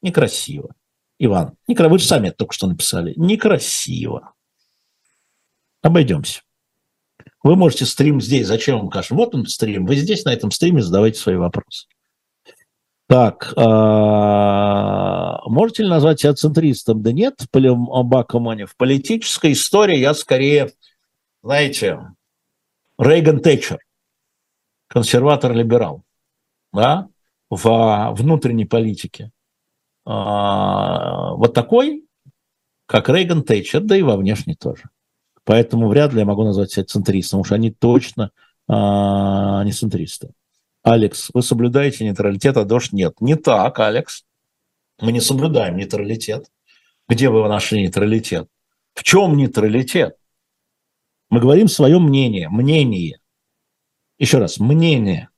Некрасиво. 0.00 0.74
Иван, 1.24 1.54
некра... 1.68 1.88
вы 1.88 2.00
же 2.00 2.04
сами 2.04 2.28
это 2.28 2.38
только 2.38 2.52
что 2.52 2.66
написали. 2.66 3.14
Некрасиво. 3.16 4.34
Обойдемся. 5.80 6.42
Вы 7.44 7.54
можете 7.54 7.86
стрим 7.86 8.20
здесь. 8.20 8.48
Зачем 8.48 8.80
вам 8.80 8.90
Кашин? 8.90 9.16
Вот 9.16 9.32
он 9.32 9.46
стрим. 9.46 9.86
Вы 9.86 9.94
здесь, 9.94 10.24
на 10.24 10.32
этом 10.32 10.50
стриме, 10.50 10.82
задавайте 10.82 11.20
свои 11.20 11.36
вопросы. 11.36 11.86
Так, 13.06 13.52
а, 13.56 15.38
можете 15.48 15.84
ли 15.84 15.88
назвать 15.88 16.18
себя 16.18 16.34
центристом? 16.34 17.04
Да 17.04 17.12
нет, 17.12 17.46
Бакомане. 17.52 18.66
В 18.66 18.76
политической 18.76 19.52
истории 19.52 19.98
я 19.98 20.14
скорее, 20.14 20.72
знаете, 21.44 22.00
Рейган 22.98 23.38
Тэтчер, 23.38 23.78
консерватор-либерал, 24.88 26.02
да, 26.72 27.06
в 27.48 28.12
внутренней 28.16 28.64
политике. 28.64 29.30
А, 30.04 31.34
вот 31.34 31.54
такой, 31.54 32.04
как 32.86 33.08
Рейган 33.08 33.42
Тэтчер, 33.42 33.80
да 33.80 33.96
и 33.96 34.02
во 34.02 34.16
внешней 34.16 34.54
тоже. 34.54 34.84
Поэтому 35.44 35.88
вряд 35.88 36.12
ли 36.12 36.20
я 36.20 36.24
могу 36.24 36.44
назвать 36.44 36.70
себя 36.72 36.84
центристом, 36.84 37.40
уж 37.40 37.52
они 37.52 37.70
точно 37.70 38.30
а, 38.68 39.64
не 39.64 39.72
центристы. 39.72 40.32
Алекс, 40.82 41.30
вы 41.32 41.42
соблюдаете 41.42 42.04
нейтралитет, 42.04 42.56
а 42.56 42.64
дождь 42.64 42.92
нет. 42.92 43.20
Не 43.20 43.36
так, 43.36 43.78
Алекс. 43.78 44.24
Мы 45.00 45.12
не 45.12 45.20
соблюдаем 45.20 45.76
нейтралитет. 45.76 46.50
Где 47.08 47.28
вы 47.28 47.48
нашли 47.48 47.82
нейтралитет? 47.82 48.48
В 48.94 49.02
чем 49.04 49.36
нейтралитет? 49.36 50.16
Мы 51.30 51.40
говорим 51.40 51.68
свое 51.68 51.98
мнение, 51.98 52.48
мнение. 52.48 53.20
Еще 54.18 54.38
раз, 54.38 54.58
мнение. 54.58 55.28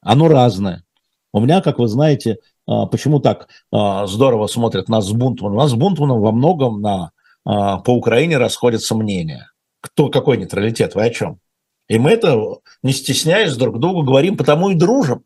Оно 0.00 0.28
разное. 0.28 0.84
У 1.32 1.40
меня, 1.40 1.60
как 1.60 1.78
вы 1.78 1.88
знаете, 1.88 2.38
а, 2.66 2.86
почему 2.86 3.20
так 3.20 3.48
а, 3.70 4.06
здорово 4.06 4.46
смотрят 4.46 4.88
нас 4.88 5.06
с? 5.06 5.12
У 5.12 5.58
нас 5.58 5.70
с 5.70 5.74
Бунтманом 5.74 6.20
во 6.20 6.32
многом 6.32 6.80
на, 6.80 7.12
а, 7.44 7.78
по 7.78 7.90
Украине 7.90 8.38
расходятся 8.38 8.94
мнения. 8.94 9.50
Кто, 9.80 10.08
какой 10.08 10.38
нейтралитет? 10.38 10.94
Вы 10.94 11.04
о 11.04 11.10
чем? 11.10 11.40
И 11.88 11.98
мы 11.98 12.10
это, 12.10 12.38
не 12.82 12.92
стесняясь, 12.92 13.56
друг 13.56 13.78
другу 13.78 14.02
говорим, 14.02 14.36
потому 14.36 14.70
и 14.70 14.74
дружим, 14.74 15.24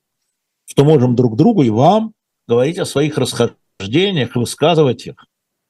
что 0.67 0.85
можем 0.85 1.17
друг 1.17 1.37
другу 1.37 1.63
и 1.63 1.71
вам 1.71 2.15
говорить 2.47 2.79
о 2.79 2.87
своих 2.87 3.19
расхождениях, 3.19 4.37
высказывать 4.37 5.07
их 5.07 5.27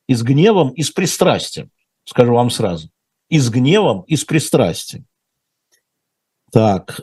и 0.08 0.14
с 0.14 0.22
гневом, 0.22 0.70
и 0.70 0.82
с 0.82 0.90
пристрастием, 0.90 1.70
скажу 2.04 2.34
вам 2.34 2.50
сразу. 2.50 2.90
И 3.30 3.38
с 3.38 3.48
гневом, 3.48 4.02
и 4.02 4.16
с 4.16 4.24
пристрастием. 4.24 5.06
Так, 6.50 7.00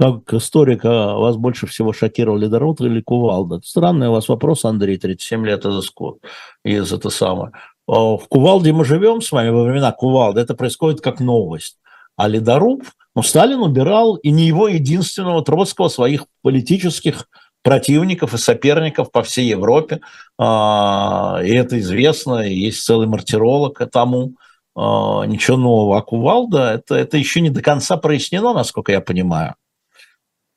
Как 0.00 0.32
историка 0.32 1.12
вас 1.12 1.36
больше 1.36 1.66
всего 1.66 1.92
шокировал 1.92 2.38
Ледород 2.38 2.80
или 2.80 3.02
Кувалда? 3.02 3.60
Странный 3.62 4.08
у 4.08 4.12
вас 4.12 4.30
вопрос, 4.30 4.64
Андрей, 4.64 4.96
37 4.96 5.44
лет 5.44 5.66
из, 5.66 5.92
из 6.64 6.90
это 6.90 7.10
самое. 7.10 7.52
А, 7.86 8.16
в 8.16 8.26
Кувалде 8.26 8.72
мы 8.72 8.86
живем 8.86 9.20
с 9.20 9.30
вами 9.30 9.50
во 9.50 9.64
времена 9.64 9.92
Кувалды, 9.92 10.40
это 10.40 10.54
происходит 10.54 11.02
как 11.02 11.20
новость. 11.20 11.76
А 12.16 12.28
Ледоруб, 12.28 12.84
ну, 13.14 13.22
Сталин 13.22 13.60
убирал 13.60 14.14
и 14.14 14.30
не 14.30 14.46
его 14.46 14.68
единственного 14.68 15.44
Троцкого, 15.44 15.88
своих 15.88 16.24
политических 16.40 17.28
противников 17.62 18.32
и 18.32 18.38
соперников 18.38 19.12
по 19.12 19.22
всей 19.22 19.48
Европе. 19.48 20.00
А, 20.38 21.40
и 21.44 21.50
это 21.50 21.78
известно, 21.78 22.48
есть 22.48 22.82
целый 22.86 23.06
мартиролог 23.06 23.82
тому. 23.92 24.32
А, 24.74 25.24
ничего 25.24 25.58
нового. 25.58 25.98
А 25.98 26.00
Кувалда, 26.00 26.76
это, 26.76 26.94
это 26.94 27.18
еще 27.18 27.42
не 27.42 27.50
до 27.50 27.60
конца 27.60 27.98
прояснено, 27.98 28.54
насколько 28.54 28.92
я 28.92 29.02
понимаю. 29.02 29.56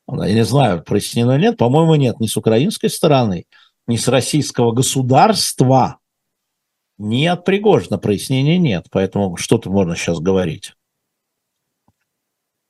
Я 0.08 0.34
не 0.34 0.44
знаю, 0.44 0.82
прояснено 0.82 1.38
нет. 1.38 1.56
По-моему, 1.56 1.94
нет. 1.94 2.20
Ни 2.20 2.26
с 2.26 2.36
украинской 2.36 2.88
стороны, 2.88 3.46
ни 3.86 3.96
с 3.96 4.08
российского 4.08 4.72
государства, 4.72 5.98
ни 6.98 7.26
от 7.26 7.44
Пригожина 7.44 7.98
прояснения 7.98 8.58
нет. 8.58 8.86
Поэтому 8.90 9.36
что 9.36 9.58
тут 9.58 9.72
можно 9.72 9.96
сейчас 9.96 10.20
говорить? 10.20 10.74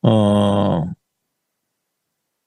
А, 0.03 0.85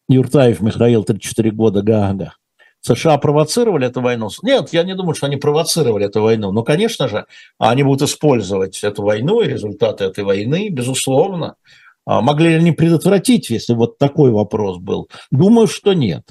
Юртаев 0.08 0.62
Михаил, 0.62 1.04
34 1.04 1.52
года, 1.52 1.82
Гага. 1.82 2.34
США 2.82 3.18
провоцировали 3.18 3.88
эту 3.88 4.02
войну? 4.02 4.30
Нет, 4.44 4.72
я 4.72 4.84
не 4.84 4.96
думаю, 4.96 5.16
что 5.16 5.26
они 5.26 5.36
провоцировали 5.36 6.06
эту 6.06 6.22
войну. 6.22 6.52
Но, 6.52 6.64
конечно 6.64 7.08
же, 7.08 7.26
они 7.58 7.84
будут 7.84 8.08
использовать 8.08 8.82
эту 8.84 9.04
войну 9.04 9.42
и 9.42 9.48
результаты 9.48 10.06
этой 10.06 10.24
войны, 10.24 10.70
безусловно, 10.70 11.56
могли 12.08 12.50
ли 12.50 12.56
они 12.56 12.72
предотвратить, 12.72 13.50
если 13.50 13.74
вот 13.74 13.98
такой 13.98 14.32
вопрос 14.32 14.78
был? 14.78 15.10
Думаю, 15.30 15.68
что 15.68 15.94
нет. 15.94 16.24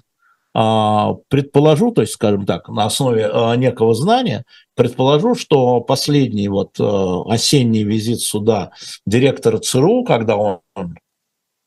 А, 0.59 1.12
предположу, 1.29 1.93
то 1.93 2.01
есть, 2.01 2.14
скажем 2.14 2.47
так, 2.47 2.70
на 2.70 2.87
основе 2.87 3.29
а, 3.31 3.55
некого 3.57 3.93
знания, 3.95 4.45
предположу, 4.74 5.35
что 5.35 5.83
последний 5.83 6.49
вот 6.49 6.81
осенний 6.81 7.85
визит 7.85 8.22
сюда 8.22 8.70
директора 9.05 9.59
ЦРУ, 9.59 10.05
когда 10.05 10.37
он 10.37 10.61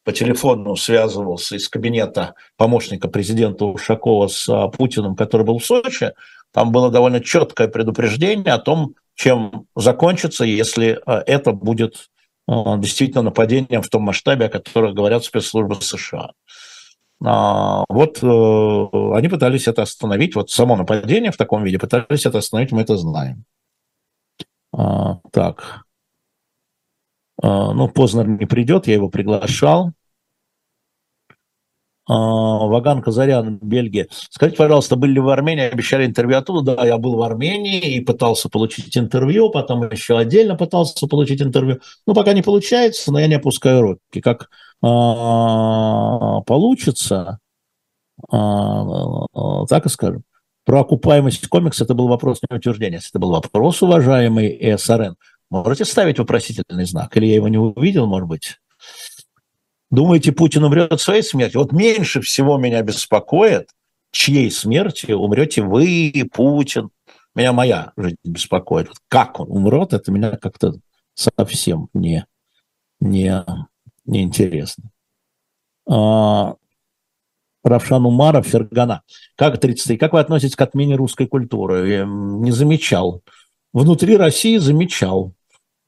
по 0.05 0.11
телефону 0.11 0.75
связывался 0.75 1.57
из 1.57 1.69
кабинета 1.69 2.33
помощника 2.57 3.09
президента 3.09 3.65
Ушакова 3.65 4.27
с 4.27 4.69
Путиным, 4.75 5.15
который 5.15 5.45
был 5.45 5.59
в 5.59 5.65
Сочи, 5.65 6.13
там 6.51 6.71
было 6.71 6.89
довольно 6.89 7.19
четкое 7.19 7.67
предупреждение 7.67 8.53
о 8.53 8.57
том, 8.57 8.95
чем 9.13 9.67
закончится, 9.75 10.45
если 10.45 10.99
это 11.05 11.51
будет 11.51 12.09
действительно 12.79 13.23
нападением 13.23 13.81
в 13.81 13.89
том 13.89 14.03
масштабе, 14.03 14.45
о 14.45 14.49
которых 14.49 14.95
говорят 14.95 15.23
спецслужбы 15.23 15.75
США. 15.75 16.31
А, 17.23 17.83
вот 17.89 18.23
э, 18.23 19.17
они 19.17 19.27
пытались 19.27 19.67
это 19.67 19.81
остановить, 19.81 20.35
вот 20.35 20.49
само 20.49 20.75
нападение 20.75 21.31
в 21.31 21.37
таком 21.37 21.63
виде 21.63 21.77
пытались 21.77 22.25
это 22.25 22.37
остановить, 22.37 22.71
мы 22.71 22.81
это 22.81 22.95
знаем. 22.95 23.43
А, 24.71 25.19
так. 25.31 25.83
А, 27.41 27.73
ну, 27.73 27.89
Познер 27.89 28.27
не 28.27 28.45
придет, 28.45 28.87
я 28.87 28.93
его 28.93 29.09
приглашал. 29.09 29.91
А, 32.09 32.65
Ваган 32.65 33.03
Казарян, 33.03 33.59
Бельгия. 33.61 34.07
Скажите, 34.31 34.57
пожалуйста, 34.57 34.95
были 34.95 35.11
ли 35.13 35.19
в 35.19 35.29
Армении, 35.29 35.69
обещали 35.69 36.07
интервью 36.07 36.39
оттуда? 36.39 36.75
Да, 36.75 36.85
я 36.85 36.97
был 36.97 37.15
в 37.15 37.21
Армении 37.21 37.79
и 37.79 37.99
пытался 37.99 38.49
получить 38.49 38.97
интервью, 38.97 39.51
потом 39.51 39.87
еще 39.91 40.17
отдельно 40.17 40.55
пытался 40.55 41.05
получить 41.05 41.39
интервью. 41.39 41.81
Ну, 42.07 42.15
пока 42.15 42.33
не 42.33 42.41
получается, 42.41 43.11
но 43.11 43.19
я 43.19 43.27
не 43.27 43.35
опускаю 43.35 43.81
руки. 43.83 44.21
Как 44.23 44.49
а, 44.81 46.41
получится, 46.41 47.37
а, 48.31 49.65
так 49.67 49.85
и 49.85 49.89
скажем. 49.89 50.23
Про 50.65 50.81
окупаемость 50.81 51.47
комикса 51.47 51.83
это 51.83 51.93
был 51.93 52.07
вопрос 52.07 52.39
не 52.49 52.57
утверждения, 52.57 52.95
если 52.95 53.11
это 53.11 53.19
был 53.19 53.31
вопрос, 53.31 53.83
уважаемый 53.83 54.77
СРН. 54.79 55.15
Можете 55.51 55.85
ставить 55.85 56.17
вопросительный 56.17 56.85
знак? 56.85 57.15
Или 57.17 57.27
я 57.27 57.35
его 57.35 57.49
не 57.49 57.59
увидел, 57.59 58.07
может 58.07 58.27
быть? 58.27 58.57
Думаете, 59.91 60.31
Путин 60.31 60.63
умрет 60.63 60.99
своей 61.01 61.23
смертью? 61.23 61.61
Вот 61.61 61.71
меньше 61.71 62.21
всего 62.21 62.57
меня 62.57 62.81
беспокоит, 62.81 63.69
чьей 64.11 64.51
смертью 64.51 65.17
умрете 65.17 65.63
вы, 65.63 66.29
Путин. 66.31 66.89
Меня 67.35 67.53
моя 67.53 67.93
жизнь 67.97 68.17
беспокоит. 68.23 68.87
Вот 68.87 68.97
как 69.07 69.39
он 69.39 69.49
умрет, 69.49 69.93
это 69.93 70.11
меня 70.11 70.37
как-то 70.37 70.73
совсем 71.13 71.89
не, 71.93 72.25
не, 72.99 73.43
не 74.05 74.23
интересно. 74.23 74.91
А, 75.87 76.55
Равшан 77.63 78.05
Умаров, 78.05 78.47
Фергана. 78.47 79.01
Как 79.35 79.59
33? 79.59 79.97
Как 79.97 80.13
вы 80.13 80.19
относитесь 80.19 80.55
к 80.55 80.61
отмене 80.61 80.95
русской 80.95 81.27
культуры? 81.27 81.89
Я 81.89 82.05
не 82.05 82.51
замечал. 82.51 83.21
Внутри 83.73 84.17
России 84.17 84.57
замечал. 84.57 85.33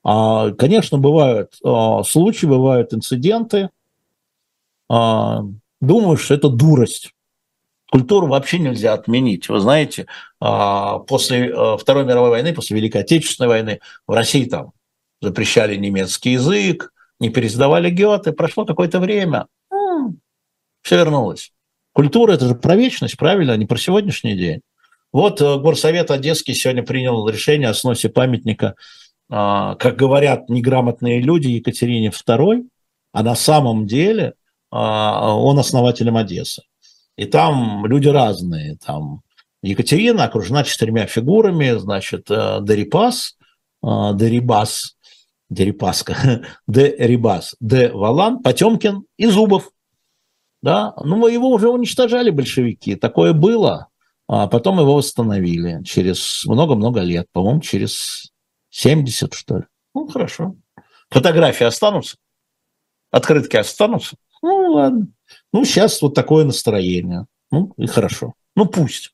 А, 0.03 0.51
конечно, 0.51 0.97
бывают 0.97 1.53
а, 1.63 2.03
случаи, 2.03 2.47
бывают 2.47 2.93
инциденты, 2.93 3.69
думаю, 5.79 6.17
что 6.17 6.33
это 6.33 6.49
дурость. 6.49 7.13
Культуру 7.91 8.27
вообще 8.27 8.57
нельзя 8.59 8.93
отменить. 8.93 9.49
Вы 9.49 9.59
знаете, 9.59 10.07
а, 10.39 10.99
после 10.99 11.49
э, 11.49 11.77
Второй 11.77 12.05
мировой 12.05 12.29
войны, 12.29 12.53
после 12.53 12.77
Великой 12.77 13.01
Отечественной 13.01 13.49
войны 13.49 13.79
в 14.07 14.13
России 14.13 14.45
там 14.45 14.71
запрещали 15.19 15.75
немецкий 15.75 16.31
язык, 16.31 16.93
не 17.19 17.29
пересдавали 17.29 17.89
Гёте, 17.89 18.31
прошло 18.31 18.65
какое-то 18.65 19.01
время, 19.01 19.47
все 20.81 20.97
вернулось. 20.97 21.51
Культура– 21.91 22.31
это 22.33 22.47
же 22.47 22.55
про 22.55 22.77
вечность, 22.77 23.17
правильно, 23.17 23.51
а 23.51 23.57
не 23.57 23.65
про 23.65 23.77
сегодняшний 23.77 24.37
день. 24.37 24.61
Вот 25.11 25.41
э, 25.41 25.57
Горсовет 25.59 26.11
Одесский 26.11 26.53
сегодня 26.53 26.83
принял 26.83 27.27
решение 27.27 27.67
о 27.67 27.73
сносе 27.73 28.07
памятника, 28.07 28.75
как 29.29 29.95
говорят 29.95 30.49
неграмотные 30.49 31.21
люди, 31.21 31.47
Екатерине 31.47 32.09
II, 32.09 32.67
а 33.13 33.23
на 33.23 33.35
самом 33.35 33.87
деле 33.87 34.33
он 34.71 35.59
основателем 35.59 36.17
Одессы. 36.17 36.63
И 37.17 37.25
там 37.25 37.85
люди 37.85 38.07
разные. 38.07 38.77
Там 38.77 39.21
Екатерина 39.61 40.23
окружена 40.23 40.63
четырьмя 40.63 41.05
фигурами, 41.05 41.77
значит, 41.77 42.27
Дерипас, 42.27 43.37
Дерибас, 43.83 44.95
Дерипаска, 45.49 46.45
Дерибас, 46.67 47.55
Д. 47.59 47.91
Валан, 47.91 48.41
Потемкин 48.41 49.03
и 49.17 49.27
Зубов. 49.27 49.71
Да, 50.61 50.93
ну 51.03 51.27
его 51.27 51.49
уже 51.49 51.69
уничтожали 51.69 52.29
большевики, 52.29 52.95
такое 52.95 53.33
было, 53.33 53.87
а 54.27 54.47
потом 54.47 54.79
его 54.79 54.95
восстановили 54.95 55.83
через 55.83 56.45
много-много 56.45 57.01
лет, 57.01 57.27
по-моему, 57.33 57.59
через 57.61 58.31
70, 58.69 59.33
что 59.33 59.57
ли. 59.57 59.63
Ну, 59.93 60.07
хорошо. 60.07 60.55
Фотографии 61.09 61.65
останутся? 61.65 62.15
Открытки 63.11 63.57
останутся? 63.57 64.15
Ну, 64.41 64.71
ладно. 64.71 65.07
Ну, 65.53 65.65
сейчас 65.65 66.01
вот 66.01 66.13
такое 66.13 66.45
настроение. 66.45 67.25
Ну, 67.51 67.73
и 67.77 67.85
хорошо. 67.85 68.33
Ну, 68.55 68.65
пусть. 68.65 69.11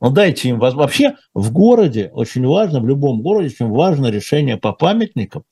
Но 0.00 0.10
дайте 0.10 0.50
им 0.50 0.58
вообще 0.58 1.14
в 1.32 1.50
городе 1.52 2.10
очень 2.12 2.46
важно, 2.46 2.80
в 2.80 2.86
любом 2.86 3.22
городе 3.22 3.48
очень 3.48 3.70
важно 3.70 4.08
решение 4.08 4.56
по 4.56 4.72
памятникам, 4.72 5.44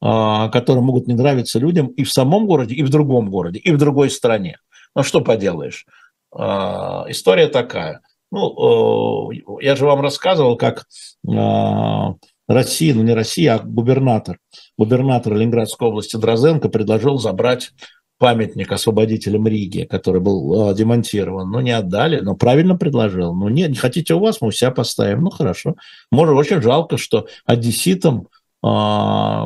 а, 0.00 0.48
которые 0.50 0.84
могут 0.84 1.06
не 1.06 1.14
нравиться 1.14 1.58
людям 1.58 1.86
и 1.86 2.04
в 2.04 2.12
самом 2.12 2.46
городе, 2.46 2.74
и 2.74 2.82
в 2.82 2.90
другом 2.90 3.30
городе, 3.30 3.60
и 3.60 3.72
в 3.72 3.78
другой 3.78 4.10
стране. 4.10 4.58
Ну 4.94 5.02
что 5.02 5.22
поделаешь? 5.22 5.86
А, 6.30 7.06
история 7.08 7.46
такая. 7.46 8.02
Ну, 8.30 9.30
я 9.60 9.76
же 9.76 9.86
вам 9.86 10.00
рассказывал, 10.00 10.56
как 10.56 10.86
а, 11.26 12.14
Россия, 12.46 12.94
ну 12.94 13.02
не 13.02 13.14
Россия, 13.14 13.54
а 13.54 13.58
губернатор, 13.60 14.38
губернатор 14.76 15.34
Ленинградской 15.34 15.88
области 15.88 16.16
Дрозенко 16.16 16.68
предложил 16.68 17.18
забрать 17.18 17.70
памятник 18.18 18.70
освободителям 18.70 19.46
Риги, 19.46 19.84
который 19.84 20.20
был 20.20 20.70
э, 20.70 20.74
демонтирован. 20.74 21.50
Ну, 21.50 21.60
не 21.60 21.72
отдали, 21.72 22.20
но 22.20 22.34
правильно 22.34 22.76
предложил. 22.76 23.34
Ну, 23.34 23.48
нет, 23.48 23.70
не 23.70 23.76
хотите 23.76 24.14
у 24.14 24.20
вас, 24.20 24.40
мы 24.40 24.48
у 24.48 24.52
себя 24.52 24.70
поставим. 24.70 25.22
Ну, 25.22 25.30
хорошо. 25.30 25.76
Может, 26.10 26.34
очень 26.34 26.62
жалко, 26.62 26.96
что 26.96 27.26
одесситам 27.44 28.28
э, 28.64 29.44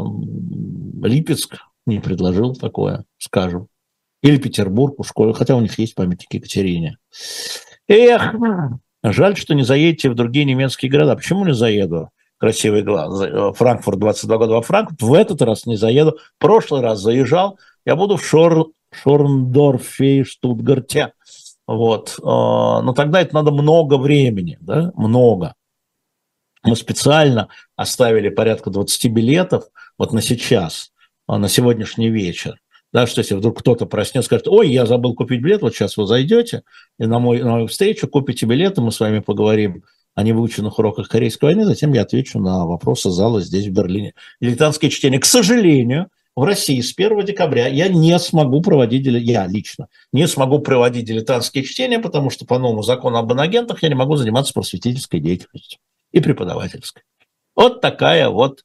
Липецк 1.03 1.57
не 1.87 2.01
предложил 2.01 2.55
такое, 2.55 3.05
скажем. 3.19 3.69
Или 4.23 4.37
Петербург 4.37 4.99
у 4.99 5.05
школы, 5.05 5.33
хотя 5.35 5.57
у 5.57 5.61
них 5.61 5.79
есть 5.79 5.95
памятник 5.95 6.33
Екатерине. 6.33 6.99
Эх, 7.87 8.35
жаль, 9.03 9.37
что 9.37 9.55
не 9.55 9.62
заедете 9.62 10.11
в 10.11 10.14
другие 10.14 10.45
немецкие 10.45 10.91
города. 10.91 11.16
Почему 11.16 11.45
не 11.45 11.55
заеду? 11.55 12.11
красивый 12.39 12.83
глаз. 12.83 13.21
Э, 13.21 13.53
Франкфурт 13.53 13.99
22 13.99 14.39
года 14.39 14.53
во 14.55 14.62
Франкфурт. 14.62 15.03
В 15.03 15.12
этот 15.12 15.43
раз 15.43 15.66
не 15.66 15.77
заеду. 15.77 16.19
В 16.37 16.41
прошлый 16.41 16.81
раз 16.81 17.01
заезжал. 17.01 17.59
Я 17.85 17.97
буду 17.97 18.16
в 18.16 18.24
Шор, 18.24 18.68
Шорндорфе 18.93 20.20
и 20.20 20.24
Штутгарте. 20.24 21.12
Вот. 21.66 22.18
Э, 22.18 22.22
но 22.22 22.93
тогда 22.95 23.20
это 23.20 23.35
надо 23.35 23.51
много 23.51 23.99
времени, 23.99 24.59
да, 24.61 24.93
много. 24.97 25.55
Мы 26.64 26.76
специально 26.76 27.49
оставили 27.76 28.31
порядка 28.31 28.70
20 28.70 29.12
билетов 29.12 29.64
вот 29.99 30.12
на 30.12 30.22
сейчас, 30.22 30.93
э, 31.29 31.37
на 31.37 31.49
сегодняшний 31.49 32.09
вечер. 32.09 32.59
Да, 32.91 33.07
что 33.07 33.20
если 33.20 33.35
вдруг 33.35 33.59
кто-то 33.59 33.85
проснется, 33.85 34.26
скажет, 34.26 34.49
ой, 34.49 34.70
я 34.70 34.87
забыл 34.87 35.14
купить 35.14 35.43
билет, 35.43 35.61
вот 35.61 35.74
сейчас 35.74 35.99
вы 35.99 36.07
зайдете 36.07 36.62
и 36.99 37.05
на, 37.05 37.18
мой, 37.18 37.43
на 37.43 37.53
мою 37.53 37.66
встречу 37.66 38.09
купите 38.09 38.47
билеты, 38.47 38.81
мы 38.81 38.93
с 38.93 39.01
вами 39.01 39.18
поговорим 39.18 39.85
о 40.14 40.22
невыученных 40.22 40.79
уроках 40.79 41.09
Корейской 41.09 41.45
войны, 41.45 41.66
затем 41.66 41.93
я 41.93 42.03
отвечу 42.03 42.41
на 42.41 42.66
вопросы 42.66 43.11
зала 43.11 43.43
здесь, 43.43 43.66
в 43.66 43.72
Берлине. 43.72 44.14
Дилетантское 44.41 44.91
чтение. 44.91 45.20
К 45.20 45.26
сожалению, 45.26 46.09
в 46.39 46.45
России 46.45 46.80
с 46.80 46.95
1 46.97 47.24
декабря 47.24 47.66
я 47.66 47.89
не 47.89 48.16
смогу 48.20 48.62
проводить, 48.62 49.05
я 49.07 49.49
лично, 49.49 49.89
не 50.12 50.28
смогу 50.28 50.61
проводить 50.61 51.07
дилетантские 51.07 51.64
чтения, 51.64 51.99
потому 51.99 52.30
что 52.30 52.47
по 52.47 52.61
новому 52.61 52.84
закону 52.84 53.16
об 53.16 53.32
инагентах 53.32 53.82
я 53.82 53.89
не 53.89 53.97
могу 53.97 54.14
заниматься 54.14 54.55
просветительской 54.55 55.18
деятельностью 55.18 55.80
и 56.12 56.20
преподавательской. 56.20 57.03
Вот 57.57 57.80
такая 57.80 58.28
вот, 58.28 58.64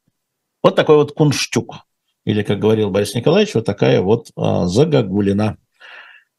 вот 0.61 0.75
такой 0.75 0.97
вот 0.97 1.13
кунштюк. 1.13 1.77
Или, 2.25 2.43
как 2.43 2.59
говорил 2.59 2.91
Борис 2.91 3.15
Николаевич, 3.15 3.55
вот 3.55 3.65
такая 3.65 4.01
вот 4.01 4.27
а, 4.35 4.67
загогулина. 4.67 5.57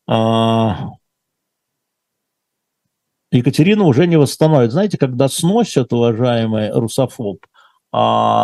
А, 0.06 0.90
Екатерина 3.32 3.82
уже 3.82 4.06
не 4.06 4.16
восстановит. 4.16 4.70
Знаете, 4.70 4.98
когда 4.98 5.28
сносят, 5.28 5.92
уважаемый 5.92 6.70
русофоб, 6.70 7.44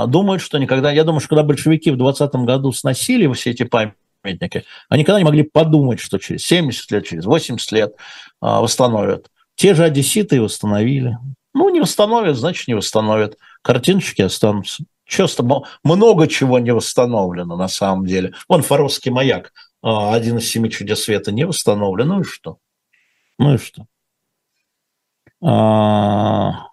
думают, 0.06 0.42
что 0.42 0.58
никогда... 0.58 0.92
Я 0.92 1.04
думаю, 1.04 1.20
что 1.20 1.30
когда 1.30 1.42
большевики 1.42 1.90
в 1.90 1.96
20 1.96 2.32
году 2.32 2.72
сносили 2.72 3.32
все 3.32 3.50
эти 3.50 3.64
памятники, 3.64 4.64
они 4.88 5.02
никогда 5.02 5.18
не 5.18 5.24
могли 5.24 5.42
подумать, 5.42 6.00
что 6.00 6.18
через 6.18 6.44
70 6.44 6.90
лет, 6.90 7.06
через 7.06 7.24
80 7.24 7.72
лет 7.72 7.94
а, 8.40 8.60
восстановят. 8.60 9.30
Те 9.56 9.74
же 9.74 9.84
одесситы 9.84 10.40
восстановили. 10.40 11.18
Ну, 11.52 11.68
не 11.68 11.80
восстановят, 11.80 12.36
значит, 12.36 12.68
не 12.68 12.74
восстановят. 12.74 13.36
Картиночки 13.62 14.22
останутся. 14.22 14.84
Часто 15.04 15.44
много 15.82 16.28
чего 16.28 16.60
не 16.60 16.72
восстановлено 16.72 17.56
на 17.56 17.66
самом 17.66 18.06
деле. 18.06 18.32
Вон 18.48 18.62
Фаровский 18.62 19.10
маяк, 19.10 19.52
а, 19.82 20.14
один 20.14 20.38
из 20.38 20.48
семи 20.48 20.70
чудес 20.70 21.02
света, 21.02 21.32
не 21.32 21.44
восстановлен. 21.44 22.08
Ну 22.08 22.20
и 22.20 22.24
что? 22.24 22.58
Ну 23.38 23.54
и 23.54 23.58
что? 23.58 23.86
А, 25.42 26.69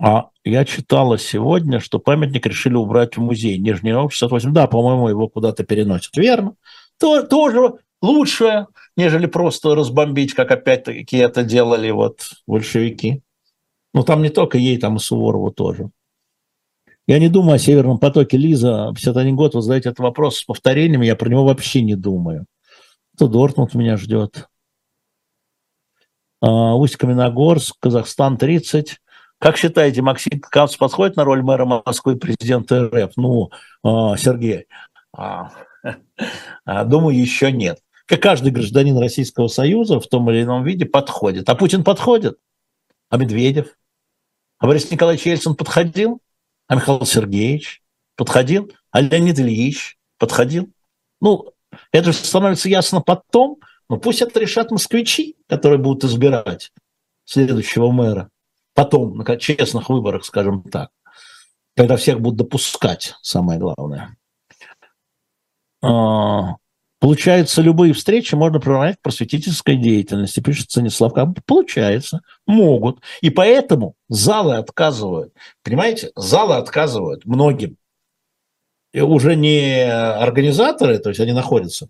а 0.00 0.30
я 0.44 0.64
читала 0.64 1.18
сегодня, 1.18 1.80
что 1.80 1.98
памятник 1.98 2.46
решили 2.46 2.74
убрать 2.74 3.16
в 3.16 3.20
музей 3.20 3.58
Нижний 3.58 3.90
Новгород 3.90 4.12
68. 4.12 4.52
Да, 4.52 4.66
по-моему, 4.68 5.08
его 5.08 5.28
куда-то 5.28 5.64
переносят. 5.64 6.16
Верно. 6.16 6.54
То, 6.98 7.22
тоже 7.22 7.74
лучше, 8.00 8.66
нежели 8.96 9.26
просто 9.26 9.74
разбомбить, 9.74 10.34
как 10.34 10.52
опять-таки 10.52 11.16
это 11.16 11.42
делали 11.42 11.90
вот 11.90 12.30
большевики. 12.46 13.22
Ну, 13.92 14.04
там 14.04 14.22
не 14.22 14.28
только 14.28 14.58
ей, 14.58 14.78
там 14.78 14.96
и 14.96 15.00
Суворову 15.00 15.50
тоже. 15.50 15.90
Я 17.08 17.18
не 17.18 17.28
думаю 17.28 17.56
о 17.56 17.58
Северном 17.58 17.98
потоке. 17.98 18.36
Лиза, 18.36 18.92
51 18.94 19.34
год, 19.34 19.54
вы 19.54 19.62
задаете 19.62 19.88
этот 19.88 20.00
вопрос 20.00 20.38
с 20.38 20.44
повторениями, 20.44 21.06
я 21.06 21.16
про 21.16 21.28
него 21.28 21.44
вообще 21.44 21.82
не 21.82 21.96
думаю. 21.96 22.46
То 23.16 23.26
Дортмунд 23.26 23.74
меня 23.74 23.96
ждет. 23.96 24.46
А, 26.40 26.76
Усть-Каменогорск, 26.76 27.76
Казахстан 27.80 28.36
30. 28.36 28.98
Как 29.38 29.56
считаете, 29.56 30.02
Максим 30.02 30.40
Кац 30.40 30.76
подходит 30.76 31.16
на 31.16 31.24
роль 31.24 31.42
мэра 31.42 31.64
Москвы 31.64 32.16
президента 32.16 32.88
РФ? 32.88 33.12
Ну, 33.16 33.50
а, 33.84 34.16
Сергей, 34.16 34.66
а, 35.12 35.52
думаю, 36.84 37.18
еще 37.18 37.52
нет. 37.52 37.80
Как 38.06 38.22
каждый 38.22 38.50
гражданин 38.50 38.98
Российского 38.98 39.48
Союза 39.48 40.00
в 40.00 40.06
том 40.08 40.30
или 40.30 40.42
ином 40.42 40.64
виде 40.64 40.86
подходит. 40.86 41.48
А 41.48 41.54
Путин 41.54 41.84
подходит? 41.84 42.38
А 43.10 43.16
Медведев? 43.16 43.76
А 44.58 44.66
Борис 44.66 44.90
Николаевич 44.90 45.26
Ельцин 45.26 45.54
подходил? 45.54 46.20
А 46.66 46.74
Михаил 46.74 47.04
Сергеевич 47.06 47.82
подходил? 48.16 48.72
А 48.90 49.00
Леонид 49.00 49.38
Ильич 49.38 49.98
подходил? 50.18 50.70
Ну, 51.20 51.52
это 51.92 52.12
же 52.12 52.18
становится 52.18 52.68
ясно 52.68 53.00
потом, 53.00 53.58
но 53.88 53.98
пусть 53.98 54.22
это 54.22 54.40
решат 54.40 54.70
москвичи, 54.70 55.36
которые 55.48 55.78
будут 55.78 56.04
избирать 56.04 56.72
следующего 57.24 57.90
мэра. 57.90 58.30
Потом, 58.78 59.16
на 59.16 59.36
честных 59.36 59.88
выборах, 59.88 60.24
скажем 60.24 60.62
так. 60.62 60.90
Когда 61.76 61.96
всех 61.96 62.20
будут 62.20 62.38
допускать, 62.38 63.16
самое 63.22 63.58
главное. 63.58 64.16
А, 65.82 66.54
получается, 67.00 67.60
любые 67.60 67.92
встречи 67.92 68.36
можно 68.36 68.60
приравнять 68.60 68.98
к 68.98 69.02
просветительской 69.02 69.74
деятельности, 69.74 70.38
пишет 70.38 70.70
Станислав. 70.70 71.12
Получается, 71.44 72.20
могут. 72.46 73.00
И 73.20 73.30
поэтому 73.30 73.96
залы 74.08 74.58
отказывают. 74.58 75.34
Понимаете, 75.64 76.12
залы 76.14 76.54
отказывают 76.54 77.24
многим. 77.24 77.78
И 78.92 79.00
уже 79.00 79.34
не 79.34 79.90
организаторы, 79.90 81.00
то 81.00 81.08
есть 81.08 81.18
они 81.18 81.32
находятся 81.32 81.88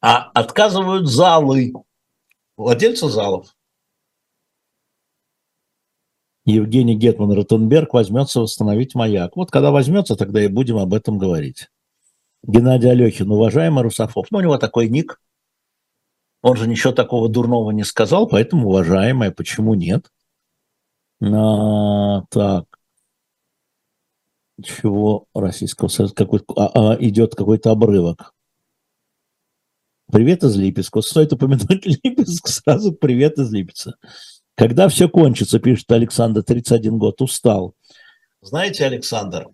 а 0.00 0.30
отказывают 0.32 1.06
залы, 1.06 1.74
владельцы 2.56 3.10
залов. 3.10 3.54
Евгений 6.44 6.96
Гетман 6.96 7.32
Ротенберг 7.32 7.94
возьмется 7.94 8.40
восстановить 8.40 8.94
маяк. 8.94 9.36
Вот 9.36 9.50
когда 9.50 9.70
возьмется, 9.70 10.16
тогда 10.16 10.42
и 10.44 10.48
будем 10.48 10.78
об 10.78 10.92
этом 10.92 11.18
говорить. 11.18 11.68
Геннадий 12.42 12.90
Алехин, 12.90 13.30
уважаемый 13.30 13.84
Русофоб. 13.84 14.26
Ну, 14.30 14.38
у 14.38 14.40
него 14.40 14.58
такой 14.58 14.88
ник. 14.88 15.20
Он 16.42 16.56
же 16.56 16.66
ничего 16.66 16.92
такого 16.92 17.28
дурного 17.28 17.70
не 17.70 17.84
сказал, 17.84 18.26
поэтому 18.26 18.68
уважаемая, 18.68 19.30
почему 19.30 19.74
нет? 19.74 20.10
А, 21.22 22.22
так. 22.30 22.64
Чего 24.60 25.26
Российского 25.34 25.86
Союза? 25.86 26.14
Какой, 26.14 26.40
а, 26.56 26.94
а, 26.94 26.96
идет 27.00 27.36
какой-то 27.36 27.70
обрывок. 27.70 28.34
Привет 30.10 30.42
из 30.42 30.56
Липецка. 30.56 31.00
Стоит 31.00 31.32
упомянуть 31.32 31.86
Липецк, 32.04 32.48
сразу 32.48 32.92
привет 32.92 33.38
из 33.38 33.52
Липеца. 33.52 33.96
Когда 34.54 34.88
все 34.88 35.08
кончится, 35.08 35.58
пишет 35.58 35.90
Александр, 35.90 36.42
31 36.42 36.98
год, 36.98 37.20
устал. 37.22 37.74
Знаете, 38.40 38.84
Александр, 38.84 39.48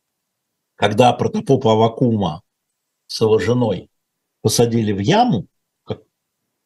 когда 0.75 1.13
протопопа 1.13 1.73
Авакума 1.73 2.43
с 3.07 3.21
его 3.21 3.39
женой 3.39 3.91
посадили 4.43 4.93
в 4.93 4.99
яму, 4.99 5.47
как, 5.85 6.03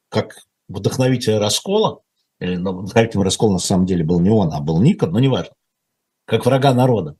как 0.08 0.38
вдохновителя 0.68 1.38
раскола, 1.38 2.00
или 2.38 2.56
ну, 2.56 2.80
вдохновителем 2.80 3.22
раскола 3.22 3.52
на 3.54 3.58
самом 3.58 3.86
деле 3.86 4.04
был 4.04 4.20
не 4.20 4.30
он, 4.30 4.52
а 4.52 4.60
был 4.60 4.80
Никон, 4.80 5.12
но 5.12 5.18
неважно, 5.18 5.54
как 6.24 6.46
врага 6.46 6.72
народа. 6.72 7.16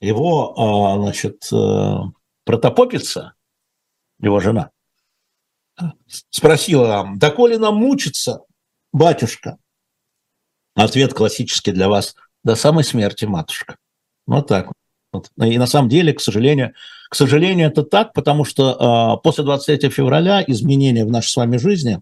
Его, 0.00 0.54
а, 0.56 0.96
значит, 1.00 1.48
э, 1.52 1.96
протопопица, 2.44 3.34
его 4.20 4.40
жена, 4.40 4.70
спросила, 6.06 7.08
доколе 7.16 7.58
нам 7.58 7.76
мучиться, 7.76 8.44
батюшка? 8.92 9.58
Ответ 10.78 11.12
классический 11.12 11.72
для 11.72 11.88
вас, 11.88 12.14
до 12.44 12.54
самой 12.54 12.84
смерти, 12.84 13.24
матушка. 13.24 13.78
Вот 14.28 14.46
так 14.46 14.70
вот. 15.12 15.28
И 15.42 15.58
на 15.58 15.66
самом 15.66 15.88
деле, 15.88 16.12
к 16.12 16.20
сожалению, 16.20 16.72
к 17.10 17.16
сожалению, 17.16 17.66
это 17.66 17.82
так, 17.82 18.12
потому 18.12 18.44
что 18.44 19.16
э, 19.18 19.22
после 19.24 19.42
23 19.42 19.90
февраля 19.90 20.44
изменения 20.46 21.04
в 21.04 21.10
нашей 21.10 21.30
с 21.30 21.36
вами 21.36 21.56
жизни 21.56 22.00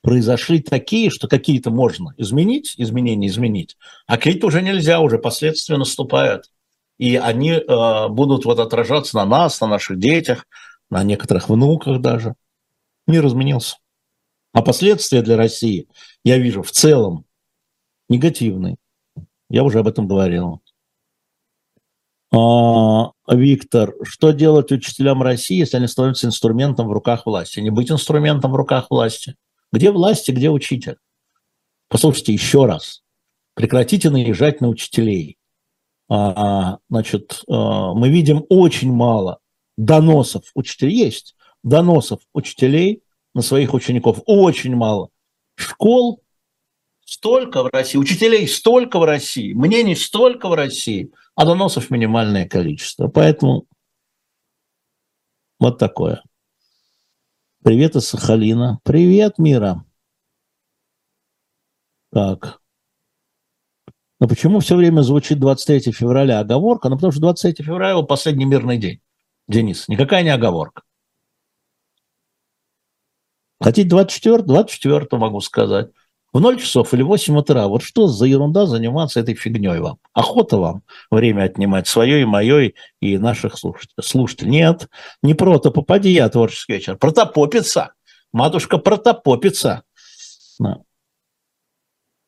произошли 0.00 0.60
такие, 0.60 1.08
что 1.10 1.28
какие-то 1.28 1.70
можно 1.70 2.14
изменить, 2.16 2.74
изменения 2.78 3.28
изменить, 3.28 3.76
а 4.08 4.16
какие-то 4.16 4.48
уже 4.48 4.60
нельзя, 4.60 4.98
уже 4.98 5.18
последствия 5.18 5.76
наступают. 5.76 6.50
И 6.98 7.14
они 7.14 7.52
э, 7.52 8.08
будут 8.08 8.44
вот 8.44 8.58
отражаться 8.58 9.14
на 9.18 9.24
нас, 9.24 9.60
на 9.60 9.68
наших 9.68 10.00
детях, 10.00 10.48
на 10.90 11.04
некоторых 11.04 11.48
внуках 11.48 12.00
даже. 12.00 12.34
Мир 13.06 13.24
изменился. 13.24 13.76
А 14.52 14.62
последствия 14.62 15.22
для 15.22 15.36
России, 15.36 15.86
я 16.24 16.38
вижу, 16.38 16.64
в 16.64 16.72
целом 16.72 17.24
негативные. 18.12 18.76
Я 19.50 19.64
уже 19.64 19.80
об 19.80 19.88
этом 19.88 20.06
говорил. 20.06 20.62
А, 22.34 23.12
Виктор, 23.28 23.94
что 24.04 24.30
делать 24.30 24.72
учителям 24.72 25.22
России, 25.22 25.58
если 25.58 25.76
они 25.76 25.86
становятся 25.86 26.26
инструментом 26.26 26.88
в 26.88 26.92
руках 26.92 27.26
власти? 27.26 27.60
Не 27.60 27.70
быть 27.70 27.90
инструментом 27.90 28.52
в 28.52 28.56
руках 28.56 28.86
власти. 28.90 29.36
Где 29.72 29.90
власти, 29.90 30.30
где 30.30 30.48
учитель? 30.50 30.96
Послушайте 31.88 32.32
еще 32.32 32.64
раз. 32.64 33.02
Прекратите 33.54 34.08
наезжать 34.08 34.60
на 34.60 34.68
учителей. 34.68 35.36
А, 36.08 36.72
а 36.72 36.78
значит, 36.88 37.42
а, 37.48 37.92
мы 37.92 38.08
видим 38.08 38.44
очень 38.48 38.92
мало 38.92 39.40
доносов 39.76 40.44
учителей. 40.54 40.96
Есть 40.96 41.36
доносов 41.62 42.20
учителей 42.32 43.02
на 43.34 43.42
своих 43.42 43.74
учеников. 43.74 44.20
Очень 44.26 44.74
мало. 44.74 45.10
Школ 45.54 46.21
столько 47.12 47.62
в 47.62 47.66
России, 47.72 47.98
учителей 47.98 48.46
столько 48.48 48.98
в 48.98 49.04
России, 49.04 49.52
мнений 49.52 49.96
столько 49.96 50.48
в 50.48 50.54
России– 50.54 51.12
а 51.34 51.44
доносов 51.44 51.90
минимальное 51.90 52.46
количество. 52.46 53.08
Поэтому 53.08 53.66
вот 55.58 55.78
такое. 55.78 56.22
Привет 57.64 57.96
из 57.96 58.08
Сахалина. 58.08 58.80
Привет, 58.82 59.38
Мира. 59.38 59.84
Так. 62.10 62.60
Но 64.20 64.28
почему 64.28 64.60
все 64.60 64.76
время 64.76 65.00
звучит 65.02 65.40
23 65.40 65.92
февраля 65.92 66.40
оговорка? 66.40 66.88
Ну, 66.88 66.96
потому 66.96 67.12
что 67.12 67.20
23 67.22 67.64
февраля– 67.64 68.00
последний 68.02 68.44
мирный 68.44 68.78
день. 68.78 69.00
Денис, 69.48 69.88
никакая 69.88 70.22
не 70.22 70.30
оговорка. 70.30 70.82
Хотите 73.60 73.88
24? 73.88 74.42
24 74.42 75.06
могу 75.12 75.40
сказать 75.40 75.90
в 76.32 76.40
0 76.40 76.58
часов 76.58 76.94
или 76.94 77.02
в 77.02 77.08
8 77.08 77.36
утра. 77.36 77.68
Вот 77.68 77.82
что 77.82 78.06
за 78.06 78.26
ерунда 78.26 78.66
заниматься 78.66 79.20
этой 79.20 79.34
фигней 79.34 79.78
вам? 79.78 79.98
Охота 80.12 80.56
вам 80.56 80.82
время 81.10 81.44
отнимать 81.44 81.86
свое 81.86 82.22
и 82.22 82.24
мое, 82.24 82.72
и 83.00 83.18
наших 83.18 83.58
слушателей. 83.58 84.02
слушателей. 84.02 84.50
Нет, 84.50 84.88
не 85.22 85.34
протопопадия, 85.34 86.24
а 86.24 86.28
творческий 86.28 86.74
вечер. 86.74 86.96
Протопопица. 86.96 87.92
Матушка 88.32 88.78
протопопица. 88.78 89.82
Да. 90.58 90.78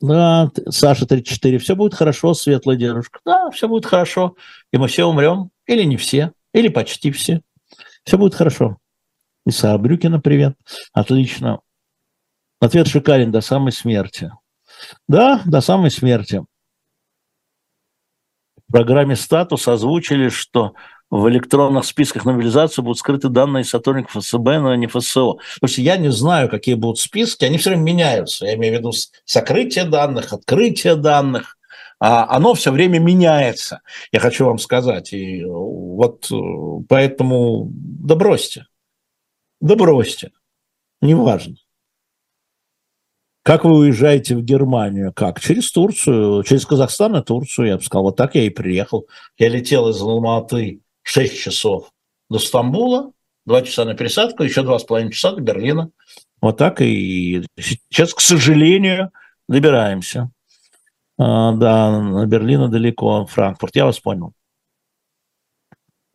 Да, 0.01 0.51
Саша 0.69 1.07
34, 1.07 1.59
все 1.59 1.75
будет 1.75 1.95
хорошо, 1.95 2.35
светлая 2.35 2.77
дедушка. 2.77 3.21
Да, 3.25 3.51
все 3.51 3.69
будет 3.69 3.87
хорошо. 3.87 4.37
И 4.71 4.77
мы 4.77 4.89
все 4.89 5.07
умрем. 5.07 5.51
Или 5.67 5.85
не 5.85 5.97
все, 5.97 6.33
или 6.53 6.69
почти 6.69 7.11
все. 7.11 7.41
Все 8.05 8.19
будет 8.19 8.35
хорошо. 8.35 8.77
Иса 9.47 9.77
Брюкина, 9.79 10.21
привет. 10.21 10.57
Отлично. 10.93 11.61
Ответ 12.65 12.89
шикарен 12.89 13.31
до 13.31 13.43
самой 13.43 13.73
смерти. 13.73 14.33
Да, 15.07 15.43
до 15.45 15.61
самой 15.61 15.91
смерти. 15.91 16.43
В 18.57 18.73
программе 18.73 19.17
«Статус» 19.17 19.69
озвучили, 19.69 20.31
что 20.31 20.73
в 21.11 21.29
электронных 21.29 21.85
списках 21.85 22.25
на 22.25 22.33
мобилизацию 22.33 22.83
будут 22.83 22.97
скрыты 22.97 23.29
данные 23.29 23.65
сотрудников 23.65 24.13
ФСБ, 24.13 24.61
но 24.61 24.75
не 24.77 24.87
ФСО. 24.87 25.37
Есть 25.61 25.77
я 25.77 25.99
не 25.99 26.11
знаю, 26.11 26.49
какие 26.49 26.75
будут 26.75 26.99
списки, 26.99 27.45
они 27.45 27.59
все 27.59 27.69
время 27.69 27.83
меняются. 27.83 28.47
Я 28.47 28.55
имею 28.55 28.77
в 28.77 28.79
виду 28.79 28.93
сокрытие 29.27 29.85
данных, 29.85 30.33
открытие 30.33 30.97
данных. 30.97 31.59
А 32.01 32.35
оно 32.35 32.55
все 32.55 32.73
время 32.73 32.99
меняется, 32.99 33.83
я 34.11 34.21
хочу 34.21 34.47
вам 34.47 34.59
сказать. 34.59 35.13
И 35.13 35.45
вот 35.45 36.31
э, 36.33 36.35
поэтому 36.89 37.69
да 37.71 38.15
бросьте. 38.15 38.65
Да 39.61 39.77
бросьте. 39.77 40.33
Неважно. 41.03 41.57
Как 43.45 43.65
вы 43.65 43.77
уезжаете 43.77 44.37
в 44.37 44.43
Германию? 44.43 45.13
Как? 45.13 45.39
Через 45.39 45.71
Турцию, 45.71 46.43
через 46.45 46.65
Казахстан 46.65 47.15
и 47.15 47.23
Турцию, 47.23 47.69
я 47.69 47.77
бы 47.77 47.83
сказал. 47.83 48.05
Вот 48.05 48.17
так 48.17 48.35
я 48.37 48.45
и 48.45 48.49
приехал. 48.49 49.07
Я 49.37 49.51
летел 49.51 49.87
из 49.91 50.01
Алматы 50.01 50.81
6 51.03 51.39
часов 51.39 51.91
до 52.31 52.39
Стамбула, 52.39 53.13
2 53.45 53.63
часа 53.63 53.85
на 53.85 53.95
пересадку, 53.95 54.45
еще 54.45 54.63
2,5 54.63 55.11
часа 55.11 55.33
до 55.33 55.43
Берлина. 55.43 55.91
Вот 56.41 56.57
так 56.57 56.81
и 56.81 57.45
сейчас, 57.61 58.15
к 58.15 58.21
сожалению, 58.21 59.11
добираемся. 59.47 60.31
А, 61.19 61.53
да, 61.53 62.01
на 62.01 62.25
Берлина 62.25 62.69
далеко, 62.69 63.27
Франкфурт. 63.27 63.77
Я 63.77 63.85
вас 63.85 64.01
понял. 64.01 64.33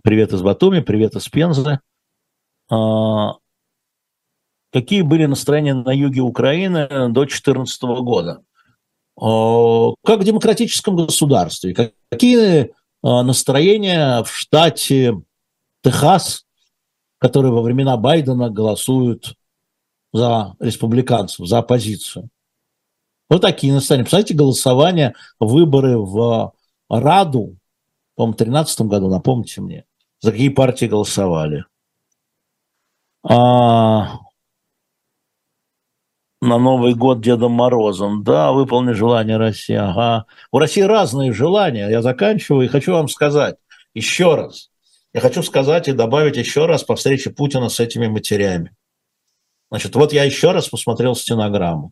Привет 0.01 0.33
из 0.33 0.41
Батуми, 0.41 0.79
привет 0.79 1.15
из 1.15 1.29
Пензы. 1.29 1.79
А, 2.71 3.35
какие 4.71 5.01
были 5.01 5.25
настроения 5.25 5.73
на 5.73 5.91
юге 5.91 6.21
Украины 6.21 6.87
до 6.87 7.25
2014 7.25 7.81
года. 8.01 8.43
Как 9.17 10.19
в 10.19 10.23
демократическом 10.23 10.95
государстве, 10.95 11.93
какие 12.09 12.71
а, 13.01 13.23
настроения 13.23 14.23
в 14.23 14.31
штате 14.31 15.21
Техас, 15.83 16.45
которые 17.17 17.51
во 17.51 17.61
времена 17.61 17.97
Байдена 17.97 18.49
голосуют 18.49 19.35
за 20.11 20.55
республиканцев, 20.59 21.47
за 21.47 21.59
оппозицию. 21.59 22.29
Вот 23.29 23.41
такие 23.41 23.73
настроения. 23.73 24.03
Представляете, 24.03 24.33
голосование, 24.33 25.13
выборы 25.39 25.97
в 25.97 26.53
Раду, 26.89 27.57
по-моему, 28.15 28.33
в 28.33 28.37
2013 28.37 28.81
году, 28.81 29.09
напомните 29.09 29.61
мне, 29.61 29.85
за 30.19 30.31
какие 30.31 30.49
партии 30.49 30.85
голосовали. 30.85 31.65
А, 33.23 34.19
на 36.41 36.57
Новый 36.57 36.93
год 36.95 37.21
Дедом 37.21 37.51
Морозом. 37.53 38.23
Да, 38.23 38.51
выполни 38.51 38.93
желание 38.93 39.37
России. 39.37 39.75
Ага. 39.75 40.25
У 40.51 40.59
России 40.59 40.81
разные 40.81 41.33
желания. 41.33 41.89
Я 41.89 42.01
заканчиваю 42.01 42.65
и 42.65 42.69
хочу 42.69 42.93
вам 42.93 43.09
сказать 43.09 43.55
еще 43.93 44.35
раз. 44.35 44.69
Я 45.13 45.21
хочу 45.21 45.43
сказать 45.43 45.87
и 45.87 45.93
добавить 45.93 46.37
еще 46.37 46.65
раз 46.65 46.83
по 46.83 46.95
встрече 46.95 47.31
Путина 47.31 47.69
с 47.69 47.79
этими 47.79 48.07
матерями. 48.07 48.75
Значит, 49.71 49.95
вот 49.95 50.13
я 50.13 50.23
еще 50.23 50.51
раз 50.51 50.69
посмотрел 50.69 51.15
стенограмму. 51.15 51.91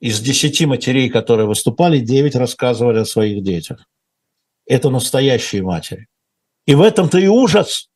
Из 0.00 0.20
десяти 0.20 0.66
матерей, 0.66 1.08
которые 1.08 1.46
выступали, 1.46 1.98
девять 1.98 2.36
рассказывали 2.36 2.98
о 2.98 3.04
своих 3.04 3.42
детях. 3.42 3.88
Это 4.66 4.90
настоящие 4.90 5.62
матери. 5.62 6.06
И 6.66 6.74
в 6.74 6.82
этом-то 6.82 7.18
и 7.18 7.26
ужас. 7.26 7.88